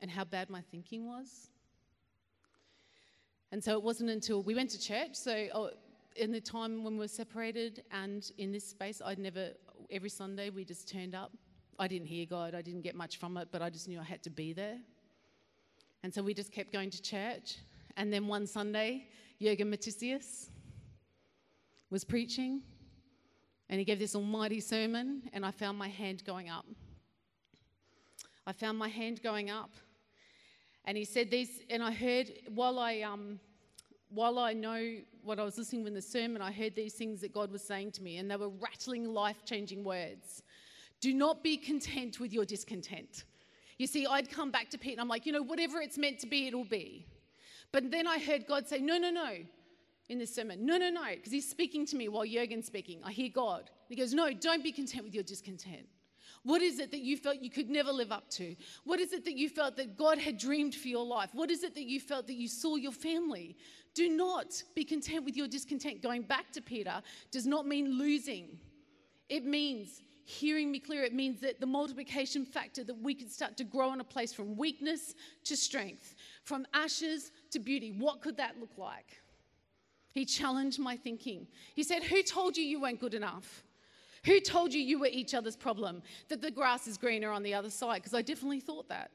and 0.00 0.10
how 0.10 0.24
bad 0.24 0.50
my 0.50 0.62
thinking 0.70 1.06
was. 1.06 1.50
And 3.52 3.62
so 3.62 3.72
it 3.72 3.82
wasn't 3.82 4.10
until 4.10 4.42
we 4.42 4.54
went 4.54 4.70
to 4.70 4.80
church. 4.80 5.14
So 5.14 5.48
oh, 5.54 5.70
in 6.16 6.32
the 6.32 6.40
time 6.40 6.82
when 6.82 6.94
we 6.94 7.00
were 7.00 7.08
separated 7.08 7.84
and 7.92 8.30
in 8.38 8.52
this 8.52 8.66
space, 8.66 9.00
I'd 9.04 9.18
never 9.18 9.50
every 9.90 10.10
Sunday 10.10 10.50
we 10.50 10.64
just 10.64 10.88
turned 10.88 11.14
up. 11.14 11.32
I 11.78 11.88
didn't 11.88 12.08
hear 12.08 12.26
God, 12.26 12.54
I 12.54 12.62
didn't 12.62 12.82
get 12.82 12.94
much 12.94 13.18
from 13.18 13.36
it, 13.36 13.48
but 13.50 13.62
I 13.62 13.70
just 13.70 13.88
knew 13.88 14.00
I 14.00 14.04
had 14.04 14.22
to 14.24 14.30
be 14.30 14.52
there. 14.52 14.78
And 16.02 16.12
so 16.12 16.22
we 16.22 16.34
just 16.34 16.52
kept 16.52 16.72
going 16.72 16.90
to 16.90 17.02
church. 17.02 17.56
And 17.96 18.12
then 18.12 18.26
one 18.26 18.46
Sunday, 18.46 19.06
Jürgen 19.40 19.72
Matthesius 19.72 20.50
was 21.90 22.04
preaching, 22.04 22.62
and 23.68 23.78
he 23.78 23.84
gave 23.84 23.98
this 23.98 24.14
almighty 24.14 24.60
sermon, 24.60 25.22
and 25.32 25.44
I 25.44 25.50
found 25.50 25.78
my 25.78 25.88
hand 25.88 26.24
going 26.24 26.48
up. 26.48 26.66
I 28.46 28.52
found 28.52 28.78
my 28.78 28.88
hand 28.88 29.22
going 29.22 29.50
up. 29.50 29.70
And 30.84 30.96
he 30.96 31.04
said 31.04 31.30
these, 31.30 31.60
and 31.68 31.82
I 31.82 31.92
heard 31.92 32.30
while 32.48 32.78
I 32.78 33.02
um, 33.02 33.38
while 34.10 34.38
I 34.38 34.52
know 34.52 34.96
what 35.22 35.38
I 35.38 35.44
was 35.44 35.58
listening 35.58 35.86
in 35.86 35.94
the 35.94 36.02
sermon, 36.02 36.40
I 36.40 36.50
heard 36.50 36.74
these 36.74 36.94
things 36.94 37.20
that 37.20 37.32
God 37.32 37.52
was 37.52 37.62
saying 37.62 37.92
to 37.92 38.02
me, 38.02 38.18
and 38.18 38.30
they 38.30 38.36
were 38.36 38.48
rattling, 38.48 39.12
life 39.12 39.44
changing 39.44 39.84
words. 39.84 40.42
Do 41.00 41.12
not 41.12 41.42
be 41.42 41.56
content 41.56 42.18
with 42.18 42.32
your 42.32 42.44
discontent. 42.44 43.24
You 43.76 43.86
see, 43.86 44.06
I'd 44.06 44.30
come 44.30 44.50
back 44.50 44.70
to 44.70 44.78
Pete 44.78 44.92
and 44.92 45.00
I'm 45.00 45.08
like, 45.08 45.24
you 45.24 45.32
know, 45.32 45.42
whatever 45.42 45.80
it's 45.80 45.96
meant 45.96 46.18
to 46.20 46.26
be, 46.26 46.48
it'll 46.48 46.64
be. 46.64 47.06
But 47.70 47.90
then 47.90 48.06
I 48.08 48.18
heard 48.18 48.46
God 48.46 48.66
say, 48.66 48.80
no, 48.80 48.98
no, 48.98 49.10
no, 49.10 49.34
in 50.08 50.18
the 50.18 50.26
sermon. 50.26 50.66
No, 50.66 50.78
no, 50.78 50.90
no, 50.90 51.04
because 51.14 51.30
he's 51.30 51.48
speaking 51.48 51.86
to 51.86 51.96
me 51.96 52.08
while 52.08 52.24
Jurgen's 52.24 52.66
speaking. 52.66 53.00
I 53.04 53.12
hear 53.12 53.28
God. 53.32 53.70
He 53.88 53.94
goes, 53.94 54.12
no, 54.12 54.32
don't 54.32 54.64
be 54.64 54.72
content 54.72 55.04
with 55.04 55.14
your 55.14 55.22
discontent. 55.22 55.86
What 56.48 56.62
is 56.62 56.78
it 56.78 56.90
that 56.92 57.02
you 57.02 57.18
felt 57.18 57.42
you 57.42 57.50
could 57.50 57.68
never 57.68 57.92
live 57.92 58.10
up 58.10 58.30
to? 58.30 58.56
What 58.84 59.00
is 59.00 59.12
it 59.12 59.22
that 59.26 59.36
you 59.36 59.50
felt 59.50 59.76
that 59.76 59.98
God 59.98 60.16
had 60.16 60.38
dreamed 60.38 60.74
for 60.74 60.88
your 60.88 61.04
life? 61.04 61.28
What 61.34 61.50
is 61.50 61.62
it 61.62 61.74
that 61.74 61.84
you 61.84 62.00
felt 62.00 62.26
that 62.26 62.36
you 62.36 62.48
saw 62.48 62.76
your 62.76 62.90
family? 62.90 63.54
Do 63.92 64.08
not 64.08 64.62
be 64.74 64.82
content 64.82 65.26
with 65.26 65.36
your 65.36 65.46
discontent. 65.46 66.00
Going 66.00 66.22
back 66.22 66.50
to 66.52 66.62
Peter 66.62 67.02
does 67.30 67.46
not 67.46 67.66
mean 67.66 67.98
losing, 67.98 68.58
it 69.28 69.44
means 69.44 70.00
hearing 70.24 70.70
me 70.72 70.78
clear. 70.78 71.04
It 71.04 71.12
means 71.12 71.38
that 71.42 71.60
the 71.60 71.66
multiplication 71.66 72.46
factor 72.46 72.82
that 72.82 72.98
we 72.98 73.12
can 73.12 73.28
start 73.28 73.58
to 73.58 73.64
grow 73.64 73.92
in 73.92 74.00
a 74.00 74.04
place 74.04 74.32
from 74.32 74.56
weakness 74.56 75.14
to 75.44 75.54
strength, 75.54 76.14
from 76.44 76.66
ashes 76.72 77.30
to 77.50 77.58
beauty. 77.58 77.90
What 77.90 78.22
could 78.22 78.38
that 78.38 78.58
look 78.58 78.78
like? 78.78 79.20
He 80.14 80.24
challenged 80.24 80.78
my 80.78 80.96
thinking. 80.96 81.46
He 81.74 81.82
said, 81.82 82.04
Who 82.04 82.22
told 82.22 82.56
you 82.56 82.64
you 82.64 82.80
weren't 82.80 83.00
good 83.00 83.12
enough? 83.12 83.64
Who 84.24 84.40
told 84.40 84.72
you 84.72 84.80
you 84.80 84.98
were 84.98 85.08
each 85.10 85.34
other's 85.34 85.56
problem? 85.56 86.02
That 86.28 86.42
the 86.42 86.50
grass 86.50 86.86
is 86.86 86.98
greener 86.98 87.30
on 87.30 87.42
the 87.42 87.54
other 87.54 87.70
side? 87.70 88.02
Because 88.02 88.14
I 88.14 88.22
definitely 88.22 88.60
thought 88.60 88.88
that. 88.88 89.10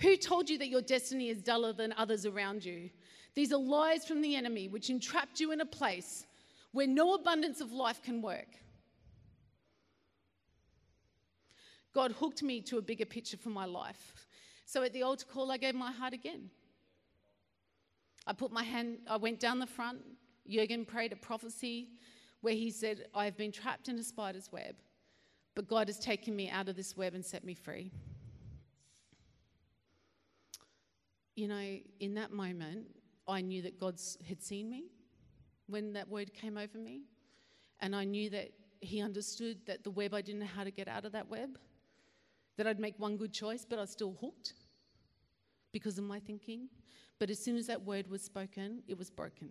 Who 0.00 0.16
told 0.16 0.50
you 0.50 0.58
that 0.58 0.68
your 0.68 0.82
destiny 0.82 1.28
is 1.28 1.42
duller 1.42 1.72
than 1.72 1.92
others 1.96 2.26
around 2.26 2.64
you? 2.64 2.90
These 3.34 3.52
are 3.52 3.58
lies 3.58 4.04
from 4.04 4.20
the 4.20 4.36
enemy 4.36 4.68
which 4.68 4.90
entrapped 4.90 5.40
you 5.40 5.52
in 5.52 5.60
a 5.60 5.66
place 5.66 6.26
where 6.72 6.86
no 6.86 7.14
abundance 7.14 7.60
of 7.60 7.72
life 7.72 8.02
can 8.02 8.20
work. 8.20 8.48
God 11.94 12.12
hooked 12.12 12.42
me 12.42 12.60
to 12.62 12.78
a 12.78 12.82
bigger 12.82 13.04
picture 13.04 13.36
for 13.36 13.50
my 13.50 13.66
life. 13.66 14.14
So 14.64 14.82
at 14.82 14.92
the 14.92 15.02
altar 15.02 15.26
call, 15.26 15.52
I 15.52 15.58
gave 15.58 15.74
my 15.74 15.92
heart 15.92 16.14
again. 16.14 16.50
I 18.26 18.32
put 18.32 18.52
my 18.52 18.62
hand, 18.62 18.98
I 19.06 19.16
went 19.16 19.40
down 19.40 19.58
the 19.58 19.66
front. 19.66 19.98
Jurgen 20.48 20.84
prayed 20.84 21.12
a 21.12 21.16
prophecy 21.16 21.88
where 22.42 22.54
he 22.54 22.70
said, 22.70 23.06
I 23.14 23.24
have 23.24 23.36
been 23.36 23.52
trapped 23.52 23.88
in 23.88 23.98
a 23.98 24.02
spider's 24.02 24.50
web, 24.52 24.74
but 25.54 25.66
God 25.66 25.88
has 25.88 25.98
taken 25.98 26.36
me 26.36 26.50
out 26.50 26.68
of 26.68 26.76
this 26.76 26.96
web 26.96 27.14
and 27.14 27.24
set 27.24 27.44
me 27.44 27.54
free. 27.54 27.90
You 31.34 31.48
know, 31.48 31.78
in 32.00 32.14
that 32.14 32.32
moment, 32.32 32.86
I 33.26 33.40
knew 33.40 33.62
that 33.62 33.78
God 33.78 33.98
had 34.28 34.42
seen 34.42 34.68
me 34.68 34.84
when 35.66 35.92
that 35.94 36.08
word 36.08 36.34
came 36.34 36.58
over 36.58 36.78
me. 36.78 37.02
And 37.80 37.96
I 37.96 38.04
knew 38.04 38.28
that 38.30 38.50
He 38.80 39.00
understood 39.00 39.58
that 39.66 39.84
the 39.84 39.90
web, 39.90 40.12
I 40.12 40.20
didn't 40.20 40.40
know 40.40 40.46
how 40.46 40.64
to 40.64 40.70
get 40.70 40.88
out 40.88 41.04
of 41.04 41.12
that 41.12 41.28
web, 41.28 41.58
that 42.56 42.66
I'd 42.66 42.80
make 42.80 42.98
one 42.98 43.16
good 43.16 43.32
choice, 43.32 43.64
but 43.68 43.78
I 43.78 43.82
was 43.82 43.90
still 43.90 44.16
hooked 44.20 44.54
because 45.72 45.96
of 45.96 46.04
my 46.04 46.20
thinking. 46.20 46.68
But 47.18 47.30
as 47.30 47.38
soon 47.38 47.56
as 47.56 47.66
that 47.68 47.82
word 47.82 48.08
was 48.08 48.22
spoken, 48.22 48.82
it 48.88 48.98
was 48.98 49.10
broken. 49.10 49.50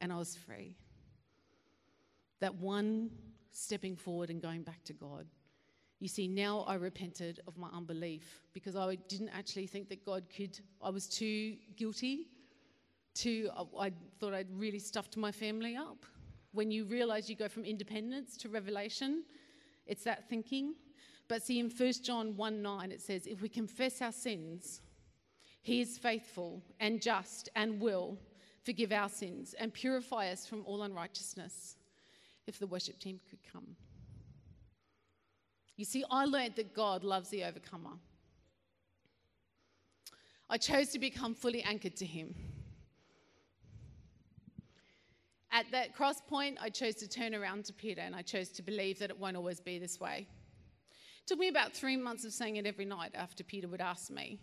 And 0.00 0.12
I 0.12 0.16
was 0.16 0.36
free. 0.36 0.76
That 2.40 2.54
one 2.54 3.10
stepping 3.50 3.96
forward 3.96 4.30
and 4.30 4.40
going 4.40 4.62
back 4.62 4.84
to 4.84 4.92
God. 4.92 5.26
You 6.00 6.08
see, 6.08 6.28
now 6.28 6.60
I 6.68 6.74
repented 6.74 7.40
of 7.48 7.56
my 7.56 7.68
unbelief 7.74 8.40
because 8.52 8.76
I 8.76 8.94
didn't 9.08 9.30
actually 9.30 9.66
think 9.66 9.88
that 9.88 10.04
God 10.04 10.24
could. 10.34 10.58
I 10.80 10.90
was 10.90 11.08
too 11.08 11.56
guilty. 11.76 12.28
Too, 13.14 13.50
I 13.76 13.90
thought 14.20 14.32
I'd 14.32 14.46
really 14.52 14.78
stuffed 14.78 15.16
my 15.16 15.32
family 15.32 15.74
up. 15.74 16.06
When 16.52 16.70
you 16.70 16.84
realize 16.84 17.28
you 17.28 17.34
go 17.34 17.48
from 17.48 17.64
independence 17.64 18.36
to 18.38 18.48
revelation, 18.48 19.24
it's 19.86 20.04
that 20.04 20.28
thinking. 20.28 20.74
But 21.26 21.42
see, 21.42 21.58
in 21.58 21.68
1 21.68 21.92
John 22.04 22.36
1 22.36 22.62
9, 22.62 22.92
it 22.92 23.02
says, 23.02 23.26
If 23.26 23.42
we 23.42 23.48
confess 23.48 24.00
our 24.00 24.12
sins, 24.12 24.82
he 25.62 25.80
is 25.80 25.98
faithful 25.98 26.62
and 26.78 27.02
just 27.02 27.48
and 27.56 27.80
will 27.80 28.18
forgive 28.64 28.92
our 28.92 29.08
sins 29.08 29.54
and 29.58 29.74
purify 29.74 30.30
us 30.30 30.46
from 30.46 30.62
all 30.64 30.82
unrighteousness. 30.82 31.77
If 32.48 32.58
the 32.58 32.66
worship 32.66 32.98
team 32.98 33.20
could 33.28 33.40
come. 33.52 33.76
You 35.76 35.84
see, 35.84 36.02
I 36.10 36.24
learned 36.24 36.56
that 36.56 36.74
God 36.74 37.04
loves 37.04 37.28
the 37.28 37.44
overcomer. 37.44 37.90
I 40.50 40.56
chose 40.56 40.88
to 40.88 40.98
become 40.98 41.34
fully 41.34 41.62
anchored 41.62 41.94
to 41.96 42.06
Him. 42.06 42.34
At 45.52 45.66
that 45.72 45.94
cross 45.94 46.20
point, 46.20 46.58
I 46.60 46.70
chose 46.70 46.94
to 46.96 47.08
turn 47.08 47.34
around 47.34 47.66
to 47.66 47.72
Peter 47.72 48.00
and 48.00 48.16
I 48.16 48.22
chose 48.22 48.48
to 48.50 48.62
believe 48.62 48.98
that 48.98 49.10
it 49.10 49.18
won't 49.18 49.36
always 49.36 49.60
be 49.60 49.78
this 49.78 50.00
way. 50.00 50.26
It 50.90 51.26
took 51.26 51.38
me 51.38 51.48
about 51.48 51.74
three 51.74 51.96
months 51.96 52.24
of 52.24 52.32
saying 52.32 52.56
it 52.56 52.66
every 52.66 52.86
night 52.86 53.12
after 53.14 53.44
Peter 53.44 53.68
would 53.68 53.82
ask 53.82 54.10
me, 54.10 54.40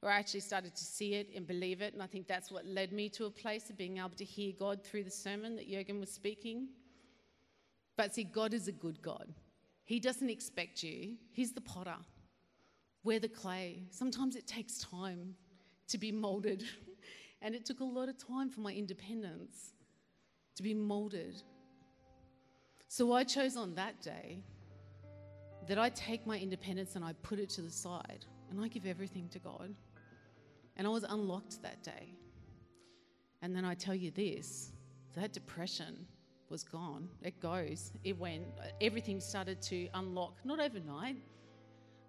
where 0.00 0.10
I 0.10 0.18
actually 0.18 0.40
started 0.40 0.74
to 0.74 0.84
see 0.84 1.14
it 1.14 1.28
and 1.36 1.46
believe 1.46 1.82
it. 1.82 1.92
And 1.92 2.02
I 2.02 2.06
think 2.06 2.26
that's 2.26 2.50
what 2.50 2.66
led 2.66 2.90
me 2.92 3.10
to 3.10 3.26
a 3.26 3.30
place 3.30 3.68
of 3.68 3.76
being 3.76 3.98
able 3.98 4.10
to 4.10 4.24
hear 4.24 4.52
God 4.58 4.82
through 4.82 5.04
the 5.04 5.10
sermon 5.10 5.56
that 5.56 5.70
Jurgen 5.70 6.00
was 6.00 6.10
speaking. 6.10 6.68
But 7.96 8.14
see, 8.14 8.24
God 8.24 8.54
is 8.54 8.68
a 8.68 8.72
good 8.72 9.00
God. 9.02 9.32
He 9.84 10.00
doesn't 10.00 10.30
expect 10.30 10.82
you, 10.82 11.14
He's 11.32 11.52
the 11.52 11.60
potter. 11.60 11.96
We're 13.02 13.20
the 13.20 13.28
clay. 13.28 13.82
Sometimes 13.90 14.34
it 14.34 14.46
takes 14.46 14.78
time 14.78 15.34
to 15.88 15.98
be 15.98 16.10
molded. 16.10 16.64
And 17.42 17.54
it 17.54 17.66
took 17.66 17.80
a 17.80 17.84
lot 17.84 18.08
of 18.08 18.16
time 18.16 18.48
for 18.48 18.62
my 18.62 18.72
independence 18.72 19.74
to 20.54 20.62
be 20.62 20.72
molded. 20.72 21.42
So 22.88 23.12
I 23.12 23.22
chose 23.22 23.54
on 23.54 23.74
that 23.74 24.00
day 24.00 24.38
that 25.68 25.78
I 25.78 25.90
take 25.90 26.26
my 26.26 26.38
independence 26.38 26.96
and 26.96 27.04
I 27.04 27.12
put 27.22 27.38
it 27.38 27.50
to 27.50 27.60
the 27.60 27.70
side 27.70 28.24
and 28.50 28.64
I 28.64 28.68
give 28.68 28.86
everything 28.86 29.28
to 29.28 29.38
God. 29.38 29.74
And 30.78 30.86
I 30.86 30.90
was 30.90 31.04
unlocked 31.04 31.60
that 31.60 31.82
day. 31.82 32.14
And 33.42 33.54
then 33.54 33.66
I 33.66 33.74
tell 33.74 33.94
you 33.94 34.10
this 34.10 34.72
that 35.14 35.34
depression 35.34 36.06
was 36.50 36.62
gone. 36.62 37.08
It 37.22 37.40
goes. 37.40 37.92
It 38.04 38.18
went. 38.18 38.44
Everything 38.80 39.20
started 39.20 39.60
to 39.62 39.88
unlock, 39.94 40.34
not 40.44 40.60
overnight, 40.60 41.16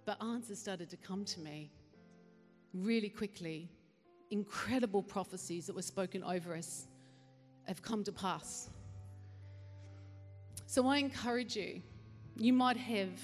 but 0.06 0.22
answers 0.22 0.60
started 0.60 0.90
to 0.90 0.98
come 0.98 1.26
to 1.26 1.40
me 1.40 1.72
really 2.74 3.10
quickly. 3.10 3.70
Incredible 4.32 5.04
prophecies 5.04 5.68
that 5.68 5.76
were 5.76 5.82
spoken 5.82 6.24
over 6.24 6.56
us 6.56 6.88
have 7.68 7.82
come 7.82 8.04
to 8.04 8.12
pass. 8.12 8.70
So 10.66 10.88
I 10.88 10.98
encourage 10.98 11.56
you. 11.56 11.82
You 12.38 12.54
might 12.54 12.78
have 12.78 13.20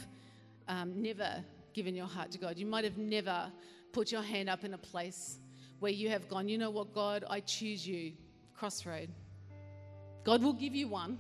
um, 0.68 1.02
never 1.02 1.44
given 1.74 1.96
your 1.96 2.06
heart 2.06 2.32
to 2.32 2.38
God. 2.38 2.58
You 2.58 2.66
might 2.66 2.84
have 2.84 2.98
never 2.98 3.52
put 3.92 4.12
your 4.12 4.22
hand 4.22 4.50
up 4.50 4.64
in 4.64 4.74
a 4.74 4.78
place 4.78 5.40
where 5.80 5.92
you 5.92 6.10
have 6.10 6.30
gone, 6.30 6.48
you 6.48 6.58
know 6.58 6.70
what, 6.70 6.94
God, 6.94 7.26
I 7.30 7.40
choose 7.40 7.86
you. 7.88 8.14
Crossroad. 8.56 9.10
God 10.24 10.44
will 10.44 10.54
give 10.54 10.76
you 10.76 10.88
one. 10.88 11.18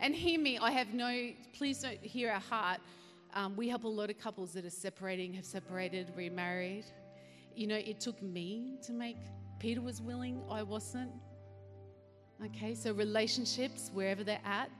And 0.00 0.14
hear 0.14 0.38
me, 0.38 0.58
I 0.58 0.70
have 0.70 0.92
no, 0.92 1.30
please 1.54 1.80
don't 1.80 1.98
hear 2.00 2.30
our 2.30 2.40
heart. 2.40 2.80
Um, 3.32 3.56
we 3.56 3.68
help 3.68 3.84
a 3.84 3.88
lot 3.88 4.10
of 4.10 4.18
couples 4.18 4.52
that 4.52 4.64
are 4.64 4.70
separating, 4.70 5.32
have 5.34 5.46
separated, 5.46 6.12
remarried. 6.16 6.84
You 7.54 7.66
know, 7.66 7.76
it 7.76 8.00
took 8.00 8.20
me 8.22 8.76
to 8.82 8.92
make, 8.92 9.16
Peter 9.58 9.80
was 9.80 10.02
willing, 10.02 10.42
I 10.50 10.62
wasn't. 10.62 11.10
Okay, 12.44 12.74
so 12.74 12.92
relationships, 12.92 13.90
wherever 13.94 14.24
they're 14.24 14.40
at, 14.44 14.70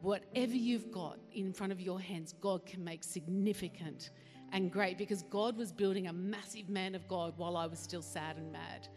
whatever 0.00 0.54
you've 0.54 0.90
got 0.90 1.18
in 1.32 1.52
front 1.52 1.72
of 1.72 1.80
your 1.80 2.00
hands, 2.00 2.34
God 2.40 2.66
can 2.66 2.82
make 2.82 3.04
significant 3.04 4.10
and 4.52 4.72
great 4.72 4.98
because 4.98 5.22
God 5.22 5.56
was 5.56 5.72
building 5.72 6.08
a 6.08 6.12
massive 6.12 6.68
man 6.68 6.94
of 6.94 7.06
God 7.08 7.34
while 7.36 7.56
I 7.56 7.66
was 7.66 7.78
still 7.78 8.02
sad 8.02 8.36
and 8.36 8.50
mad. 8.52 8.88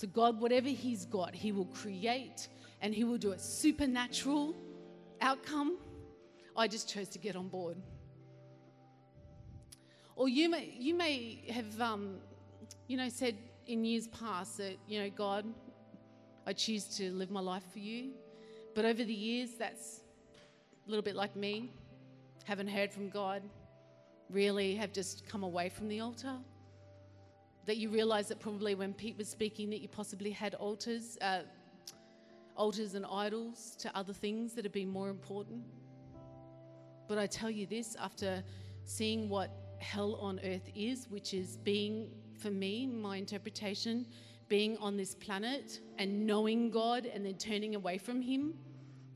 So, 0.00 0.06
God, 0.06 0.40
whatever 0.40 0.68
He's 0.68 1.04
got, 1.04 1.34
He 1.34 1.52
will 1.52 1.66
create 1.66 2.48
and 2.80 2.94
He 2.94 3.04
will 3.04 3.18
do 3.18 3.32
a 3.32 3.38
supernatural 3.38 4.56
outcome. 5.20 5.76
I 6.56 6.68
just 6.68 6.88
chose 6.88 7.10
to 7.10 7.18
get 7.18 7.36
on 7.36 7.48
board. 7.48 7.76
Or 10.16 10.26
you 10.26 10.48
may, 10.48 10.72
you 10.78 10.94
may 10.94 11.44
have, 11.50 11.78
um, 11.82 12.14
you 12.86 12.96
know, 12.96 13.10
said 13.10 13.36
in 13.66 13.84
years 13.84 14.08
past 14.08 14.56
that, 14.56 14.76
you 14.88 15.02
know, 15.02 15.10
God, 15.10 15.44
I 16.46 16.54
choose 16.54 16.84
to 16.96 17.12
live 17.12 17.30
my 17.30 17.40
life 17.40 17.64
for 17.70 17.80
you. 17.80 18.12
But 18.74 18.86
over 18.86 19.04
the 19.04 19.12
years, 19.12 19.50
that's 19.58 20.00
a 20.86 20.88
little 20.88 21.04
bit 21.04 21.14
like 21.14 21.36
me. 21.36 21.72
Haven't 22.44 22.68
heard 22.68 22.90
from 22.90 23.10
God, 23.10 23.42
really 24.30 24.76
have 24.76 24.94
just 24.94 25.28
come 25.28 25.42
away 25.42 25.68
from 25.68 25.88
the 25.88 26.00
altar 26.00 26.38
that 27.70 27.76
you 27.76 27.88
realize 27.88 28.26
that 28.26 28.40
probably 28.40 28.74
when 28.74 28.92
Pete 28.92 29.16
was 29.16 29.28
speaking, 29.28 29.70
that 29.70 29.80
you 29.80 29.86
possibly 29.86 30.32
had 30.32 30.56
altars, 30.56 31.16
uh, 31.20 31.42
altars 32.56 32.96
and 32.96 33.06
idols 33.06 33.76
to 33.78 33.96
other 33.96 34.12
things 34.12 34.54
that 34.54 34.64
have 34.64 34.72
been 34.72 34.88
more 34.88 35.08
important. 35.08 35.62
But 37.06 37.16
I 37.16 37.28
tell 37.28 37.48
you 37.48 37.66
this 37.66 37.94
after 37.94 38.42
seeing 38.86 39.28
what 39.28 39.52
hell 39.78 40.16
on 40.16 40.40
earth 40.44 40.68
is, 40.74 41.06
which 41.10 41.32
is 41.32 41.58
being, 41.58 42.10
for 42.40 42.50
me, 42.50 42.88
my 42.88 43.18
interpretation, 43.18 44.04
being 44.48 44.76
on 44.78 44.96
this 44.96 45.14
planet 45.14 45.78
and 45.96 46.26
knowing 46.26 46.72
God 46.72 47.06
and 47.06 47.24
then 47.24 47.34
turning 47.34 47.76
away 47.76 47.98
from 47.98 48.20
Him, 48.20 48.54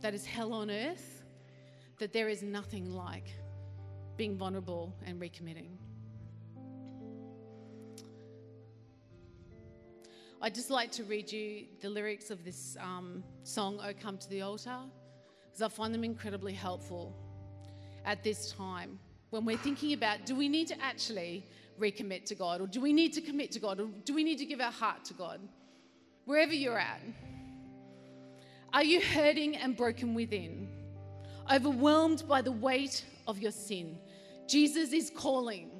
that 0.00 0.14
is 0.14 0.24
hell 0.24 0.52
on 0.52 0.70
earth, 0.70 1.24
that 1.98 2.12
there 2.12 2.28
is 2.28 2.44
nothing 2.44 2.94
like 2.94 3.34
being 4.16 4.38
vulnerable 4.38 4.94
and 5.04 5.20
recommitting. 5.20 5.70
I'd 10.44 10.54
just 10.54 10.68
like 10.68 10.92
to 10.92 11.04
read 11.04 11.32
you 11.32 11.64
the 11.80 11.88
lyrics 11.88 12.30
of 12.30 12.44
this 12.44 12.76
um, 12.78 13.24
song, 13.44 13.80
Oh 13.82 13.94
Come 13.98 14.18
to 14.18 14.28
the 14.28 14.42
Altar, 14.42 14.76
because 15.46 15.62
I 15.62 15.68
find 15.68 15.94
them 15.94 16.04
incredibly 16.04 16.52
helpful 16.52 17.16
at 18.04 18.22
this 18.22 18.52
time 18.52 18.98
when 19.30 19.46
we're 19.46 19.56
thinking 19.56 19.94
about 19.94 20.26
do 20.26 20.36
we 20.36 20.50
need 20.50 20.68
to 20.68 20.78
actually 20.82 21.46
recommit 21.80 22.26
to 22.26 22.34
God, 22.34 22.60
or 22.60 22.66
do 22.66 22.82
we 22.82 22.92
need 22.92 23.14
to 23.14 23.22
commit 23.22 23.52
to 23.52 23.58
God, 23.58 23.80
or 23.80 23.88
do 24.04 24.14
we 24.14 24.22
need 24.22 24.36
to 24.36 24.44
give 24.44 24.60
our 24.60 24.70
heart 24.70 25.02
to 25.06 25.14
God? 25.14 25.40
Wherever 26.26 26.52
you're 26.52 26.78
at, 26.78 27.00
are 28.74 28.84
you 28.84 29.00
hurting 29.00 29.56
and 29.56 29.74
broken 29.74 30.12
within? 30.12 30.68
Overwhelmed 31.50 32.24
by 32.28 32.42
the 32.42 32.52
weight 32.52 33.02
of 33.26 33.38
your 33.38 33.50
sin? 33.50 33.96
Jesus 34.46 34.92
is 34.92 35.08
calling. 35.08 35.70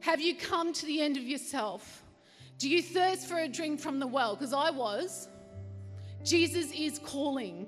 Have 0.00 0.20
you 0.20 0.34
come 0.34 0.72
to 0.72 0.86
the 0.86 1.00
end 1.00 1.16
of 1.16 1.22
yourself? 1.22 2.02
Do 2.58 2.68
you 2.68 2.82
thirst 2.82 3.28
for 3.28 3.38
a 3.38 3.48
drink 3.48 3.80
from 3.80 3.98
the 3.98 4.06
well? 4.06 4.34
Because 4.34 4.52
I 4.52 4.70
was. 4.70 5.28
Jesus 6.24 6.72
is 6.72 6.98
calling. 6.98 7.66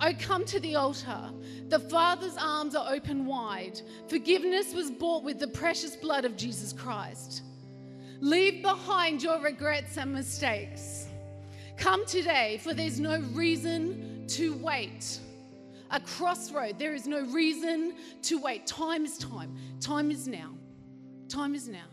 Oh, 0.00 0.12
come 0.18 0.44
to 0.46 0.58
the 0.60 0.74
altar. 0.76 1.30
The 1.68 1.78
Father's 1.78 2.36
arms 2.38 2.74
are 2.74 2.92
open 2.92 3.26
wide. 3.26 3.80
Forgiveness 4.08 4.72
was 4.74 4.90
bought 4.90 5.22
with 5.22 5.38
the 5.38 5.48
precious 5.48 5.94
blood 5.94 6.24
of 6.24 6.36
Jesus 6.36 6.72
Christ. 6.72 7.42
Leave 8.20 8.62
behind 8.62 9.22
your 9.22 9.40
regrets 9.40 9.98
and 9.98 10.12
mistakes. 10.12 11.06
Come 11.76 12.06
today, 12.06 12.58
for 12.62 12.72
there's 12.72 13.00
no 13.00 13.20
reason 13.32 14.26
to 14.28 14.54
wait. 14.56 15.18
A 15.90 16.00
crossroad, 16.00 16.78
there 16.78 16.94
is 16.94 17.06
no 17.06 17.20
reason 17.26 17.94
to 18.22 18.40
wait. 18.40 18.66
Time 18.66 19.04
is 19.04 19.18
time. 19.18 19.54
Time 19.80 20.10
is 20.10 20.26
now. 20.26 20.54
Time 21.28 21.54
is 21.54 21.68
now. 21.68 21.91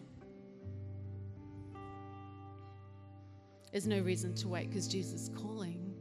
There's 3.71 3.87
no 3.87 3.99
reason 3.99 4.33
to 4.35 4.47
wait 4.47 4.69
because 4.69 4.87
Jesus 4.87 5.23
is 5.23 5.29
calling. 5.29 5.93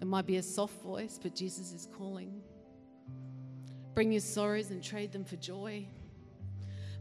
It 0.00 0.06
might 0.06 0.26
be 0.26 0.36
a 0.36 0.42
soft 0.42 0.80
voice, 0.82 1.18
but 1.22 1.34
Jesus 1.34 1.72
is 1.72 1.88
calling. 1.96 2.42
Bring 3.94 4.12
your 4.12 4.20
sorrows 4.20 4.70
and 4.70 4.82
trade 4.82 5.12
them 5.12 5.24
for 5.24 5.36
joy. 5.36 5.86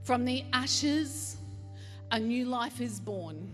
From 0.03 0.25
the 0.25 0.43
ashes, 0.53 1.37
a 2.11 2.19
new 2.19 2.45
life 2.45 2.81
is 2.81 2.99
born. 2.99 3.51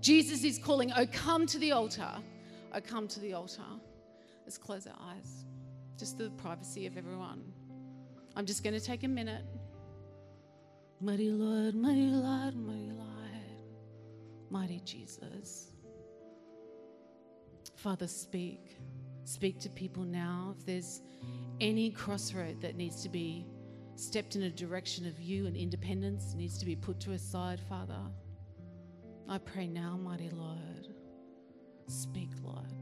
Jesus 0.00 0.44
is 0.44 0.58
calling, 0.58 0.92
Oh, 0.96 1.06
come 1.06 1.46
to 1.46 1.58
the 1.58 1.72
altar. 1.72 2.10
Oh, 2.72 2.80
come 2.80 3.08
to 3.08 3.20
the 3.20 3.32
altar. 3.32 3.62
Let's 4.44 4.58
close 4.58 4.86
our 4.86 4.96
eyes. 5.00 5.44
Just 5.98 6.18
the 6.18 6.30
privacy 6.30 6.86
of 6.86 6.96
everyone. 6.96 7.42
I'm 8.36 8.46
just 8.46 8.62
going 8.62 8.74
to 8.74 8.80
take 8.80 9.02
a 9.02 9.08
minute. 9.08 9.44
Mighty 11.00 11.30
Lord, 11.30 11.74
mighty 11.74 12.06
Lord, 12.06 12.56
mighty 12.56 12.90
Lord, 12.92 12.97
mighty 14.50 14.80
Jesus. 14.80 15.72
Father, 17.76 18.06
speak. 18.06 18.76
Speak 19.24 19.58
to 19.60 19.68
people 19.70 20.02
now. 20.02 20.54
If 20.58 20.66
there's 20.66 21.02
any 21.60 21.90
crossroad 21.90 22.60
that 22.62 22.76
needs 22.76 23.02
to 23.02 23.08
be 23.08 23.46
stepped 23.94 24.36
in 24.36 24.42
a 24.44 24.50
direction 24.50 25.06
of 25.06 25.20
you 25.20 25.46
and 25.46 25.56
independence, 25.56 26.34
needs 26.34 26.58
to 26.58 26.64
be 26.64 26.76
put 26.76 26.98
to 27.00 27.12
a 27.12 27.18
side, 27.18 27.60
Father, 27.68 28.00
I 29.28 29.38
pray 29.38 29.66
now, 29.66 29.96
mighty 29.96 30.30
Lord. 30.30 30.88
Speak, 31.86 32.30
Lord. 32.42 32.72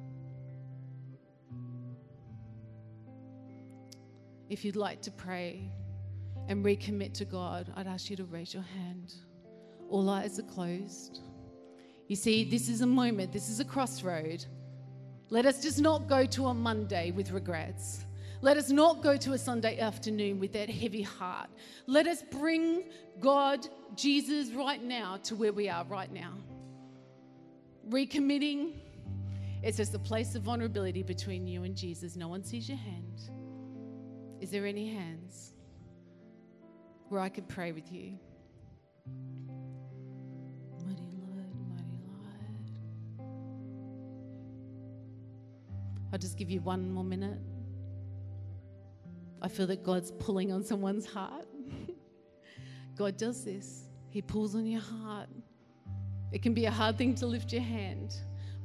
If 4.49 4.64
you'd 4.64 4.77
like 4.77 5.03
to 5.03 5.11
pray 5.11 5.73
and 6.49 6.64
recommit 6.64 7.12
to 7.14 7.25
God, 7.25 7.73
I'd 7.75 7.89
ask 7.89 8.09
you 8.11 8.17
to 8.17 8.25
raise 8.25 8.55
your 8.55 8.62
hand. 8.62 9.14
All 9.89 10.09
eyes 10.09 10.39
are 10.39 10.45
closed. 10.45 11.21
You 12.09 12.17
see, 12.17 12.45
this 12.45 12.69
is 12.69 12.83
a 12.83 12.87
moment, 12.87 13.33
this 13.33 13.49
is 13.49 13.61
a 13.61 13.65
crossroad. 13.65 14.45
Let 15.29 15.45
us 15.45 15.61
just 15.63 15.81
not 15.81 16.09
go 16.09 16.25
to 16.25 16.47
a 16.47 16.55
Monday 16.55 17.11
with 17.11 17.33
regrets. 17.33 18.05
Let 18.43 18.57
us 18.57 18.71
not 18.71 19.03
go 19.03 19.17
to 19.17 19.33
a 19.33 19.39
Sunday 19.39 19.81
afternoon 19.81 20.39
with 20.39 20.53
that 20.53 20.71
heavy 20.71 21.03
heart. 21.03 21.49
Let 21.87 22.07
us 22.07 22.23
bring 22.23 22.85
God, 23.19 23.67
Jesus, 23.97 24.51
right 24.51 24.83
now 24.83 25.17
to 25.25 25.35
where 25.35 25.53
we 25.53 25.69
are 25.69 25.85
right 25.85 26.13
now. 26.13 26.35
Recommitting, 27.89 28.75
it's 29.63 29.79
just 29.79 29.95
a 29.95 29.99
place 29.99 30.35
of 30.35 30.43
vulnerability 30.43 31.03
between 31.03 31.47
you 31.49 31.65
and 31.65 31.75
Jesus. 31.75 32.15
No 32.15 32.29
one 32.29 32.45
sees 32.45 32.69
your 32.69 32.79
hand. 32.79 33.21
Is 34.41 34.51
there 34.51 34.67
any 34.67 34.93
hands 34.93 35.55
where 37.09 37.21
I 37.21 37.29
could 37.29 37.49
pray 37.49 37.73
with 37.73 37.91
you? 37.91 38.19
I'll 46.13 46.19
just 46.19 46.37
give 46.37 46.51
you 46.51 46.61
one 46.61 46.91
more 46.91 47.05
minute. 47.05 47.39
I 49.43 49.49
feel 49.49 49.67
that 49.67 49.83
God's 49.83 50.13
pulling 50.13 50.53
on 50.53 50.65
someone's 50.65 51.07
heart. 51.07 51.47
God 52.97 53.17
does 53.17 53.45
this, 53.45 53.85
He 54.11 54.23
pulls 54.23 54.55
on 54.55 54.67
your 54.67 54.81
heart. 54.81 55.29
It 56.33 56.43
can 56.43 56.55
be 56.55 56.65
a 56.67 56.71
hard 56.71 56.99
thing 56.99 57.15
to 57.17 57.27
lift 57.27 57.53
your 57.53 57.63
hand, 57.63 58.15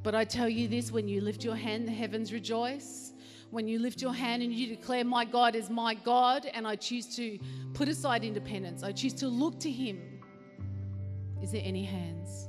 but 0.02 0.14
I 0.14 0.24
tell 0.24 0.48
you 0.48 0.68
this 0.68 0.90
when 0.90 1.08
you 1.08 1.20
lift 1.20 1.44
your 1.44 1.54
hand, 1.54 1.86
the 1.86 1.92
heavens 1.92 2.32
rejoice. 2.32 3.12
When 3.50 3.68
you 3.68 3.78
lift 3.78 4.00
your 4.00 4.14
hand 4.14 4.42
and 4.42 4.50
you 4.52 4.66
declare, 4.66 5.04
My 5.04 5.26
God 5.26 5.54
is 5.54 5.68
my 5.68 5.94
God, 5.94 6.46
and 6.54 6.66
I 6.66 6.74
choose 6.74 7.14
to 7.16 7.38
put 7.74 7.86
aside 7.86 8.24
independence, 8.24 8.82
I 8.82 8.92
choose 8.92 9.12
to 9.14 9.28
look 9.28 9.60
to 9.60 9.70
Him. 9.70 10.00
Is 11.42 11.52
there 11.52 11.62
any 11.64 11.84
hands? 11.84 12.48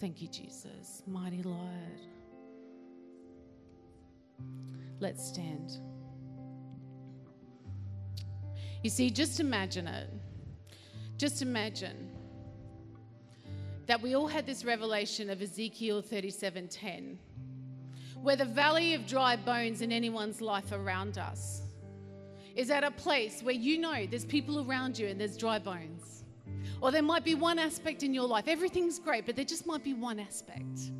Thank 0.00 0.22
you, 0.22 0.28
Jesus, 0.28 1.02
mighty 1.06 1.42
Lord. 1.42 2.00
Let's 4.98 5.22
stand. 5.28 5.72
You 8.82 8.88
see, 8.88 9.10
just 9.10 9.40
imagine 9.40 9.86
it. 9.86 10.08
Just 11.18 11.42
imagine 11.42 12.10
that 13.86 14.00
we 14.00 14.16
all 14.16 14.26
had 14.26 14.46
this 14.46 14.64
revelation 14.64 15.28
of 15.28 15.42
Ezekiel 15.42 16.00
37:10, 16.00 17.18
where 18.22 18.36
the 18.36 18.46
valley 18.46 18.94
of 18.94 19.06
dry 19.06 19.36
bones 19.36 19.82
in 19.82 19.92
anyone's 19.92 20.40
life 20.40 20.72
around 20.72 21.18
us 21.18 21.60
is 22.56 22.70
at 22.70 22.84
a 22.84 22.90
place 22.90 23.42
where 23.42 23.54
you 23.54 23.76
know 23.76 24.06
there's 24.06 24.24
people 24.24 24.66
around 24.66 24.98
you 24.98 25.08
and 25.08 25.20
there's 25.20 25.36
dry 25.36 25.58
bones. 25.58 26.19
Or 26.80 26.90
there 26.90 27.02
might 27.02 27.24
be 27.24 27.34
one 27.34 27.58
aspect 27.58 28.02
in 28.02 28.14
your 28.14 28.26
life. 28.26 28.48
Everything's 28.48 28.98
great, 28.98 29.26
but 29.26 29.36
there 29.36 29.44
just 29.44 29.66
might 29.66 29.84
be 29.84 29.94
one 29.94 30.18
aspect. 30.18 30.92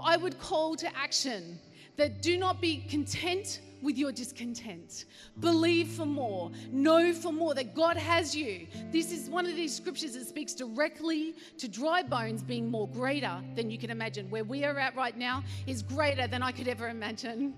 I 0.00 0.16
would 0.16 0.38
call 0.38 0.76
to 0.76 0.96
action 0.96 1.58
that 1.96 2.22
do 2.22 2.36
not 2.36 2.60
be 2.60 2.84
content 2.88 3.60
with 3.82 3.96
your 3.96 4.12
discontent. 4.12 5.04
Believe 5.40 5.88
for 5.88 6.06
more. 6.06 6.50
Know 6.70 7.12
for 7.12 7.32
more 7.32 7.54
that 7.54 7.74
God 7.74 7.96
has 7.96 8.34
you. 8.34 8.66
This 8.90 9.12
is 9.12 9.28
one 9.28 9.46
of 9.46 9.54
these 9.54 9.74
scriptures 9.74 10.14
that 10.14 10.26
speaks 10.26 10.54
directly 10.54 11.34
to 11.58 11.68
dry 11.68 12.02
bones 12.02 12.42
being 12.42 12.70
more 12.70 12.88
greater 12.88 13.40
than 13.54 13.70
you 13.70 13.78
can 13.78 13.90
imagine. 13.90 14.30
Where 14.30 14.44
we 14.44 14.64
are 14.64 14.78
at 14.78 14.96
right 14.96 15.16
now 15.16 15.44
is 15.66 15.82
greater 15.82 16.26
than 16.26 16.42
I 16.42 16.52
could 16.52 16.68
ever 16.68 16.88
imagine. 16.88 17.54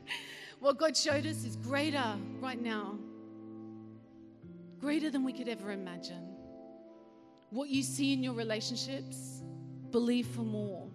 What 0.61 0.78
God 0.78 0.96
showed 0.96 1.26
us 1.26 1.44
is 1.44 1.57
greater 1.57 2.16
right 2.40 2.61
now. 2.61 2.98
Greater 4.78 5.11
than 5.11 5.24
we 5.24 5.32
could 5.32 5.48
ever 5.48 5.72
imagine. 5.72 6.30
What 7.51 7.68
you 7.68 7.82
see 7.82 8.12
in 8.12 8.22
your 8.22 8.34
relationships, 8.34 9.42
believe 9.90 10.28
for 10.28 10.42
more. 10.42 10.86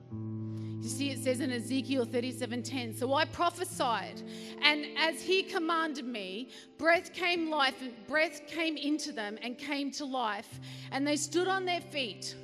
You 0.82 0.90
see, 0.90 1.10
it 1.10 1.20
says 1.20 1.40
in 1.42 1.52
Ezekiel 1.52 2.06
37:10. 2.06 2.96
So 2.96 3.14
I 3.14 3.26
prophesied, 3.26 4.22
and 4.62 4.86
as 4.98 5.22
he 5.22 5.44
commanded 5.44 6.06
me, 6.06 6.50
breath 6.78 7.12
came 7.12 7.50
life, 7.50 7.76
breath 8.08 8.48
came 8.48 8.78
into 8.78 9.12
them 9.12 9.38
and 9.42 9.58
came 9.58 9.92
to 9.92 10.06
life, 10.06 10.60
and 10.92 11.06
they 11.06 11.18
stood 11.18 11.48
on 11.48 11.66
their 11.66 11.82
feet, 11.82 12.36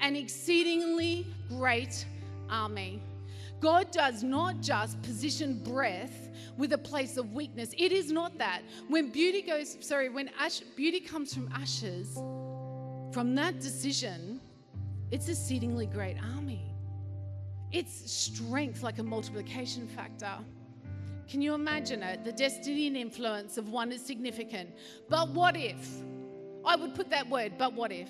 an 0.00 0.16
exceedingly 0.16 1.26
great 1.48 2.06
army. 2.48 3.02
God 3.60 3.90
does 3.90 4.22
not 4.22 4.60
just 4.60 5.02
position 5.02 5.60
breath 5.64 6.30
with 6.56 6.72
a 6.72 6.78
place 6.78 7.16
of 7.16 7.32
weakness. 7.34 7.74
It 7.76 7.92
is 7.92 8.12
not 8.12 8.38
that. 8.38 8.62
When 8.86 9.10
beauty 9.10 9.42
goes, 9.42 9.76
sorry, 9.80 10.08
when 10.08 10.30
ash, 10.38 10.60
beauty 10.76 11.00
comes 11.00 11.34
from 11.34 11.50
ashes, 11.52 12.16
from 13.12 13.34
that 13.36 13.60
decision, 13.60 14.40
it's 15.10 15.28
a 15.28 15.32
exceedingly 15.32 15.86
great 15.86 16.16
army. 16.36 16.74
It's 17.72 18.10
strength 18.10 18.82
like 18.82 18.98
a 18.98 19.02
multiplication 19.02 19.88
factor. 19.88 20.32
Can 21.28 21.42
you 21.42 21.54
imagine 21.54 22.02
it? 22.02 22.24
The 22.24 22.32
destiny 22.32 22.86
and 22.86 22.96
influence 22.96 23.58
of 23.58 23.68
one 23.68 23.92
is 23.92 24.04
significant. 24.04 24.70
But 25.08 25.28
what 25.30 25.56
if? 25.56 26.02
I 26.64 26.76
would 26.76 26.94
put 26.94 27.10
that 27.10 27.28
word, 27.28 27.52
but 27.58 27.74
what 27.74 27.92
if? 27.92 28.08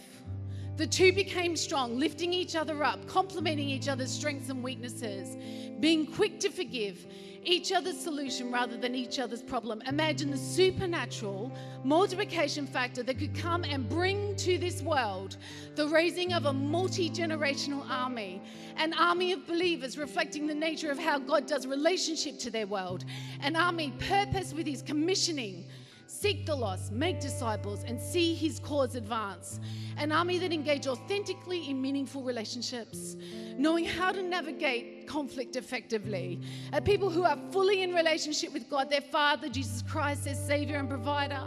The 0.79 0.87
two 0.87 1.13
became 1.13 1.57
strong, 1.57 1.99
lifting 1.99 2.33
each 2.33 2.55
other 2.55 2.85
up, 2.85 3.05
complementing 3.09 3.69
each 3.69 3.89
other's 3.89 4.13
strengths 4.13 4.49
and 4.49 4.63
weaknesses, 4.63 5.37
being 5.81 6.07
quick 6.07 6.39
to 6.39 6.51
forgive, 6.51 7.05
each 7.43 7.73
other's 7.73 7.99
solution 7.99 8.53
rather 8.53 8.77
than 8.77 8.95
each 8.95 9.19
other's 9.19 9.43
problem. 9.43 9.83
Imagine 9.89 10.31
the 10.31 10.37
supernatural 10.37 11.51
multiplication 11.83 12.65
factor 12.65 13.03
that 13.03 13.19
could 13.19 13.35
come 13.35 13.65
and 13.65 13.89
bring 13.89 14.37
to 14.37 14.57
this 14.57 14.81
world 14.81 15.37
the 15.75 15.89
raising 15.89 16.33
of 16.33 16.45
a 16.45 16.53
multi 16.53 17.11
generational 17.11 17.85
army, 17.91 18.41
an 18.77 18.93
army 18.93 19.33
of 19.33 19.45
believers 19.49 19.99
reflecting 19.99 20.47
the 20.47 20.55
nature 20.55 20.93
of 20.93 20.99
how 20.99 21.19
God 21.19 21.49
does 21.49 21.67
relationship 21.67 22.39
to 22.39 22.53
their 22.53 22.69
world, 22.69 23.05
an 23.41 23.57
army 23.57 23.93
purpose 23.99 24.53
with 24.53 24.67
his 24.67 24.83
commissioning 24.83 25.67
seek 26.09 26.47
the 26.47 26.55
lost, 26.55 26.91
make 26.91 27.21
disciples, 27.21 27.85
and 27.85 28.01
see 28.01 28.35
his 28.35 28.59
cause 28.59 28.95
advance. 28.95 29.61
An 29.97 30.11
army 30.11 30.39
that 30.39 30.53
engage 30.53 30.87
authentically 30.87 31.69
in 31.69 31.81
meaningful 31.81 32.23
relationships, 32.23 33.17
knowing 33.57 33.85
how 33.85 34.11
to 34.11 34.23
navigate 34.23 35.07
conflict 35.07 35.57
effectively. 35.57 36.41
A 36.73 36.81
people 36.81 37.11
who 37.11 37.25
are 37.25 37.39
fully 37.51 37.83
in 37.83 37.95
relationship 37.95 38.53
with 38.53 38.69
God, 38.71 38.91
their 38.91 39.03
Father, 39.03 39.49
Jesus 39.49 39.83
Christ, 39.83 40.25
their 40.25 40.35
Savior 40.35 40.77
and 40.77 40.89
Provider, 40.89 41.43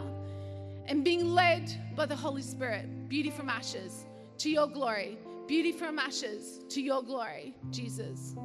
and 0.85 1.03
being 1.03 1.33
led 1.33 1.71
by 1.95 2.05
the 2.05 2.15
Holy 2.15 2.41
Spirit. 2.41 3.09
Beauty 3.09 3.31
from 3.31 3.49
ashes 3.49 4.05
to 4.37 4.49
your 4.49 4.67
glory. 4.67 5.17
Beauty 5.47 5.71
from 5.71 5.99
ashes 5.99 6.59
to 6.69 6.81
your 6.81 7.01
glory, 7.01 7.55
Jesus. 7.71 8.35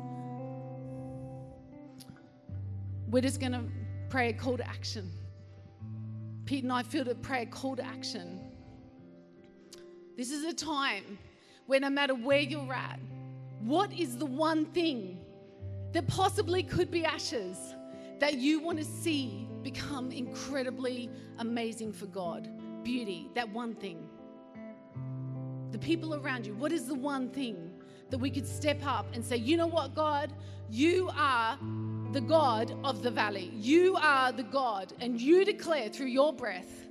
We're 3.08 3.22
just 3.22 3.38
going 3.38 3.52
to 3.52 3.62
pray 4.08 4.30
a 4.30 4.32
call 4.32 4.56
to 4.56 4.68
action. 4.68 5.10
Pete 6.46 6.62
and 6.62 6.72
I 6.72 6.84
pray 7.22 7.42
a 7.42 7.46
call 7.46 7.74
to 7.76 7.84
action. 7.84 8.40
This 10.16 10.30
is 10.30 10.44
a 10.44 10.54
time 10.54 11.18
where 11.66 11.80
no 11.80 11.90
matter 11.90 12.14
where 12.14 12.40
you're 12.40 12.72
at, 12.72 13.00
what 13.60 13.92
is 13.92 14.16
the 14.16 14.26
one 14.26 14.64
thing 14.66 15.18
that 15.92 16.06
possibly 16.06 16.62
could 16.62 16.90
be 16.90 17.04
ashes 17.04 17.58
that 18.20 18.34
you 18.34 18.60
want 18.60 18.78
to 18.78 18.84
see 18.84 19.48
become 19.62 20.12
incredibly 20.12 21.10
amazing 21.38 21.92
for 21.92 22.06
God? 22.06 22.48
Beauty, 22.84 23.28
that 23.34 23.48
one 23.48 23.74
thing. 23.74 24.08
The 25.72 25.78
people 25.78 26.14
around 26.14 26.46
you, 26.46 26.54
what 26.54 26.70
is 26.70 26.86
the 26.86 26.94
one 26.94 27.28
thing 27.28 27.72
that 28.10 28.18
we 28.18 28.30
could 28.30 28.46
step 28.46 28.78
up 28.86 29.06
and 29.14 29.24
say, 29.24 29.36
you 29.36 29.56
know 29.56 29.66
what, 29.66 29.96
God, 29.96 30.32
you 30.70 31.10
are 31.12 31.58
the 32.16 32.22
God 32.22 32.74
of 32.82 33.02
the 33.02 33.10
valley. 33.10 33.50
You 33.54 33.94
are 33.96 34.32
the 34.32 34.42
God, 34.42 34.94
and 35.00 35.20
you 35.20 35.44
declare 35.44 35.90
through 35.90 36.06
your 36.06 36.32
breath 36.32 36.88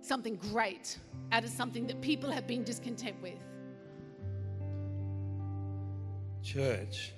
something 0.00 0.34
great 0.50 0.98
out 1.30 1.44
of 1.44 1.50
something 1.50 1.86
that 1.86 2.00
people 2.00 2.28
have 2.28 2.48
been 2.48 2.64
discontent 2.64 3.14
with. 3.22 3.38
Church, 6.42 7.12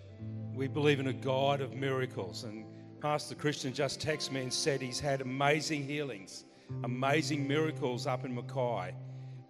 we 0.54 0.68
believe 0.68 1.00
in 1.00 1.06
a 1.06 1.14
God 1.14 1.62
of 1.62 1.72
miracles. 1.72 2.44
And 2.44 2.66
Pastor 3.00 3.34
Christian 3.34 3.72
just 3.72 4.06
texted 4.06 4.32
me 4.32 4.42
and 4.42 4.52
said 4.52 4.82
he's 4.82 5.00
had 5.00 5.22
amazing 5.22 5.82
healings, 5.82 6.44
amazing 6.84 7.48
miracles 7.48 8.06
up 8.06 8.26
in 8.26 8.34
Mackay, 8.34 8.94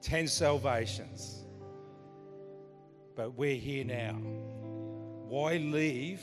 10 0.01 0.29
salvations. 0.29 1.45
But 3.17 3.35
we're 3.35 3.57
here 3.57 3.85
now. 3.85 4.13
Why 5.27 5.57
leave 5.57 6.21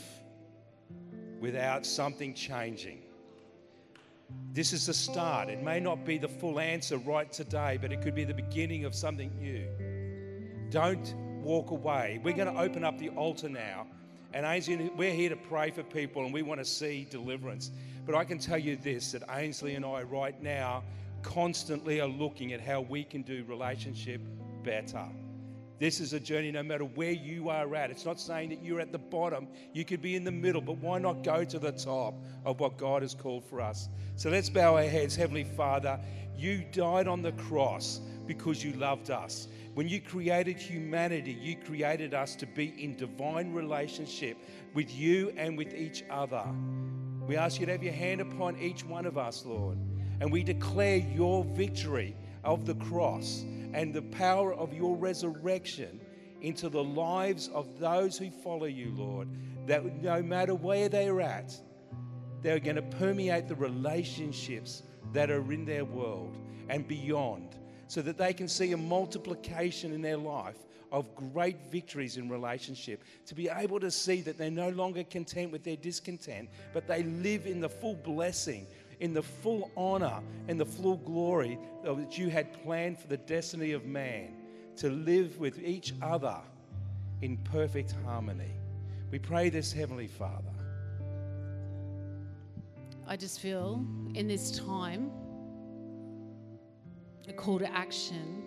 without 1.40 1.86
something 1.86 2.34
changing? 2.34 3.02
This 4.52 4.72
is 4.72 4.86
the 4.86 4.94
start. 4.94 5.48
It 5.48 5.62
may 5.62 5.80
not 5.80 6.04
be 6.04 6.18
the 6.18 6.28
full 6.28 6.60
answer 6.60 6.98
right 6.98 7.32
today, 7.32 7.78
but 7.80 7.92
it 7.92 8.02
could 8.02 8.14
be 8.14 8.24
the 8.24 8.34
beginning 8.34 8.84
of 8.84 8.94
something 8.94 9.32
new. 9.38 9.66
Don't 10.70 11.14
walk 11.42 11.70
away. 11.70 12.20
We're 12.22 12.34
going 12.34 12.52
to 12.52 12.60
open 12.60 12.84
up 12.84 12.98
the 12.98 13.08
altar 13.10 13.48
now. 13.48 13.86
And 14.34 14.44
Ainsley, 14.44 14.90
we're 14.94 15.14
here 15.14 15.30
to 15.30 15.36
pray 15.36 15.70
for 15.70 15.82
people 15.82 16.24
and 16.24 16.34
we 16.34 16.42
want 16.42 16.60
to 16.60 16.64
see 16.64 17.06
deliverance. 17.10 17.70
But 18.04 18.14
I 18.14 18.24
can 18.24 18.38
tell 18.38 18.58
you 18.58 18.76
this 18.76 19.12
that 19.12 19.22
Ainsley 19.30 19.74
and 19.74 19.84
I, 19.84 20.02
right 20.02 20.40
now, 20.42 20.82
constantly 21.22 22.00
are 22.00 22.08
looking 22.08 22.52
at 22.52 22.60
how 22.60 22.82
we 22.82 23.04
can 23.04 23.22
do 23.22 23.44
relationship 23.48 24.20
better. 24.62 25.06
This 25.78 26.00
is 26.00 26.12
a 26.12 26.18
journey 26.18 26.50
no 26.50 26.62
matter 26.62 26.84
where 26.84 27.12
you 27.12 27.50
are 27.50 27.72
at. 27.76 27.90
It's 27.90 28.04
not 28.04 28.18
saying 28.18 28.50
that 28.50 28.62
you're 28.62 28.80
at 28.80 28.90
the 28.90 28.98
bottom. 28.98 29.46
You 29.72 29.84
could 29.84 30.02
be 30.02 30.16
in 30.16 30.24
the 30.24 30.32
middle, 30.32 30.60
but 30.60 30.78
why 30.78 30.98
not 30.98 31.22
go 31.22 31.44
to 31.44 31.58
the 31.58 31.70
top 31.70 32.14
of 32.44 32.58
what 32.58 32.76
God 32.76 33.02
has 33.02 33.14
called 33.14 33.44
for 33.44 33.60
us? 33.60 33.88
So 34.16 34.28
let's 34.28 34.48
bow 34.48 34.74
our 34.74 34.82
heads. 34.82 35.14
Heavenly 35.14 35.44
Father, 35.44 36.00
you 36.36 36.64
died 36.72 37.06
on 37.06 37.22
the 37.22 37.32
cross 37.32 38.00
because 38.26 38.64
you 38.64 38.72
loved 38.72 39.10
us. 39.10 39.46
When 39.74 39.88
you 39.88 40.00
created 40.00 40.56
humanity, 40.56 41.38
you 41.40 41.54
created 41.54 42.12
us 42.12 42.34
to 42.36 42.46
be 42.46 42.74
in 42.82 42.96
divine 42.96 43.52
relationship 43.52 44.36
with 44.74 44.92
you 44.92 45.32
and 45.36 45.56
with 45.56 45.72
each 45.74 46.02
other. 46.10 46.42
We 47.28 47.36
ask 47.36 47.60
you 47.60 47.66
to 47.66 47.72
have 47.72 47.84
your 47.84 47.92
hand 47.92 48.20
upon 48.20 48.58
each 48.58 48.84
one 48.84 49.06
of 49.06 49.16
us, 49.16 49.44
Lord. 49.46 49.78
And 50.20 50.32
we 50.32 50.42
declare 50.42 50.96
your 50.96 51.44
victory 51.44 52.16
of 52.42 52.66
the 52.66 52.74
cross 52.74 53.44
and 53.72 53.94
the 53.94 54.02
power 54.02 54.54
of 54.54 54.72
your 54.72 54.96
resurrection 54.96 56.00
into 56.40 56.68
the 56.68 56.82
lives 56.82 57.48
of 57.48 57.78
those 57.78 58.16
who 58.16 58.30
follow 58.30 58.66
you, 58.66 58.92
Lord, 58.94 59.28
that 59.66 60.02
no 60.02 60.22
matter 60.22 60.54
where 60.54 60.88
they're 60.88 61.20
at, 61.20 61.54
they're 62.42 62.60
going 62.60 62.76
to 62.76 62.82
permeate 62.82 63.48
the 63.48 63.56
relationships 63.56 64.82
that 65.12 65.30
are 65.30 65.52
in 65.52 65.64
their 65.64 65.84
world 65.84 66.36
and 66.68 66.86
beyond 66.86 67.56
so 67.88 68.02
that 68.02 68.18
they 68.18 68.32
can 68.32 68.48
see 68.48 68.72
a 68.72 68.76
multiplication 68.76 69.92
in 69.92 70.02
their 70.02 70.16
life 70.16 70.56
of 70.90 71.14
great 71.14 71.56
victories 71.70 72.16
in 72.16 72.28
relationship, 72.28 73.02
to 73.26 73.34
be 73.34 73.48
able 73.48 73.78
to 73.80 73.90
see 73.90 74.20
that 74.22 74.38
they're 74.38 74.50
no 74.50 74.70
longer 74.70 75.04
content 75.04 75.52
with 75.52 75.62
their 75.62 75.76
discontent, 75.76 76.48
but 76.72 76.86
they 76.86 77.02
live 77.02 77.46
in 77.46 77.60
the 77.60 77.68
full 77.68 77.96
blessing 77.96 78.66
in 79.00 79.12
the 79.14 79.22
full 79.22 79.70
honor 79.76 80.20
and 80.48 80.58
the 80.58 80.66
full 80.66 80.96
glory 80.98 81.58
that 81.84 82.18
you 82.18 82.28
had 82.28 82.52
planned 82.62 82.98
for 82.98 83.06
the 83.06 83.16
destiny 83.16 83.72
of 83.72 83.84
man 83.84 84.34
to 84.76 84.90
live 84.90 85.38
with 85.38 85.58
each 85.62 85.92
other 86.02 86.36
in 87.22 87.36
perfect 87.38 87.94
harmony. 88.04 88.52
We 89.10 89.18
pray 89.18 89.48
this, 89.48 89.72
Heavenly 89.72 90.08
Father. 90.08 90.52
I 93.06 93.16
just 93.16 93.40
feel 93.40 93.84
in 94.14 94.28
this 94.28 94.50
time 94.58 95.10
a 97.26 97.32
call 97.32 97.58
to 97.58 97.72
action 97.72 98.42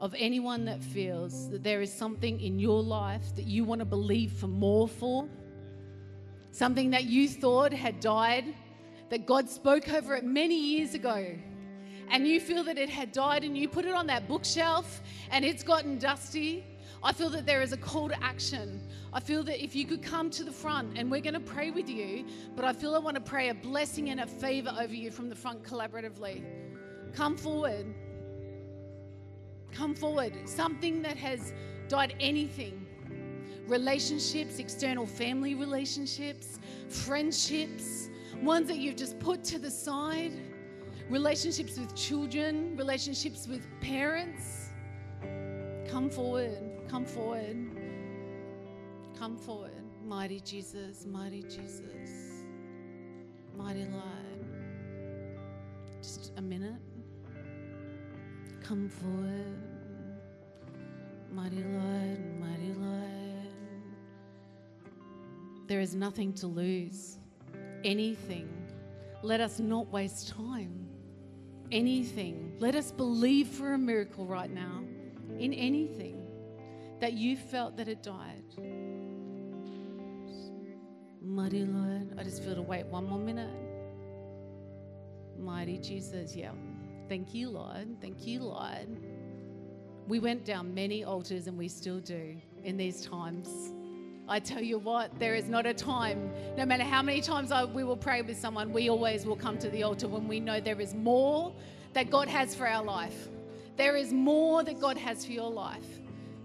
of 0.00 0.14
anyone 0.18 0.64
that 0.64 0.82
feels 0.82 1.48
that 1.50 1.62
there 1.62 1.80
is 1.80 1.92
something 1.92 2.40
in 2.40 2.58
your 2.58 2.82
life 2.82 3.34
that 3.36 3.44
you 3.44 3.64
want 3.64 3.78
to 3.78 3.84
believe 3.84 4.32
for 4.32 4.48
more 4.48 4.88
for, 4.88 5.28
something 6.50 6.90
that 6.90 7.04
you 7.04 7.28
thought 7.28 7.72
had 7.72 8.00
died 8.00 8.54
that 9.12 9.26
God 9.26 9.46
spoke 9.46 9.92
over 9.92 10.14
it 10.14 10.24
many 10.24 10.58
years 10.58 10.94
ago, 10.94 11.34
and 12.08 12.26
you 12.26 12.40
feel 12.40 12.64
that 12.64 12.78
it 12.78 12.88
had 12.88 13.12
died 13.12 13.44
and 13.44 13.54
you 13.54 13.68
put 13.68 13.84
it 13.84 13.92
on 13.92 14.06
that 14.06 14.26
bookshelf 14.26 15.02
and 15.30 15.44
it's 15.44 15.62
gotten 15.62 15.98
dusty, 15.98 16.64
I 17.02 17.12
feel 17.12 17.28
that 17.28 17.44
there 17.44 17.60
is 17.60 17.74
a 17.74 17.76
call 17.76 18.08
to 18.08 18.24
action. 18.24 18.80
I 19.12 19.20
feel 19.20 19.42
that 19.42 19.62
if 19.62 19.76
you 19.76 19.84
could 19.84 20.02
come 20.02 20.30
to 20.30 20.44
the 20.44 20.50
front 20.50 20.96
and 20.96 21.10
we're 21.10 21.20
going 21.20 21.34
to 21.34 21.40
pray 21.40 21.70
with 21.70 21.90
you, 21.90 22.24
but 22.56 22.64
I 22.64 22.72
feel 22.72 22.94
I 22.94 23.00
want 23.00 23.16
to 23.16 23.20
pray 23.20 23.50
a 23.50 23.54
blessing 23.54 24.08
and 24.08 24.20
a 24.20 24.26
favor 24.26 24.74
over 24.80 24.94
you 24.94 25.10
from 25.10 25.28
the 25.28 25.36
front 25.36 25.62
collaboratively. 25.62 26.42
Come 27.12 27.36
forward. 27.36 27.84
Come 29.72 29.94
forward. 29.94 30.48
Something 30.48 31.02
that 31.02 31.18
has 31.18 31.52
died, 31.86 32.14
anything 32.18 32.86
relationships, 33.68 34.58
external 34.58 35.06
family 35.06 35.54
relationships, 35.54 36.58
friendships 36.88 38.08
ones 38.42 38.66
that 38.68 38.78
you've 38.78 38.96
just 38.96 39.18
put 39.20 39.44
to 39.44 39.58
the 39.58 39.70
side, 39.70 40.32
relationships 41.08 41.78
with 41.78 41.94
children, 41.94 42.76
relationships 42.76 43.46
with 43.46 43.64
parents. 43.80 44.70
Come 45.88 46.10
forward, 46.10 46.58
come 46.88 47.04
forward, 47.04 47.56
come 49.18 49.36
forward. 49.36 49.70
Mighty 50.04 50.40
Jesus, 50.40 51.06
mighty 51.06 51.42
Jesus, 51.42 52.42
mighty 53.56 53.84
Lord. 53.84 54.46
Just 56.02 56.32
a 56.36 56.42
minute. 56.42 56.80
Come 58.62 58.88
forward. 58.88 59.58
Mighty 61.32 61.62
Lord, 61.62 62.40
mighty 62.40 62.72
Lord. 62.74 63.02
There 65.68 65.80
is 65.80 65.94
nothing 65.94 66.32
to 66.34 66.48
lose 66.48 67.18
anything. 67.84 68.48
Let 69.22 69.40
us 69.40 69.58
not 69.58 69.88
waste 69.88 70.30
time. 70.30 70.86
Anything. 71.70 72.56
Let 72.58 72.74
us 72.74 72.92
believe 72.92 73.48
for 73.48 73.74
a 73.74 73.78
miracle 73.78 74.26
right 74.26 74.50
now 74.50 74.82
in 75.38 75.52
anything 75.52 76.26
that 77.00 77.14
you 77.14 77.36
felt 77.36 77.76
that 77.76 77.88
it 77.88 78.02
died. 78.02 78.44
Mighty 81.20 81.64
Lord, 81.64 82.14
I 82.18 82.24
just 82.24 82.42
feel 82.42 82.54
to 82.54 82.62
wait 82.62 82.86
one 82.86 83.08
more 83.08 83.18
minute. 83.18 83.50
Mighty 85.38 85.78
Jesus, 85.78 86.36
yeah. 86.36 86.52
Thank 87.08 87.34
you, 87.34 87.48
Lord. 87.48 88.00
Thank 88.00 88.26
you, 88.26 88.42
Lord. 88.42 89.00
We 90.06 90.18
went 90.18 90.44
down 90.44 90.74
many 90.74 91.04
altars 91.04 91.46
and 91.46 91.56
we 91.56 91.68
still 91.68 92.00
do 92.00 92.36
in 92.64 92.76
these 92.76 93.06
times. 93.06 93.48
I 94.28 94.38
tell 94.38 94.62
you 94.62 94.78
what, 94.78 95.18
there 95.18 95.34
is 95.34 95.48
not 95.48 95.66
a 95.66 95.74
time, 95.74 96.30
no 96.56 96.64
matter 96.64 96.84
how 96.84 97.02
many 97.02 97.20
times 97.20 97.50
I, 97.50 97.64
we 97.64 97.84
will 97.84 97.96
pray 97.96 98.22
with 98.22 98.38
someone, 98.38 98.72
we 98.72 98.88
always 98.88 99.26
will 99.26 99.36
come 99.36 99.58
to 99.58 99.68
the 99.68 99.82
altar 99.82 100.08
when 100.08 100.28
we 100.28 100.40
know 100.40 100.60
there 100.60 100.80
is 100.80 100.94
more 100.94 101.52
that 101.92 102.10
God 102.10 102.28
has 102.28 102.54
for 102.54 102.66
our 102.66 102.84
life. 102.84 103.28
There 103.76 103.96
is 103.96 104.12
more 104.12 104.62
that 104.62 104.80
God 104.80 104.96
has 104.96 105.26
for 105.26 105.32
your 105.32 105.50
life. 105.50 105.86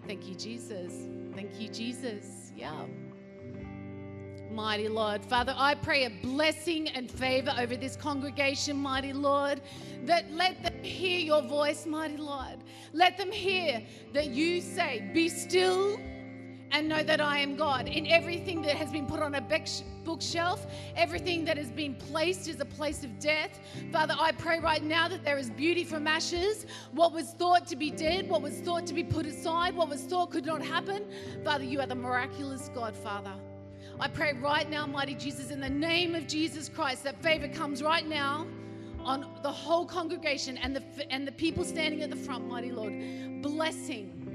Thank 0.07 0.27
you, 0.27 0.35
Jesus. 0.35 0.93
Thank 1.35 1.59
you, 1.59 1.69
Jesus. 1.69 2.51
Yeah. 2.55 2.73
Mighty 4.51 4.87
Lord. 4.87 5.23
Father, 5.23 5.53
I 5.55 5.75
pray 5.75 6.05
a 6.05 6.09
blessing 6.09 6.87
and 6.89 7.11
favor 7.11 7.53
over 7.59 7.75
this 7.75 7.95
congregation, 7.95 8.77
mighty 8.77 9.13
Lord, 9.13 9.61
that 10.05 10.31
let 10.31 10.63
them 10.63 10.81
hear 10.81 11.19
your 11.19 11.41
voice, 11.43 11.85
mighty 11.85 12.17
Lord. 12.17 12.63
Let 12.93 13.17
them 13.17 13.31
hear 13.31 13.83
that 14.13 14.27
you 14.27 14.61
say, 14.61 15.11
Be 15.13 15.29
still 15.29 15.99
and 16.71 16.87
know 16.87 17.03
that 17.03 17.21
I 17.21 17.39
am 17.39 17.55
God. 17.55 17.87
In 17.87 18.07
everything 18.07 18.61
that 18.63 18.75
has 18.75 18.91
been 18.91 19.05
put 19.05 19.21
on 19.21 19.35
a 19.35 19.41
bookshelf, 20.03 20.67
everything 20.95 21.45
that 21.45 21.57
has 21.57 21.71
been 21.71 21.95
placed 21.95 22.47
is 22.47 22.59
a 22.59 22.65
place 22.65 23.03
of 23.03 23.19
death. 23.19 23.59
Father, 23.91 24.15
I 24.19 24.31
pray 24.31 24.59
right 24.59 24.83
now 24.83 25.07
that 25.07 25.23
there 25.23 25.37
is 25.37 25.49
beauty 25.49 25.83
from 25.83 26.07
ashes. 26.07 26.65
What 26.91 27.13
was 27.13 27.31
thought 27.31 27.67
to 27.67 27.75
be 27.75 27.91
dead, 27.91 28.29
what 28.29 28.41
was 28.41 28.59
thought 28.59 28.85
to 28.87 28.93
be 28.93 29.03
put 29.03 29.25
aside, 29.25 29.75
what 29.75 29.89
was 29.89 30.01
thought 30.01 30.31
could 30.31 30.45
not 30.45 30.61
happen. 30.61 31.05
Father, 31.43 31.63
you 31.63 31.79
are 31.79 31.87
the 31.87 31.95
miraculous 31.95 32.69
God, 32.73 32.95
Father. 32.95 33.33
I 33.99 34.07
pray 34.07 34.33
right 34.33 34.69
now, 34.69 34.85
mighty 34.85 35.15
Jesus, 35.15 35.49
in 35.49 35.59
the 35.59 35.69
name 35.69 36.13
of 36.13 36.27
Jesus 36.27 36.69
Christ, 36.69 37.03
that 37.03 37.21
favor 37.23 37.47
comes 37.47 37.81
right 37.81 38.07
now 38.07 38.45
on 38.99 39.25
the 39.41 39.51
whole 39.51 39.85
congregation 39.85 40.57
and 40.57 40.75
the, 40.75 40.83
and 41.09 41.27
the 41.27 41.31
people 41.31 41.63
standing 41.63 42.03
at 42.03 42.09
the 42.09 42.15
front, 42.15 42.47
mighty 42.47 42.71
Lord. 42.71 42.93
Blessing 43.41 44.26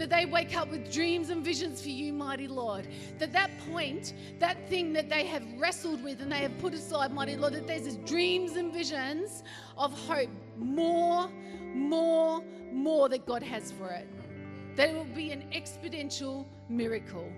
that 0.00 0.08
they 0.08 0.24
wake 0.24 0.56
up 0.56 0.70
with 0.70 0.90
dreams 0.90 1.28
and 1.28 1.44
visions 1.44 1.82
for 1.82 1.90
you, 1.90 2.10
mighty 2.10 2.48
Lord. 2.48 2.88
That 3.18 3.34
that 3.34 3.50
point, 3.70 4.14
that 4.38 4.56
thing 4.70 4.94
that 4.94 5.10
they 5.10 5.26
have 5.26 5.42
wrestled 5.58 6.02
with 6.02 6.22
and 6.22 6.32
they 6.32 6.38
have 6.38 6.56
put 6.58 6.72
aside, 6.72 7.12
mighty 7.12 7.36
Lord, 7.36 7.52
that 7.52 7.66
there's 7.66 7.96
dreams 7.98 8.56
and 8.56 8.72
visions 8.72 9.44
of 9.76 9.92
hope, 10.06 10.30
more, 10.56 11.28
more, 11.74 12.42
more 12.72 13.10
that 13.10 13.26
God 13.26 13.42
has 13.42 13.72
for 13.72 13.90
it. 13.90 14.08
That 14.74 14.88
it 14.88 14.96
will 14.96 15.04
be 15.04 15.32
an 15.32 15.44
exponential 15.52 16.46
miracle. 16.70 17.30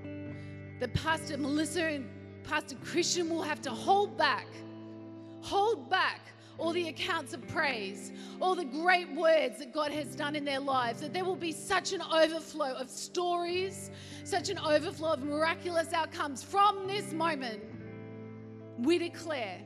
That 0.78 0.94
Pastor 0.94 1.36
Melissa 1.38 1.84
and 1.84 2.08
Pastor 2.44 2.76
Christian 2.76 3.28
will 3.28 3.42
have 3.42 3.60
to 3.62 3.70
hold 3.70 4.16
back, 4.16 4.46
hold 5.40 5.90
back 5.90 6.20
all 6.62 6.72
the 6.72 6.88
accounts 6.88 7.32
of 7.32 7.44
praise, 7.48 8.12
all 8.40 8.54
the 8.54 8.64
great 8.64 9.12
words 9.16 9.58
that 9.58 9.72
God 9.74 9.90
has 9.90 10.14
done 10.14 10.36
in 10.36 10.44
their 10.44 10.60
lives, 10.60 11.00
that 11.00 11.12
there 11.12 11.24
will 11.24 11.34
be 11.34 11.50
such 11.50 11.92
an 11.92 12.00
overflow 12.00 12.72
of 12.74 12.88
stories, 12.88 13.90
such 14.22 14.48
an 14.48 14.60
overflow 14.60 15.14
of 15.14 15.24
miraculous 15.24 15.92
outcomes 15.92 16.44
from 16.44 16.86
this 16.86 17.12
moment. 17.12 17.60
We 18.78 18.96
declare 18.96 19.58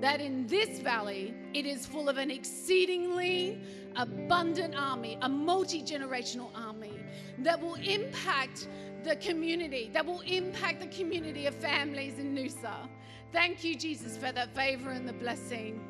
that 0.00 0.22
in 0.22 0.46
this 0.46 0.78
valley 0.78 1.34
it 1.52 1.66
is 1.66 1.84
full 1.84 2.08
of 2.08 2.16
an 2.16 2.30
exceedingly 2.30 3.60
abundant 3.96 4.74
army, 4.74 5.18
a 5.20 5.28
multi 5.28 5.82
generational 5.82 6.48
army 6.54 6.98
that 7.40 7.60
will 7.60 7.74
impact 7.74 8.66
the 9.04 9.16
community, 9.16 9.90
that 9.92 10.06
will 10.06 10.20
impact 10.20 10.80
the 10.80 10.86
community 10.86 11.44
of 11.44 11.54
families 11.54 12.18
in 12.18 12.34
Noosa. 12.34 12.88
Thank 13.32 13.64
you, 13.64 13.74
Jesus, 13.74 14.16
for 14.16 14.30
that 14.30 14.54
favor 14.54 14.90
and 14.90 15.08
the 15.08 15.14
blessing 15.14 15.80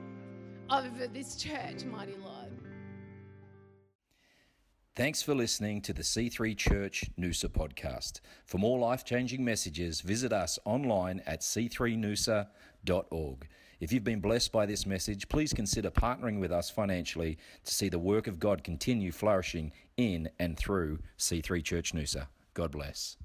over 0.71 1.07
this 1.09 1.37
church, 1.37 1.85
mighty 1.85 2.15
Lord. 2.23 2.53
Thanks 4.95 5.23
for 5.23 5.35
listening 5.35 5.81
to 5.83 5.93
the 5.93 6.03
C3 6.03 6.57
Church 6.57 7.05
Noosa 7.19 7.49
podcast. 7.49 8.21
For 8.45 8.59
more 8.59 8.79
life 8.79 9.05
changing 9.05 9.45
messages, 9.45 10.03
visit 10.03 10.33
us 10.33 10.57
online 10.65 11.21
at 11.27 11.41
c3noosa.org. 11.41 13.49
If 13.81 13.93
you've 13.93 14.05
been 14.05 14.21
blessed 14.21 14.53
by 14.53 14.67
this 14.67 14.87
message, 14.87 15.29
please 15.29 15.53
consider 15.53 15.91
partnering 15.91 16.39
with 16.39 16.53
us 16.53 16.71
financially 16.71 17.39
to 17.65 17.75
see 17.75 17.89
the 17.89 17.99
work 17.99 18.29
of 18.29 18.39
God 18.39 18.63
continue 18.63 19.11
flourishing 19.11 19.73
in 19.97 20.31
and 20.39 20.57
through 20.57 21.01
C3 21.19 21.65
Church 21.65 21.93
Noosa. 21.93 22.29
God 22.55 22.71
bless. 22.71 23.17